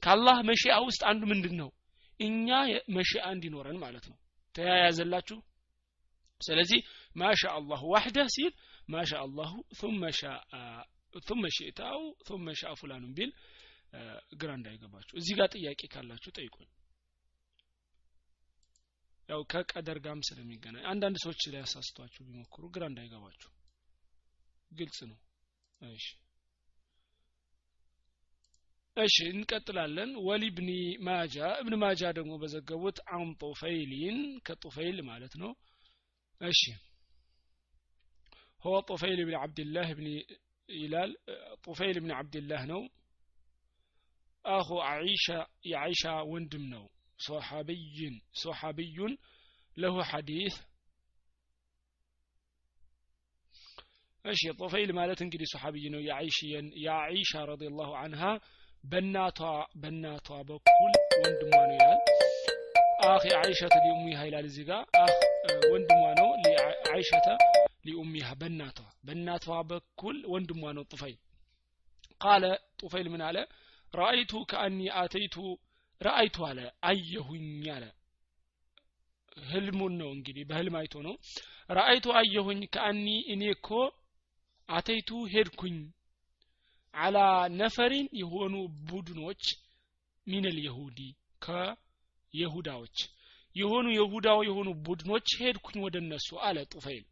ከአላህ 0.03 0.38
መሺአ 0.49 0.78
ውስጥ 0.88 1.01
አንዱ 1.11 1.23
ምንድን 1.32 1.55
ነው 1.61 1.69
እኛ 2.19 2.49
መሺአ 2.97 3.26
እንዲኖረን 3.36 3.78
ማለት 3.78 4.05
ነው 4.11 4.17
ተያያዘላችሁ 4.55 5.38
ስለዚህ 6.41 6.80
ማሻ 7.15 7.43
አላሁ 7.57 7.82
ዋሕደህ 7.93 8.28
ሲል 8.36 8.53
ማሻ 8.89 9.11
አላሁ 9.26 9.51
ثم 9.80 10.01
شاء 10.19 10.41
ثم 11.28 11.43
شئت 11.57 11.80
او 11.91 12.01
ثم 12.28 12.45
شاء 12.53 12.73
فلان 12.82 13.03
ቢል 13.17 13.32
ግራ 14.41 14.49
እንዳይገባችሁ 14.59 15.13
እዚህ 15.19 15.34
ጋር 15.39 15.47
ጥያቄ 15.55 15.82
ካላችሁ 15.93 16.32
ጠይቁኝ 16.38 16.69
ያው 19.30 19.41
ከቀደር 19.51 19.97
ጋርም 20.05 20.21
ስለሚገናኝ 20.28 20.84
አንዳንድ 20.91 21.17
ሰዎች 21.23 21.41
ሊያሳስቷችሁ 21.53 22.21
ቢሞክሩ 22.28 22.63
ግራ 22.76 22.84
እንዳይገባችሁ 22.91 23.51
ግልጽ 24.71 24.99
ነው 25.11 25.17
እሺ 25.82 26.05
እሺ 28.97 29.15
እንቀጥላለን 29.32 30.11
ወሊብኒ 30.28 30.69
ማጃ 31.07 31.38
እብን 31.61 31.76
ማጃ 31.84 32.11
ደግሞ 32.17 32.34
በዘገቡት 32.43 32.99
አን 33.15 33.32
ጡፈይሊን 33.41 34.19
ከጡፈይል 34.47 34.99
ማለት 35.11 35.36
ነው 35.43 35.53
እሺ 36.41 36.61
هو 38.63 38.80
طفيل 38.82 39.19
بن 39.26 39.36
عبد 39.36 39.59
الله 39.59 39.88
بن 39.93 40.07
ይላል 40.69 41.11
ጡፈይል 41.65 41.97
ብን 42.03 42.11
አብድላህ 42.19 42.61
ነው 42.71 42.82
አሁ 44.45 44.68
አይሻ 44.91 45.26
የአይሻ 45.70 46.03
ወንድም 46.30 46.64
ነው 46.72 46.84
ሶሓብይን 47.18 48.14
ሶሓብዩን 48.43 49.12
ለሁ 49.76 49.97
ሐዲስ 50.11 50.55
እሺ 54.24 54.43
ጦፈይል 54.61 54.91
ማለት 54.99 55.20
እንግዲህ 55.24 55.49
ሶሓብይ 55.53 55.84
ነው 55.95 56.01
የአይሻ 56.84 57.30
ረዲየላሁ 57.51 57.91
አንሃ 58.03 58.22
በእናቷ 58.84 59.38
በእናቷ 59.80 60.28
በኩል 60.51 60.93
ወንድሟ 61.22 61.53
ነው 61.61 61.74
ይላል 61.76 62.01
አኺ 63.09 63.24
አይሸተ 63.41 63.74
ሊኡሚሃ 63.84 64.20
ይላል 64.28 64.47
እዚህ 64.51 64.64
ጋር 64.70 64.82
አህ 65.01 65.12
ወንድሟ 65.72 66.03
ነው 66.20 66.28
አይሸተ 66.93 67.28
ሊኡሚሃ 67.88 68.28
በእናቷ 68.41 68.78
በእናቷ 69.07 69.47
በኩል 69.70 70.16
ወንድሟ 70.34 70.62
ነው 70.78 70.84
ጡፈይል 70.93 71.18
ቃለ 72.20 72.45
ጡፈይል 72.80 73.09
ምን 73.12 73.22
አለ 73.28 73.38
ረአይቱ 73.93 74.32
ከአኒ 74.51 74.80
አተይቱ 75.01 75.36
ረአይቱ 76.01 76.36
አለ 76.49 76.59
አየሁኝ 76.88 77.47
አለ። 77.74 77.84
ህልሙን 79.47 79.95
ነው 80.01 80.11
እንግዲህ 80.16 80.45
በህልም 80.49 80.76
አይቶ 80.80 80.95
ነው። 81.07 81.14
ረአይቱ 81.70 82.07
አየሁኝ 82.20 82.61
ከአኒ 82.74 83.07
እኔ 83.32 83.43
እኮ 83.57 83.68
አተይቱ 84.68 85.11
ሄድኩኝ። 85.32 85.78
አላ 86.95 87.18
ነፈሪን 87.59 88.07
የሆኑ 88.20 88.55
ቡድኖች 88.88 89.43
ሚነል 90.26 90.59
የሁዲ 90.64 90.99
ከየሁዳዎች 91.45 92.97
የሆኑ 93.57 93.86
የሁዳው 93.95 94.41
የሆኑ 94.49 94.68
ቡድኖች 94.86 95.28
ሄድኩኝ 95.41 95.78
ወደ 95.84 95.97
እነሱ 96.03 96.28
አለ 96.49 96.59
ጡፈይል። 96.72 97.05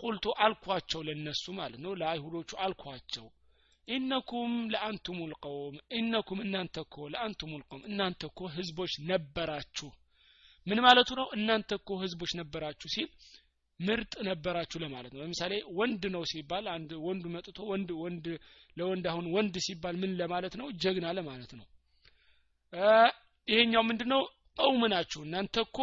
ቁልቱ 0.00 0.24
አልኳቸው 0.44 1.00
ለነሱ 1.08 1.44
ማለት 1.58 1.80
ነው። 1.84 1.92
ለአይሁዶቹ 2.00 2.50
አልኳቸው 2.64 3.26
ኢነኩም 3.88 4.52
ለአንቱም 4.72 5.18
ልቀውም 5.30 5.76
ኢነኩም 5.98 6.38
እናንተ 6.44 6.76
እኮ 6.84 6.96
ለአንቱም 7.12 7.52
ልቀውም 7.60 7.84
እናንተ 7.90 8.20
እኮ 8.30 8.40
ህዝቦች 8.56 8.92
ነበራችሁ። 9.10 9.88
ምን 10.66 10.78
ማለቱ 10.86 11.10
ነው? 11.20 11.26
እናንተ 11.36 11.70
እኮ 11.78 11.90
ህዝቦች 12.02 12.32
ነበራችሁ 12.40 12.88
ሲል 12.94 13.08
ምርጥ 13.80 14.12
ነበራችሁ 14.28 14.78
ለማለት 14.84 15.12
ነው። 15.14 15.20
ለምሳሌ 15.22 15.52
ወንድ 15.78 16.02
ነው 16.14 16.22
ሲባል 16.30 16.64
አንድ 16.74 16.90
ወንዱ 17.06 17.24
መጥቶ 17.34 17.58
ወንድ 17.70 17.90
ወንድ 18.02 18.26
ለወንድ 18.76 19.04
አሁን 19.12 19.26
ወንድ 19.34 19.56
ሲባል 19.66 19.96
ምን 20.02 20.12
ለማለት 20.20 20.54
ነው? 20.60 20.66
ጀግና 20.82 21.06
ለማለት 21.18 21.52
ነው። 21.58 21.66
ይሄኛው 23.48 23.82
ምንድነው? 23.88 24.22
ቀውም 24.56 24.82
ናችሁ። 24.92 25.20
እናንተ 25.26 25.56
እኮ 25.66 25.78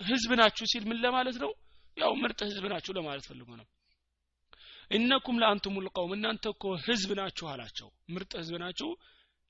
ህዝብ 0.00 0.30
ናችሁ 0.40 0.66
ሲል 0.72 0.84
ምን 0.90 0.98
ለማለት 1.04 1.36
ነው? 1.44 1.52
ያው 1.96 2.12
ምርጥ 2.22 2.40
ህዝብ 2.48 2.64
ናችሁ 2.72 2.92
ለማለት 2.96 3.24
ፈልጎ 3.28 3.48
ነው 3.60 3.66
እነኩም 4.91 5.37
ለአንቱም 5.41 5.75
ልቀውም 5.85 6.13
እናንተ 6.15 6.45
እኮ 6.53 6.65
ህዝብ 6.87 7.11
ናችሁ 7.19 7.45
አላቸው 7.51 7.89
ምርጥ 8.13 8.31
ህዝብ 8.41 8.55
ናችሁ 8.63 8.89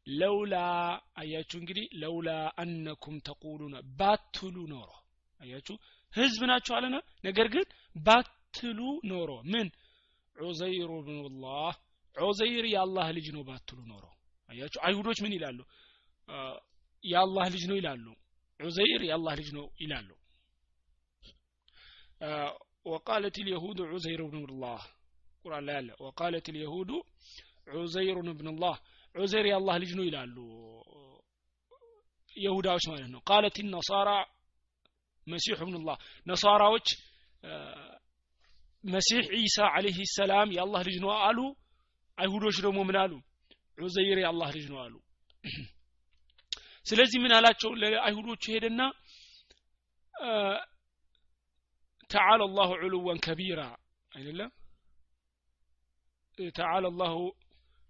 ለውላ 0.08 0.56
አያችሁ 1.22 1.58
እንግዲህ 1.62 1.86
ለውላ 2.02 2.30
አነኩም 2.64 3.16
ተቁሉነ 3.28 3.76
ባትሉ 4.00 4.56
ኖሮ 4.74 4.90
አያችሁ 5.42 5.76
ህዝብ 6.12 6.42
ናችሁ 6.52 6.74
አለና 6.78 6.96
ነገር 7.24 7.48
ግን 7.56 7.66
ባትሉ 7.96 8.80
ኖሮ 9.12 9.32
ምን 9.54 9.68
ዑዘይሩ 10.36 10.92
ብኑላህ 11.08 11.74
ዑዘይር 12.16 12.66
የአላህ 12.74 13.08
ልጅ 13.18 13.28
ነው 13.36 13.44
ባትሉ 13.50 13.80
ኖሮ 13.92 14.06
አያችሁ 14.50 14.80
አይሁዶች 14.88 15.20
ምን 15.26 15.34
ይላሉ 15.38 15.60
የአላህ 17.04 17.46
ልጅ 17.54 17.64
ነው 17.72 17.78
ይላሉ 17.80 18.08
ዑዘይር 18.60 19.04
የአላህ 19.10 19.36
ልጅ 19.42 19.52
ነው 19.60 19.68
ይላሉ 19.84 20.10
وقالت 22.86 23.36
اليهود 23.40 23.80
عزير 23.84 24.22
بن 24.26 24.46
الله 24.46 24.82
ቁርአን 25.47 25.65
ላይ 25.69 25.77
አለ 25.77 25.91
ወቃለት 26.05 26.47
ልየሁዱ 26.55 26.91
ዑዘይሩን 27.75 28.31
ብንላህ 28.39 28.77
ዑዘይር 29.15 29.47
የአላህ 29.51 29.75
ልጅ 29.83 29.93
ነው 29.99 30.05
ይላሉ 30.09 30.37
የሁዳዎች 32.37 32.85
ማለት 32.91 33.09
ነው 33.15 33.21
ቃለት 33.31 33.57
ነሳራ 33.75 34.11
መሲሑ 35.27 35.59
ብንላህ 35.69 35.97
ነሳራዎች 36.27 36.89
መሲሕ 38.85 39.25
ዒሳ 39.37 39.59
አለህ 39.77 39.97
ሰላም 40.17 40.49
የአላህ 40.57 40.83
ልጅ 40.89 40.97
ነው 41.05 41.11
አሉ 41.21 41.39
አይሁዶች 42.19 42.57
ደግሞ 42.67 42.79
ምን 42.89 42.97
አሉ 43.03 43.15
ዑዘይር 43.79 44.19
የአላህ 44.23 44.49
ልጅ 44.57 44.67
ነው 44.73 44.79
አሉ 44.85 44.95
ስለዚህ 46.87 47.19
ምን 47.25 47.33
አላቸው 47.37 47.71
ለአይሁዶቹ 47.81 48.45
ሄደና 48.55 48.83
ተዓላ 52.11 52.41
አላሁ 52.49 52.71
ዑሉወን 52.81 53.19
ከቢራ 53.27 53.61
አይደለም 54.13 54.51
ተዓላ 56.57 56.87
አላሁ 56.87 57.17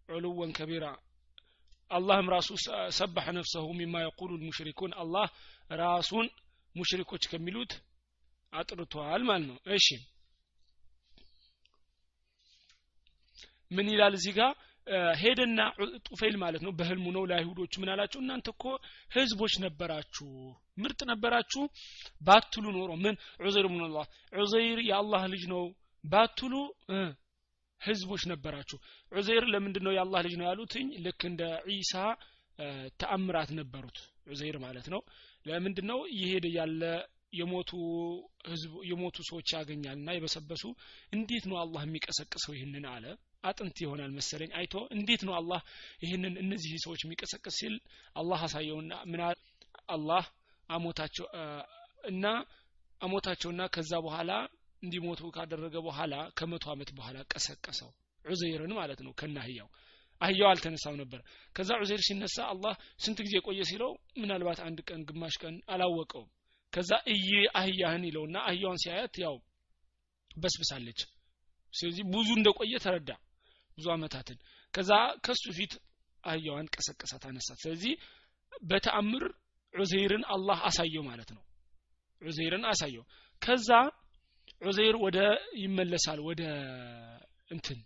ዑሉወን 0.08 0.50
ከቢራ 0.58 0.86
አላህም 1.90 2.28
ራሱ 2.34 2.48
ሰበሐ 2.96 3.26
ነፍሰሁ 3.36 3.66
ሚማ 3.80 3.96
የቁሉ 4.02 4.30
ልሙሽሪኩን 4.40 4.92
አላህ 5.02 5.26
ራሱን 5.80 6.26
ሙሽሪኮች 6.74 7.24
ከሚሉት 7.32 7.72
አጥርቷል 8.52 9.22
ማለት 9.28 9.46
ነው 9.50 9.58
እሺ 9.76 9.86
ምን 13.70 13.86
ይላል 13.92 14.14
እዚህ 14.18 14.32
ጋር 14.38 14.52
ሄደና 15.20 15.60
ጡፌል 16.06 16.34
ማለት 16.42 16.62
ነው። 16.66 16.72
በህልሙ 16.78 17.06
ነው። 17.14 17.22
ለአይሁዶች 17.30 17.72
ምን 17.80 17.88
አላቸው 17.92 18.20
እናንተ 18.22 18.48
እኮ 18.54 18.64
ህዝቦች 19.14 19.54
ነበራችሁ። 19.64 20.28
ምርጥ 20.76 21.00
ነበራችሁ። 21.10 21.62
ባትሉ 22.22 22.64
ኖሮ 22.76 22.90
ምን? 23.04 23.14
ዑዘይር 23.42 23.66
ብንላህ 23.72 24.06
ዑዘይር 24.34 24.80
የአላህ 24.90 25.22
ልጅ 25.32 25.44
ነው። 25.54 25.64
ባትሉ 26.04 26.52
ህዝቦች 27.80 28.22
ነበራችሁ። 28.30 28.78
ዑዘይር 29.12 29.44
ለምንድን 29.52 29.84
ነው 29.86 29.92
የአላህ 29.96 30.20
ልጅ 30.26 30.34
ነው 30.40 30.46
ያሉትኝ 30.48 30.88
ልክ 31.04 31.20
እንደ 31.30 31.42
ዒሳ 31.70 31.94
ተአምራት 33.00 33.50
ነበሩት 33.58 33.98
ዑዘይር 34.30 34.56
ማለት 34.64 34.86
ነው። 34.94 35.00
ለምንድን 35.46 35.86
ነው 35.90 35.98
ይሄድ 36.16 36.46
ያለ 36.56 36.82
የሞቱ 37.38 37.70
ህዝብ 38.48 38.72
የሞቱ 38.88 39.16
ሰዎች 39.28 39.48
ያገኛል 39.56 39.96
እና 40.00 40.10
የበሰበሱ? 40.14 40.62
እንዴት 41.12 41.44
ነው 41.50 41.56
አላህ 41.62 41.82
የሚቀሰቅሰው 41.86 42.52
ይህንን 42.56 42.84
አለ። 42.92 43.04
አጥንት 43.44 43.76
ይሆናል 43.84 44.12
መሰለኝ 44.18 44.50
አይቶ 44.58 44.74
እንዴት 44.96 45.22
ነው 45.28 45.34
አላህ 45.38 45.60
ይህንን 46.04 46.34
እነዚህ 46.42 46.72
ሰዎች 46.84 47.00
የሚቀሰቅስ 47.04 47.56
ሲል 47.60 47.74
አላህ 48.16 48.40
አሳየውና 48.46 48.92
ምን 49.10 49.20
አላህ 49.88 50.24
አሞታቸው 50.68 51.26
እና 52.08 52.24
አሞታቸውና 53.00 53.62
ከዛ 53.74 53.92
በኋላ 54.04 54.30
እንዲሞቱ 54.86 55.20
ካደረገ 55.36 55.76
በኋላ 55.86 56.14
ከመቶ 56.38 56.64
አመት 56.72 56.90
በኋላ 56.96 57.18
ቀሰቀሰው። 57.32 57.90
ዑዘይርን 58.24 58.72
ማለት 58.78 59.00
ነው 59.06 59.12
ከነ 59.20 59.36
አህያው። 59.42 59.68
አህያው 60.20 60.48
አልተነሳም 60.50 60.96
ነበር። 61.00 61.20
ከዛ 61.56 61.70
ዑዘይር 61.80 62.02
ሲነሳ 62.06 62.36
አላህ 62.52 62.74
ስንት 63.04 63.18
ጊዜ 63.26 63.34
ቆየ 63.46 63.60
ሲለው 63.70 63.90
ምናልባት 64.20 64.60
አንድ 64.66 64.78
ቀን 64.88 65.00
ግማሽ 65.08 65.34
ቀን 65.42 65.56
አላወቀውም። 65.72 66.30
ከዛ 66.72 66.92
እይ 67.12 67.26
አህያህን 67.58 68.04
ይለውና 68.08 68.36
አህያውን 68.48 68.80
ሲያያት 68.84 69.14
ያው 69.24 69.34
በስብሳለች። 70.36 71.00
ስለዚህ 71.74 72.04
ብዙ 72.12 72.28
እንደቆየ 72.38 72.74
ተረዳ። 72.84 73.10
ብዙ 73.78 73.86
አመታትን 73.94 74.38
ከዛ 74.74 74.90
ከሱ 75.26 75.44
ፊት 75.58 75.72
አህያዋን 76.24 76.66
ቀሰቀሳት 76.74 77.24
አነሳት። 77.28 77.58
ስለዚህ 77.64 77.92
በተአምር 78.62 79.24
ዑዘይርን 79.74 80.24
አላህ 80.34 80.58
አሳየው 80.68 81.02
ማለት 81.08 81.30
ነው። 81.36 81.42
ዑዘይርን 82.22 82.64
አሳየው። 82.70 83.04
ከዛ 83.42 83.70
ዑዘይር 84.66 84.96
ወደ 85.04 85.18
ይመለሳል 85.58 86.20
ወደ 86.28 86.42
እንትን 87.50 87.78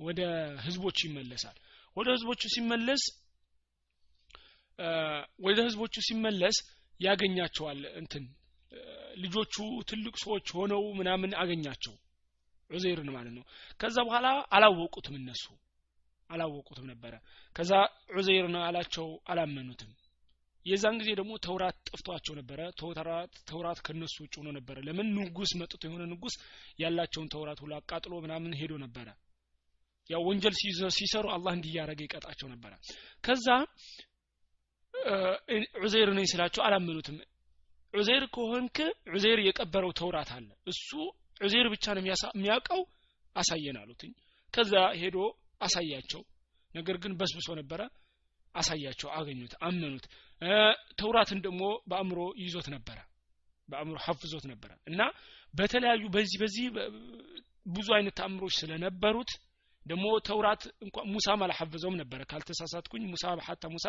ወደ 0.00 0.20
ህዝቦቹ 0.64 0.98
ይመለሳል። 1.08 1.56
ወደ 1.96 2.08
ህዝቦቹ 2.14 2.42
ሲመለስ 2.54 3.02
ወደ 5.44 5.58
ህዝቦቹ 5.66 5.94
ሲመለስ 6.06 6.56
ያገኛቸዋል 7.00 7.80
እንትን 8.00 8.24
ልጆቹ 9.16 9.54
ትልቅ 9.88 10.14
ሰዎች 10.22 10.46
ሆነው 10.56 10.82
ምናምን 10.98 11.30
አገኛቸው 11.42 11.94
ዑዘይርን 12.70 13.10
ማለት 13.16 13.32
ነው። 13.36 13.44
ከዛ 13.80 13.96
በኋላ 14.06 14.26
አላወቁትም 14.56 15.14
እነሱ 15.20 15.44
አላወቁትም 16.30 16.86
ነበረ። 16.92 17.14
ከዛ 17.56 17.72
ዑዘይር 18.14 18.46
ነው 18.54 18.62
አላቸው 18.68 19.06
አላመኑትም 19.30 19.90
የዛን 20.66 20.96
ጊዜ 21.00 21.10
ደግሞ 21.18 21.32
ተውራት 21.44 21.76
ጠፍቷቸው 21.88 22.34
ነበረ። 22.38 22.60
ተውራት 22.80 23.32
ተውራት 23.48 23.78
ከነሱ 23.86 24.16
ውጭ 24.24 24.34
ሆኖ 24.38 24.48
ነበረ። 24.56 24.76
ለምን 24.86 25.08
ንጉስ 25.16 25.50
መጥቶ 25.60 25.82
የሆነ 25.86 26.04
ንጉስ 26.12 26.34
ያላቸውን 26.82 27.28
ተውራት 27.34 27.60
ሁሉ 27.64 27.72
አቃጥሎ 27.78 28.12
ምናምን 28.24 28.56
ሄዶ 28.60 28.72
ነበረ። 28.84 29.08
ያው 30.10 30.22
ወንጀል 30.28 30.54
ሲሰሩ 30.96 31.26
አላህ 31.34 31.52
እንዲህ 31.56 31.72
ይቀጣቸው 32.04 32.48
ነበረ። 32.54 32.72
ከዛ 33.24 33.46
ዑዘይር 35.80 36.10
ነኝ 36.16 36.26
ስላቸው 36.32 36.62
አላመኑትም። 36.66 37.16
ዑዘይር 37.94 38.24
ከሆንክ 38.34 38.76
ዑዘይር 39.12 39.40
የቀበረው 39.46 39.92
ተውራት 39.98 40.30
አለ። 40.36 40.48
እሱ 40.72 40.88
ዑዘይር 41.40 41.68
ብቻ 41.74 41.94
ነው 41.96 42.02
የሚያውቀው 42.02 42.80
አሳየን 43.36 43.76
አሉትኝ። 43.80 44.12
ከዛ 44.54 44.72
ሄዶ 45.00 45.18
አሳያቸው። 45.60 46.22
ነገር 46.72 46.96
ግን 47.02 47.12
በስብሶ 47.20 47.48
ነበረ። 47.60 47.80
አሳያቸው 48.54 49.08
አገኙት 49.18 49.52
አመኑት 49.60 50.04
ተውራትን 50.98 51.38
ደግሞ 51.40 51.62
በአእምሮ 51.86 52.20
ይዞት 52.42 52.68
ነበረ። 52.74 52.98
በአእምሮ 53.68 53.96
ሐፍዞት 54.06 54.44
ነበረ። 54.52 54.70
እና 54.86 55.00
በተለያዩ 55.54 56.04
በዚህ 56.14 56.38
በዚህ 56.42 56.64
ብዙ 57.66 57.88
አይነት 57.96 58.14
ተአምሮች 58.18 58.54
ስለነበሩት 58.60 59.30
ደግሞ 59.86 60.06
ተውራት 60.28 60.62
እንኳን 60.84 61.06
ሙሳም 61.14 61.40
አልሐፈዘውም 61.46 61.96
ነበረ። 62.02 62.20
ካልተሳሳትኩኝ 62.30 63.02
ሙሳ 63.12 63.32
ሀታ 63.48 63.64
ሙሳ 63.74 63.86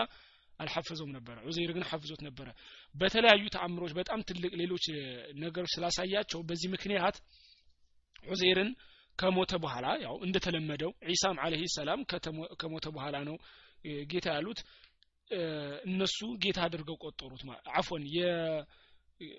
አልሐፈዘውም 0.60 1.12
ነበረ። 1.12 1.38
ዑዘይር 1.48 1.72
ግን 1.76 1.86
ሐፍዞት 1.90 2.22
ነበረ። 2.28 2.48
በተለያዩ 2.96 3.44
ተአምሮች 3.56 3.94
በጣም 3.98 4.20
ትልቅ 4.30 4.52
ሌሎች 4.62 4.86
ነገሮች 5.42 5.72
ስላሳያቸው 5.76 6.40
በዚህ 6.50 6.70
ምክንያት 6.76 7.18
ዑዘይርን 8.26 8.70
ከሞተ 9.20 9.54
በኋላ 9.64 9.88
ያው 10.06 10.16
እንደተለመደው 10.26 10.92
ዒሳም 11.10 11.38
አለህ 11.44 11.62
ሰላም 11.76 12.00
ከሞተ 12.62 12.88
በኋላ 12.96 13.18
ነው 13.30 13.36
ጌታ 14.12 14.28
ያሉት 14.38 14.60
እነሱ 15.88 16.18
ጌታ 16.44 16.60
አድርገው 16.66 16.98
ቆጠሩት 17.04 17.42
አፎን 17.76 18.04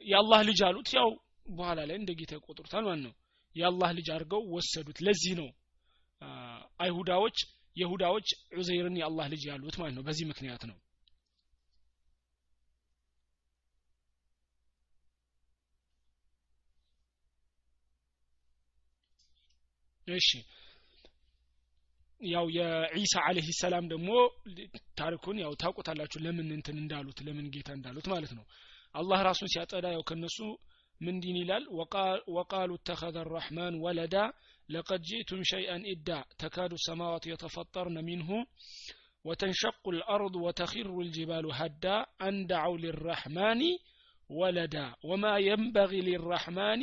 የአላህ 0.06 0.40
ልጅ 0.48 0.60
አሉት። 0.68 0.88
ያው 0.96 1.08
በኋላ 1.50 1.80
ላይ 1.88 1.96
እንደ 1.96 2.10
ጌታ 2.20 2.32
ይቆጥሩታል 2.38 2.84
ማለት 2.86 3.02
ነው። 3.06 3.12
የአላህ 3.56 3.90
ልጅ 3.98 4.08
አድርገው 4.14 4.42
ወሰዱት። 4.54 4.98
ለዚህ 5.06 5.34
ነው 5.40 5.48
አይሁዳዎች 6.80 7.38
የሁዳዎች 7.76 8.28
ዑዘይርን 8.54 8.96
የአላህ 9.00 9.26
ልጅ 9.32 9.42
ያሉት 9.50 9.76
ማለት 9.80 9.94
ነው። 9.96 10.04
በዚህ 10.06 10.26
ምክንያት 10.30 10.62
ነው። 10.70 10.76
እሺ 20.08 20.28
ያው 22.33 22.45
የዒሳ 22.57 23.13
አለህ 23.27 23.47
ሰላም 23.61 23.85
ደግሞ 23.93 24.09
ታሪኩን 24.99 25.37
ያው 25.43 25.53
ታውቁታላችሁ 25.61 26.19
ለምን 26.25 26.49
እንትን 26.57 26.77
እንዳሉት 26.83 27.19
ለምን 27.27 27.47
ጌታ 27.55 27.69
እንዳሉት 27.77 28.07
ማለት 28.13 28.31
ነው 28.37 28.45
አላህ 28.95 29.19
ራሱን 29.29 29.51
ሲያጠዳ 29.53 29.87
ያው 29.95 30.03
ከነሱ 30.09 30.37
ምን 31.01 31.15
ዲን 31.23 31.37
ይላል 31.41 31.63
ወቃሉ 32.37 32.71
اتخذ 32.79 33.15
الرحمن 33.25 33.73
ولدا 33.85 34.25
لقد 34.69 35.01
جئتم 35.01 35.39
شيئا 35.43 35.77
إدا 35.85 36.19
تكاد 36.37 36.71
السماوات 36.73 37.23
يتفطرن 37.27 37.97
منه 38.05 38.29
وتنشق 39.25 39.83
الأرض 39.89 40.35
وتخر 40.35 40.99
الجبال 41.01 41.45
هدا 41.51 41.97
أن 42.21 42.45
دعوا 42.45 42.77
للرحمن 42.77 43.61
ولدا 44.29 44.87
وما 45.03 45.37
ينبغي 45.39 46.01
للرحمن 46.01 46.81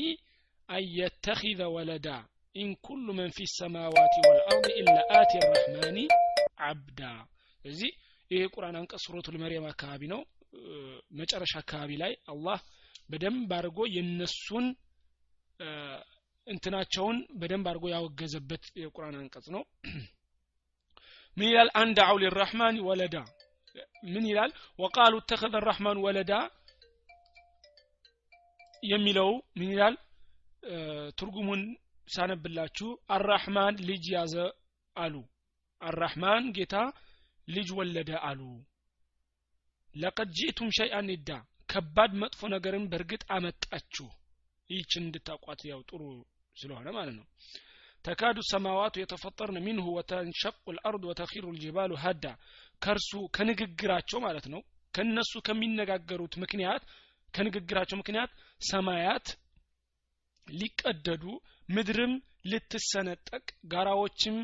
أن 0.68 0.82
يتخذ 1.01 1.61
ولدا 1.76 2.18
ኢን 2.56 2.72
ኩሉ 2.86 3.06
መን 3.18 3.32
ፊ 3.36 3.45
ሰማዋት 3.51 4.16
ወልአርድ 4.26 4.66
ኢላ 4.80 4.89
አቲ 5.20 5.32
ረሕማኒ 5.45 5.97
አብዳ 6.68 7.01
እዚህ 7.62 7.91
ይሄ 8.32 8.41
ቁርአን 8.54 8.76
አንቀጽ 8.80 9.01
ሱረቱል 9.06 9.36
መርየም 9.43 9.66
አካባቢ 9.72 10.01
ነው። 10.14 10.22
መጨረሻ 11.20 11.54
አካባቢ 11.62 11.91
ላይ 12.01 12.14
አላህ 12.34 12.60
በደንብ 13.12 13.51
አድርጎ 13.58 13.80
የነሱን 13.95 14.66
እንትናቸውን 16.47 17.18
በደንብ 17.41 17.66
አድርጎ 17.72 17.86
ያወገዘበት 17.93 18.64
የቁርአን 18.82 19.18
አንቀጽ 19.22 19.45
ነው። 19.56 19.64
ምን 21.38 21.47
ይላል? 21.49 21.70
አንድ 21.82 21.97
አው 22.06 22.16
ሊራህማን 22.24 22.76
ወለዳ። 22.88 23.16
ምን 24.14 24.26
ይላል? 24.30 24.51
ወቃሉ 24.80 25.14
ተኸዘ 25.30 25.56
ራህማን 25.68 26.01
ወለዳ 26.06 26.34
የሚለው 28.84 29.30
ምን 29.58 29.70
ይላል? 29.74 29.95
ትርጉሙን 31.20 31.62
ሳነብላችሁ 32.08 32.88
አራህማን 33.16 33.76
ልጅ 33.88 34.06
ያዘ 34.16 34.36
አሉ። 34.95 35.16
አራህማን 35.82 36.45
ጌታ 36.58 36.76
ልጅ 37.47 37.70
ወለደ 37.78 38.12
አሉ። 38.28 38.41
ለቀድ 39.95 40.30
ጂእቱም 40.38 40.70
ሸይአን 40.78 41.10
ይዳ 41.14 41.30
ከባድ 41.70 42.12
መጥፎ 42.22 42.41
ነገርን 42.54 42.86
በእርግጥ 42.91 43.24
አመጣችሁ። 43.36 44.08
ይህችን 44.70 45.06
እንድታቋት 45.06 45.62
ያው 45.70 45.80
ጥሩ 45.89 46.01
ስለሆነ 46.56 46.88
ማለት 46.97 47.16
ነው። 47.20 47.26
ተካዱ 48.06 48.38
ሰማዋቱ 48.51 48.95
የተፈጠርን 48.99 49.58
ሚንሁ 49.66 49.86
ወተንሸቁ 49.97 50.64
ልአርድ 50.76 51.04
ወተኪሩ 51.10 51.45
ልጅባሉ 51.56 51.91
ሀዳ 52.04 52.26
ከእርሱ 52.82 53.12
ከንግግራቸው 53.36 54.20
ማለት 54.26 54.45
ነው። 54.54 54.62
ከነሱ 54.93 55.34
ከሚነጋገሩት 55.47 56.34
ምክንያት 56.43 56.84
ከንግግራቸው 57.34 57.97
ምክንያት 58.01 58.32
ሰማያት 58.62 59.28
ሊቀደዱ 60.47 61.23
ምድርም 61.69 62.13
ልትሰነጠቅ 62.45 63.43
ጋራዎችም 63.65 64.37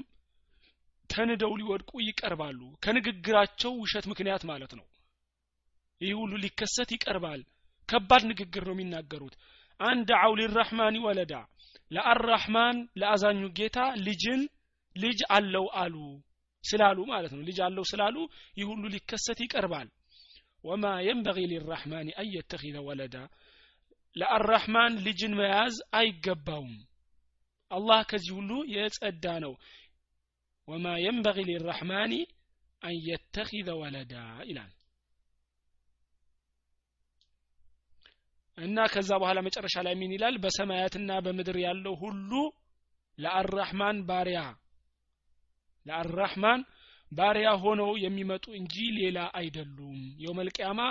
ተንደው 1.09 1.53
ሊወድቁ 1.59 1.91
ይቀርባሉ። 2.07 2.59
ከንግግራቸው 2.83 3.71
ውሸት 3.81 4.05
ምክንያት 4.11 4.43
ማለት 4.51 4.73
ነው። 4.79 4.85
ይህ 6.01 6.13
ሁሉ 6.19 6.33
ሊከሰት 6.43 6.89
ይቀርባል። 6.95 7.41
ከባድ 7.89 8.23
ንግግር 8.29 8.63
ነው 8.67 8.75
የሚናገሩት። 8.75 9.35
አንድ 9.79 10.09
አው 10.19 10.31
ሊራህማን 10.39 10.95
ወለዳ 11.05 11.33
ለአራህማን 11.91 12.77
ለአዛኙ 13.01 13.41
ጌታ 13.59 13.77
ልጅን 14.05 14.41
ልጅ 14.95 15.19
አለው 15.35 15.65
አሉ 15.81 15.95
ስላሉ 16.63 16.99
ማለት 17.11 17.31
ነው። 17.35 17.41
ልጅ 17.49 17.57
አለው 17.67 17.85
ስላሉ 17.91 18.15
ይህ 18.57 18.65
ሁሉ 18.71 18.83
ሊከሰት 18.95 19.39
ይቀርባል። 19.45 19.87
ወማ 20.63 20.85
የንበጊ 21.05 21.37
ሊራህማን 21.51 22.07
አን 22.15 22.29
ወለዳ 22.87 23.15
ለአራህማን 24.16 24.93
ልጅን 25.05 25.34
መያዝ 25.39 25.76
አይገባውም። 25.95 26.76
አላህ 27.72 27.99
ከዚህ 28.10 28.34
ሁሉ 28.38 28.51
የጸዳ 28.74 29.26
ነው። 29.45 29.53
ወማ 30.68 30.86
የንበጊ 31.03 31.38
ሊራህማኒ 31.49 32.14
አን 32.82 32.95
የተኪዘ 33.07 33.70
ወለዳ 33.82 34.14
ይላል። 34.49 34.72
እና 38.57 38.78
ከዛ 38.93 39.10
በኋላ 39.22 39.39
መጨረሻ 39.45 39.76
ላይ 39.86 39.93
ምን 39.95 40.14
ይላል? 40.16 40.36
በሰማያትና 40.43 41.12
በምድር 41.26 41.57
ያለው 41.66 41.93
ሁሉ 42.01 42.32
ለአራህማን 43.18 43.97
ባሪያ 44.10 44.39
ለአራህማን 45.86 46.62
ባሪያ 47.12 47.49
ሆነው 47.62 47.91
የሚመጡ 48.03 48.45
እንጂ 48.60 48.76
ሌላ 48.97 49.20
አይደሉም። 49.39 50.01
የውመልቅያማ 50.24 50.82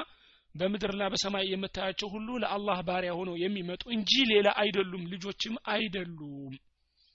በምድርና 0.59 1.03
በሰማይ 1.13 1.45
የምታያቸው 1.51 2.09
ሁሉ 2.15 2.29
ለአላህ 2.43 2.79
ባሪያ 2.89 3.13
ሆነው 3.19 3.37
የሚመጡ 3.43 3.83
እንጂ 3.97 4.13
ሌላ 4.31 4.49
አይደሉም 4.63 5.05
ልጆችም 5.13 5.55
አይደሉም። 5.73 6.55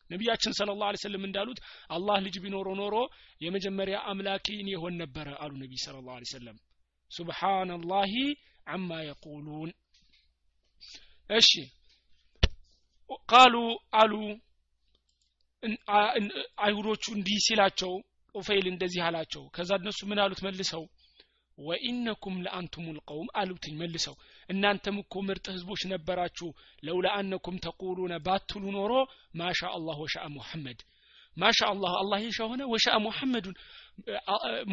ነቢያችን 0.10 0.56
ስለ 0.58 0.70
ላሁ 0.80 1.00
ሰለም 1.04 1.24
እንዳሉት 1.28 1.60
አላህ 1.90 2.18
ልጅ 2.26 2.36
ቢኖረው 2.44 2.76
ኖሮ 2.80 2.96
የመጀመሪያ 3.42 3.98
አምላኪን 4.12 4.68
የሆን 4.74 4.96
ነበረ 5.02 5.28
አሉ 5.44 5.54
ነቢይ 5.62 5.80
ስለ 5.84 5.96
ላሁ 6.08 6.26
ሰለም 6.34 6.58
ሱብሓናላሂ 7.12 8.14
አማ 8.68 8.90
የቁሉን። 9.08 9.72
እሺ 11.30 11.52
ቃሉ 13.30 13.56
አሉ 13.96 14.14
አይሁዶቹ 16.64 17.06
እንዲህ 17.18 17.38
ሲላቸው 17.46 17.92
ኡፈይል 18.36 18.66
እንደዚህ 18.72 19.02
አላቸው። 19.08 19.44
ከዛ 19.56 19.72
እነሱ 19.82 20.00
ምን 20.10 20.22
አሉት 20.24 20.40
መልሰው 20.46 20.84
ወኢነኩም 21.58 22.36
ለአንቱም 22.46 22.86
ልቀውም 22.96 23.28
አሉትኝ 23.40 23.74
መልሰው። 23.80 24.16
እናንተም 24.50 24.96
እኮ 25.02 25.22
ምርጥ 25.28 25.46
ህዝቦች 25.56 25.82
ነበራችሁ። 25.92 26.48
ለውላ 26.84 27.08
አነኩም 27.18 27.58
ተቁሉነ 27.66 28.14
ባትሉ 28.26 28.64
ኖሮ 28.78 28.94
ማሻ 29.40 29.62
አላህ 29.76 29.98
ወሻአ 30.04 30.28
ሙሐመድ። 30.36 30.80
ማሻ 31.38 31.60
አላህ 31.70 31.92
አላህ 32.00 32.20
የሻ 32.24 32.40
ሆነ 32.50 32.64
ወሻአ 32.74 32.98
ሙሐመዱን። 33.06 33.56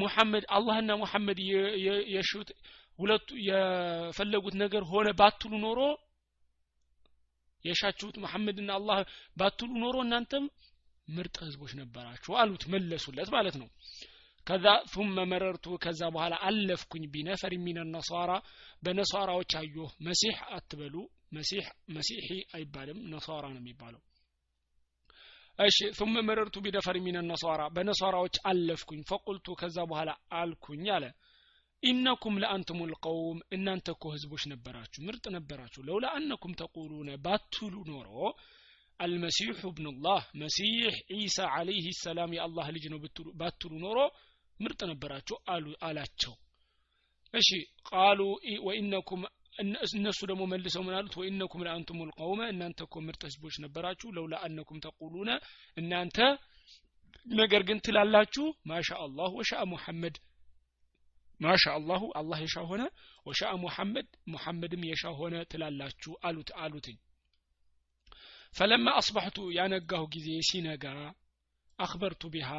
ሙሐመድ 0.00 0.44
አላህና 0.56 0.90
ሙሐመድ 1.02 1.38
የሹት 2.14 2.48
ሁለቱ 2.98 3.28
የፈለጉት 3.48 4.54
ነገር 4.62 4.82
ሆነ 4.90 5.08
ባትሉ 5.20 5.52
ኖሮ 5.62 5.80
የሻችሁት 7.64 8.16
መሐመድና 8.22 8.70
አላህ 8.78 8.98
ባትሉ 9.36 9.70
ኖሮ 9.82 9.96
እናንተም 10.04 10.44
ምርጥ 11.08 11.36
ህዝቦች 11.44 11.72
ነበራችሁ 11.80 12.32
አሉት 12.40 12.62
መለሱለት 12.72 13.28
ማለት 13.36 13.56
ነው 13.60 13.68
ከዛ 14.47 14.65
ثم 14.93 15.15
መረርቱ 15.31 15.67
ከዛ 15.83 16.01
በኋላ 16.15 16.33
አለፍኩኝ 16.47 17.03
ቢነፈር 17.13 17.53
ሚን 17.65 17.77
ነሷራ 17.93 18.31
በነሷራዎች 18.85 19.53
አየሁ 19.61 19.87
መሲሕ 20.07 20.35
አትበሉ 20.57 20.95
መሲሕ 21.37 21.65
መሲሒ 21.95 22.27
አይባልም 22.57 22.99
ነሷራ 23.13 23.43
ነው 23.53 23.61
የሚባለው 23.61 24.01
እሺ 25.59 25.77
ثم 25.99 26.15
مررت 26.27 26.55
بنفر 26.65 26.95
من 27.07 27.15
النصارى 27.21 27.65
በነሷራዎች 27.75 28.35
አለፍኩኝ 28.49 29.01
ፈቁልቱ 29.09 29.47
ከዛ 29.61 29.77
በኋላ 29.91 30.11
አልኩኝ 30.39 30.85
አለ 30.95 31.05
ኢነኩም 31.83 32.35
ለአንቱም 32.41 32.79
ልቀውም 32.91 33.39
እናንተ 33.55 33.87
እኮ 33.95 34.05
ህዝቦች 34.15 34.43
ነበራችሁ 34.53 34.99
ምርጥ 35.07 35.25
ነበራችሁ 35.35 35.81
ለውላ 35.87 36.05
አነኩም 36.17 36.53
ተቁሉነ 36.61 37.09
ባትሉ 37.25 37.73
ኖሮ 37.91 38.11
አልመሲሑ 38.99 39.71
ብኑላህ 39.77 40.21
መሲሕ 40.43 40.93
ዒሳ 41.19 41.47
አለይህ 41.57 41.87
ሰላም 42.03 42.33
የአላህ 42.37 42.67
ልጅ 42.75 42.85
ነው 42.93 42.99
ባትሉ 43.41 43.71
ኖሮ 43.85 43.99
ምርጥ 44.60 44.80
ነበራችሁ 44.90 45.36
አሉ 45.48 45.66
አላቸው። 45.86 46.34
እሺ 47.34 47.48
ቃሉ 47.88 48.20
ወኢነኩም 48.66 49.22
እነሱ 49.94 50.20
ደግሞ 50.30 50.42
መልሰው 50.50 50.82
ምን 50.86 50.94
አሉት? 50.98 51.14
ወኢነኩም 51.20 51.62
ለአንቱም 51.66 51.98
ልቀውመ 52.08 52.40
እናንተ 52.52 52.80
እኮ 52.86 52.96
ምርጥ 53.06 53.22
ህዝቦች 53.28 53.54
ነበራችሁ 53.64 54.08
ለውላ 54.16 54.34
አነኩም 54.46 54.78
ተቁሉነ 54.84 55.30
እናንተ 55.76 56.18
ነገር 57.26 57.62
ግን 57.68 57.78
ትላላችሁ 57.86 58.46
ማሻ 58.68 58.88
አላህ 59.04 59.30
ወሻ 59.38 59.52
ሙሐመድ 59.72 60.16
ማሻ 61.40 61.64
አላሁ 61.74 62.02
አላህ 62.18 62.38
የሻ 62.44 62.56
ሆነ 62.70 62.82
ወሻ 63.26 63.50
ሙሐመድ 63.62 64.08
ሙሐመድም 64.32 64.82
የሻ 64.88 65.12
ሆነ 65.18 65.36
ትላላችሁ 65.52 66.12
አሉት 66.26 66.50
አሉትኝ። 66.62 66.98
ፈለማ 68.54 68.86
አስባሕቱ 69.00 69.38
ያነጋሁ 69.56 70.04
ጊዜ 70.14 70.28
ሲነጋ 70.48 70.84
አክበርቱ 71.78 72.22
ቢሃ 72.34 72.50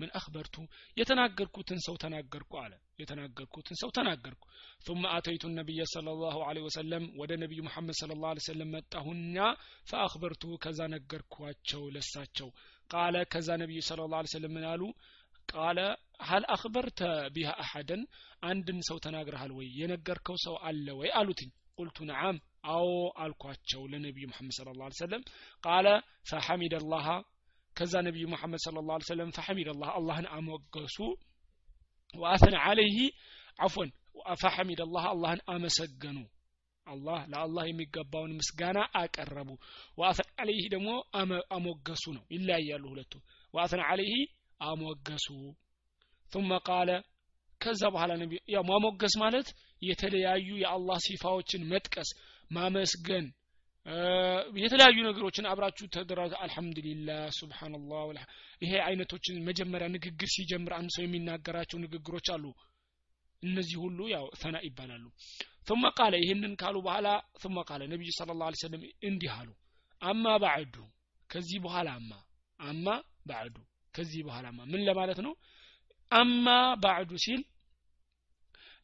ምን 0.00 0.10
አክበርቱ 0.18 0.56
የተናገርኩትን 0.96 1.78
ሰው 1.86 1.94
ተናገርኩ 2.02 2.52
አለ 2.62 2.72
የተናገርኩትን 3.02 3.76
ሰው 3.82 3.90
ተናገርኩ 3.96 4.42
ثم 4.86 5.02
أتيت 5.18 5.42
النبي 5.44 5.80
صلى 5.94 6.10
الله 6.14 6.36
عليه 6.48 6.62
وسلم 6.68 7.02
ወደ 7.20 7.30
ነቢዩ 7.42 7.58
መሐመድ 7.68 7.94
صلى 8.02 8.14
الله 8.16 8.30
عليه 8.32 8.44
وسلم 8.46 8.68
መጣሁና 8.76 9.36
فأخبرته 9.90 10.50
ከዛ 10.64 10.80
ነገርኳቸው 10.96 11.82
ለሳቸው 11.94 12.48
ቃለ 12.90 13.14
ከዛ 13.32 13.48
ነቢዩ 13.62 13.78
صلى 13.88 14.02
الله 14.04 14.18
عليه 14.20 14.32
وسلم 14.32 14.52
ምን 14.56 14.64
አሉ 14.72 14.82
ቃለ 15.48 15.78
ሀል 16.28 16.44
አክበርተ 16.54 17.00
ቢሃ 17.34 17.50
አሐደን 17.62 18.02
አንድን 18.50 18.78
ሰው 18.88 18.96
ተናግረሃል 19.06 19.52
ወይ 19.58 19.66
የነገርከው 19.80 20.36
ሰው 20.46 20.54
አለ 20.68 20.86
ወይ 21.00 21.10
አሉትኝ 21.20 21.50
ቁልቱ 21.78 21.98
ነዓም 22.10 22.36
አዎ 22.74 22.88
አልኳቸው 23.24 23.82
ለነቢዩ 23.92 24.24
መሐመድ 24.32 24.54
ስለ 24.58 24.74
ላ 24.80 24.90
ሰለም 25.04 25.22
ቃለ 25.64 25.86
ፈሐሚድ 26.30 26.74
አላህ 26.80 27.06
ከዛ 27.77 27.93
ነቢዩ 28.07 28.25
መሐመድ 28.33 28.61
ስለ 28.63 28.83
ላ 28.87 28.97
ሰለም 29.09 29.29
ፈሐሚድ 29.37 29.67
አላህ 29.73 29.89
አላህን 29.97 30.27
አሞገሱ። 30.35 30.97
ወአተነ 32.15 32.55
አለይህ 32.67 32.97
አፎን 33.59 33.89
ፈሐሚድ 34.41 34.79
አላህ 34.85 35.05
አላህን 35.11 35.41
አመሰገኑ። 35.53 36.17
አላህ 36.87 37.19
ለአላህ 37.31 37.63
የሚገባውን 37.67 38.35
ምስጋና 38.37 38.79
አቀረቡ። 38.95 39.49
ወአተን 39.99 40.29
አለይህ 40.41 40.65
ደግሞ 40.73 40.89
አሞገሱ 41.51 42.05
ነው። 42.17 42.23
ይለያያሉ 42.35 42.83
ሁለቱ። 42.93 43.13
ወአተን 43.53 43.81
አለይህ 43.87 44.21
አሞገሱ። 44.61 45.27
ثم 46.25 46.49
ቃለ 46.67 46.89
ከዛ 47.61 47.81
በኋላ 47.93 48.11
ነቢ 48.21 48.33
ያው 48.53 48.63
ማሞገስ 48.69 49.13
ማለት 49.21 49.47
የተለያዩ 49.81 50.47
የአላህ 50.63 50.97
ሲፋዎችን 51.05 51.61
መጥቀስ 51.71 52.09
ማመስገን 52.51 53.25
የተለያዩ 54.57 54.97
ነገሮችን 55.07 55.45
አብራችሁ 55.51 55.85
ተደራ 55.95 56.21
አልሐምዱሊላህ 56.43 57.21
ሱብሃንላህ 57.37 58.23
ይሄ 58.61 58.71
አይነቶችን 58.87 59.35
መጀመሪያ 59.49 59.87
ንግግር 59.95 60.29
ሲጀምር 60.35 60.73
አንድ 60.79 60.91
ሰው 60.95 61.03
የሚናገራቸው 61.05 61.77
ንግግሮች 61.83 62.29
አሉ። 62.35 62.45
እነዚህ 63.43 63.77
ሁሉ 63.83 63.99
ያው 64.13 64.25
ሰና 64.41 64.55
ይባላሉ። 64.67 65.05
ثم 65.69 65.83
قال 65.99 66.13
ይህንን 66.23 66.53
ካሉ 66.61 66.75
በኋላ 66.85 67.07
ثم 67.43 67.57
قال 67.69 67.81
ነብዩ 67.93 68.09
ሰለላሁ 68.19 68.45
ዐለይሂ 68.47 68.59
ወሰለም 68.59 68.83
እንዲህ 69.09 69.31
አሉ። 69.37 69.49
አማ 70.01 70.25
ባዕዱ 70.43 70.75
ከዚህ 71.29 71.57
በኋላ 71.65 71.87
አማ 71.99 72.11
አማ 72.59 72.87
ባዕዱ 73.29 73.55
ከዚህ 73.95 74.21
በኋላማ 74.27 74.59
ምን 74.71 74.81
ለማለት 74.87 75.19
ነው? 75.25 75.33
አማ 76.11 76.45
ባዕዱ 76.83 77.11
ሲል 77.25 77.41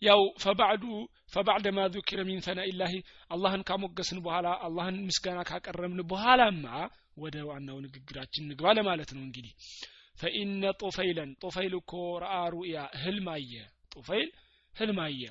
ያው 0.02 0.20
ፈባዕዱ 0.42 0.84
ፈባዕደ 1.34 1.66
ማ 1.76 1.86
ذكر 1.96 2.18
من 2.28 2.38
ثناء 2.46 2.66
الله 2.72 2.92
አላህን 3.34 3.62
ካሞገስን 3.68 4.18
በኋላ 4.26 4.46
አላህን 4.66 4.96
ምስጋና 5.08 5.40
ካቀረብን 5.50 6.00
በኋላማ 6.12 6.64
ወደ 7.22 7.36
ዋናው 7.50 7.78
ንግግራችን 7.86 8.46
ንግባ 8.50 8.66
ለማለት 8.78 9.10
ነው 9.16 9.22
እንግዲህ 9.28 9.52
ፈኢነ 10.16 10.62
ጡፈይለን 10.82 11.30
ጡፈይል 11.42 11.74
እኮ 11.80 11.92
ረአ 12.24 12.36
ሩእያ 12.54 12.76
ህልም 13.02 13.26
አየ 13.34 13.52
ጡፈይል 13.94 14.28
ህልም 14.74 14.98
አየ 15.06 15.22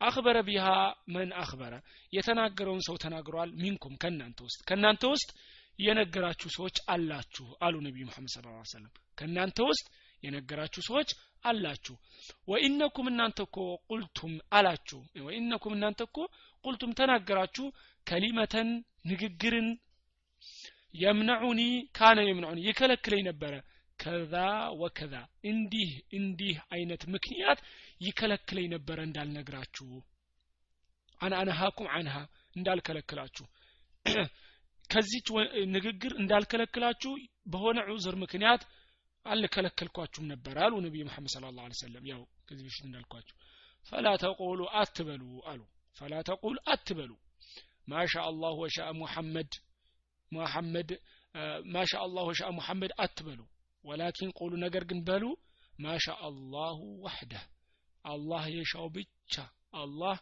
አክበረ 0.00 0.36
ቢሃ 0.48 0.66
መን 1.14 1.30
አክበረ 1.42 1.74
የተናገረውን 2.12 2.82
ሰው 2.88 2.96
ተናግሯል 3.04 3.50
ሚንኩም 3.62 3.94
ከእናንተ 4.02 4.38
ውስጥ 4.46 4.58
ከእናንተ 4.68 5.04
ውስጥ 5.14 5.30
የነገራችሁ 5.78 6.48
ሰዎች 6.56 6.76
አላችሁ 6.94 7.46
አሉ 7.66 7.74
ነቢዩ 7.86 8.04
መሐመድ 8.10 8.32
ስለ 8.34 8.44
ላ 8.48 8.62
ሰለም 8.74 8.92
ከእናንተ 9.18 9.58
ውስጥ 9.70 9.86
የነገራችሁ 10.22 10.82
ሰዎች 10.88 11.08
አላችሁ። 11.43 11.95
ወኢነኩም 12.47 13.07
እናንተ 13.11 13.39
እኮ 13.47 13.57
ቁልቱም 13.87 14.33
አላችሁ። 14.57 14.99
ወኢነኩም 15.27 15.73
እናንተ 15.77 16.01
እኮ 16.07 16.17
ቁልቱም 16.65 16.91
ተናገራችሁ 16.99 17.65
ከሊመተን 18.07 18.69
ንግግርን 19.05 19.69
የምነዑኒ 20.95 21.61
ካነ 21.97 22.19
የምነዑኒ 22.23 22.59
ይከለክለኝ 22.67 23.21
ነበረ። 23.29 23.53
ከዛ 23.99 24.33
ወከዛ 24.81 25.13
እንዲህ 25.45 25.89
እንዲህ 26.17 26.55
አይነት 26.73 27.01
ምክንያት 27.13 27.59
ይከለክለኝ 28.01 28.67
ነበረ 28.75 28.97
እንዳልነግራችሁ። 29.07 29.89
አን 31.21 31.33
አነሃኩም 31.39 31.89
አንሃ 31.97 32.15
እንዳልከለክላችሁ። 32.55 33.45
ከዚች 34.89 35.27
ንግግር 35.75 36.13
እንዳልከለክላችሁ 36.21 37.11
በሆነ 37.45 37.79
ዑዝር 37.91 38.15
ምክንያት 38.23 38.61
አልከለከልኳችሁም 39.25 40.25
ነበር 40.31 40.55
አሉ 40.65 40.73
ነቢዩ 40.85 41.01
መሐመድ 41.07 41.31
ስለ 41.33 41.49
ላ 41.57 41.67
ሰለም 41.81 42.05
ያው 42.11 42.21
ከዚህ 42.47 42.63
በፊት 42.67 42.83
እንዳልኳችሁ 42.87 43.35
ፈላ 43.85 44.07
ተቁሉ 44.23 44.61
አትበሉ 44.81 45.23
አሉ 45.51 45.61
ፈላ 45.97 46.15
ተቁል 46.29 46.57
አትበሉ 46.73 47.11
ማሻ 47.87 48.13
አላህ 48.29 48.53
ወሻ 48.63 48.79
ሙሐመድ 48.99 49.53
ሙሐመድ 50.31 50.89
ማሻ 51.73 51.91
አላህ 52.05 52.23
ወሻ 52.29 52.41
ሙሐመድ 52.59 52.91
አትበሉ 53.05 53.39
ወላኪን 53.83 54.31
ቁሉ 54.39 54.51
ነገር 54.65 54.83
ግን 54.89 54.99
በሉ 55.07 55.23
ማሻ 55.75 56.05
አላሁ 56.27 56.79
ወሕደህ 57.05 57.45
አላህ 58.05 58.43
የሻው 58.57 58.87
ብቻ 58.89 59.35
አላህ 59.73 60.17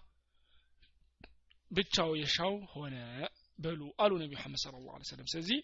ብቻው 1.72 2.12
የሻው 2.22 2.54
ሆነ 2.74 2.96
በሉ 3.60 3.82
አሉ 3.98 4.12
ነቢ 4.22 4.32
መሐመድ 4.36 4.60
ስለ 4.62 4.76
ላ 4.86 5.00
ሰለም 5.10 5.28
ስለዚህ 5.32 5.60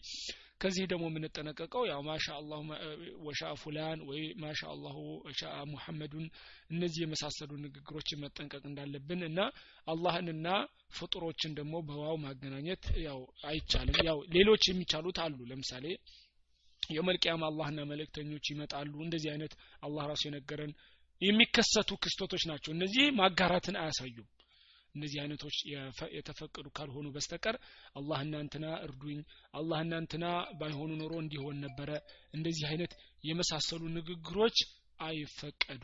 ከዚህ 0.62 0.86
ደግሞ 0.92 1.06
የምንጠነቀቀው 1.10 1.84
ያው 1.90 2.02
ማሻ 2.08 2.26
አላሁ 2.36 2.60
ወሻ 3.26 3.50
ፉላን 3.62 4.00
ወይ 4.10 4.22
ማሻ 4.44 4.62
አላሁ 4.74 4.96
ወሻ 5.26 5.42
ሙሐመዱን 5.72 6.26
እነዚህ 6.70 7.02
የመሳሰሉ 7.04 7.52
ንግግሮችን 7.64 8.22
መጠንቀቅ 8.24 8.64
እንዳለብን 8.66 9.22
እና 9.30 9.40
አላህንና 9.88 10.48
ፍጡሮችን 10.98 11.56
ደግሞ 11.60 11.76
በዋው 11.90 12.18
ማገናኘት 12.26 12.86
ያው 13.08 13.20
አይቻልም። 13.50 14.00
ያው 14.10 14.20
ሌሎች 14.36 14.64
የሚቻሉት 14.70 15.20
አሉ። 15.26 15.40
ለምሳሌ 15.52 15.86
የመልቅያም 16.90 17.44
አላህና 17.48 17.82
መልእክተኞች 17.92 18.46
ይመጣሉ። 18.52 18.94
እንደዚህ 19.06 19.30
አይነት 19.32 19.54
አላህ 19.82 20.04
ራሱ 20.12 20.24
የነገረን 20.28 20.74
የሚከሰቱ 21.22 21.92
ክስተቶች 22.04 22.44
ናቸው። 22.50 22.72
እነዚህ 22.74 23.06
ማጋራትን 23.20 23.78
አያሳዩም 23.82 24.28
እነዚህ 24.95 25.19
አይነቶች 25.23 25.57
የተፈቀዱ 26.17 26.67
ካልሆኑ 26.79 27.07
በስተቀር 27.15 27.57
አላህ 27.99 28.21
እናንትና 28.27 28.67
እርዱኝ 28.87 29.19
አላህ 29.61 29.81
እናንትና 29.87 30.25
ባይሆኑ 30.61 30.91
ኖሮ 31.03 31.15
እንዲሆን 31.25 31.59
ነበረ 31.67 31.91
እንደዚህ 32.35 32.67
አይነት 32.73 32.95
የመሳሰሉ 33.25 33.83
ንግግሮች 33.99 34.59
አይፈቀዱ 35.01 35.83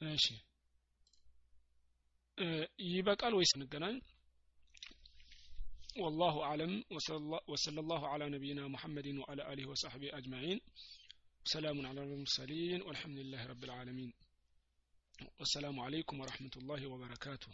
እሺ 0.00 0.26
ይበቃል 2.90 3.34
ወይስ 3.38 3.52
እንገናኝ 3.58 3.96
والله 5.98 6.34
أعلم 6.42 6.72
وصلى 7.48 7.80
الله 7.80 8.02
على 8.08 8.24
نبينا 8.28 8.64
محمد 8.68 9.06
وعلى 9.20 9.42
آله 9.52 9.64
وصحبه 9.66 10.08
أجمعين 10.18 10.58
سلام 11.45 11.85
على 11.85 12.03
المرسلين 12.03 12.81
والحمد 12.81 13.17
لله 13.17 13.45
رب 13.45 13.63
العالمين. 13.63 14.13
والسلام 15.39 15.79
عليكم 15.79 16.19
ورحمة 16.19 16.51
الله 16.57 16.87
وبركاته. 16.87 17.51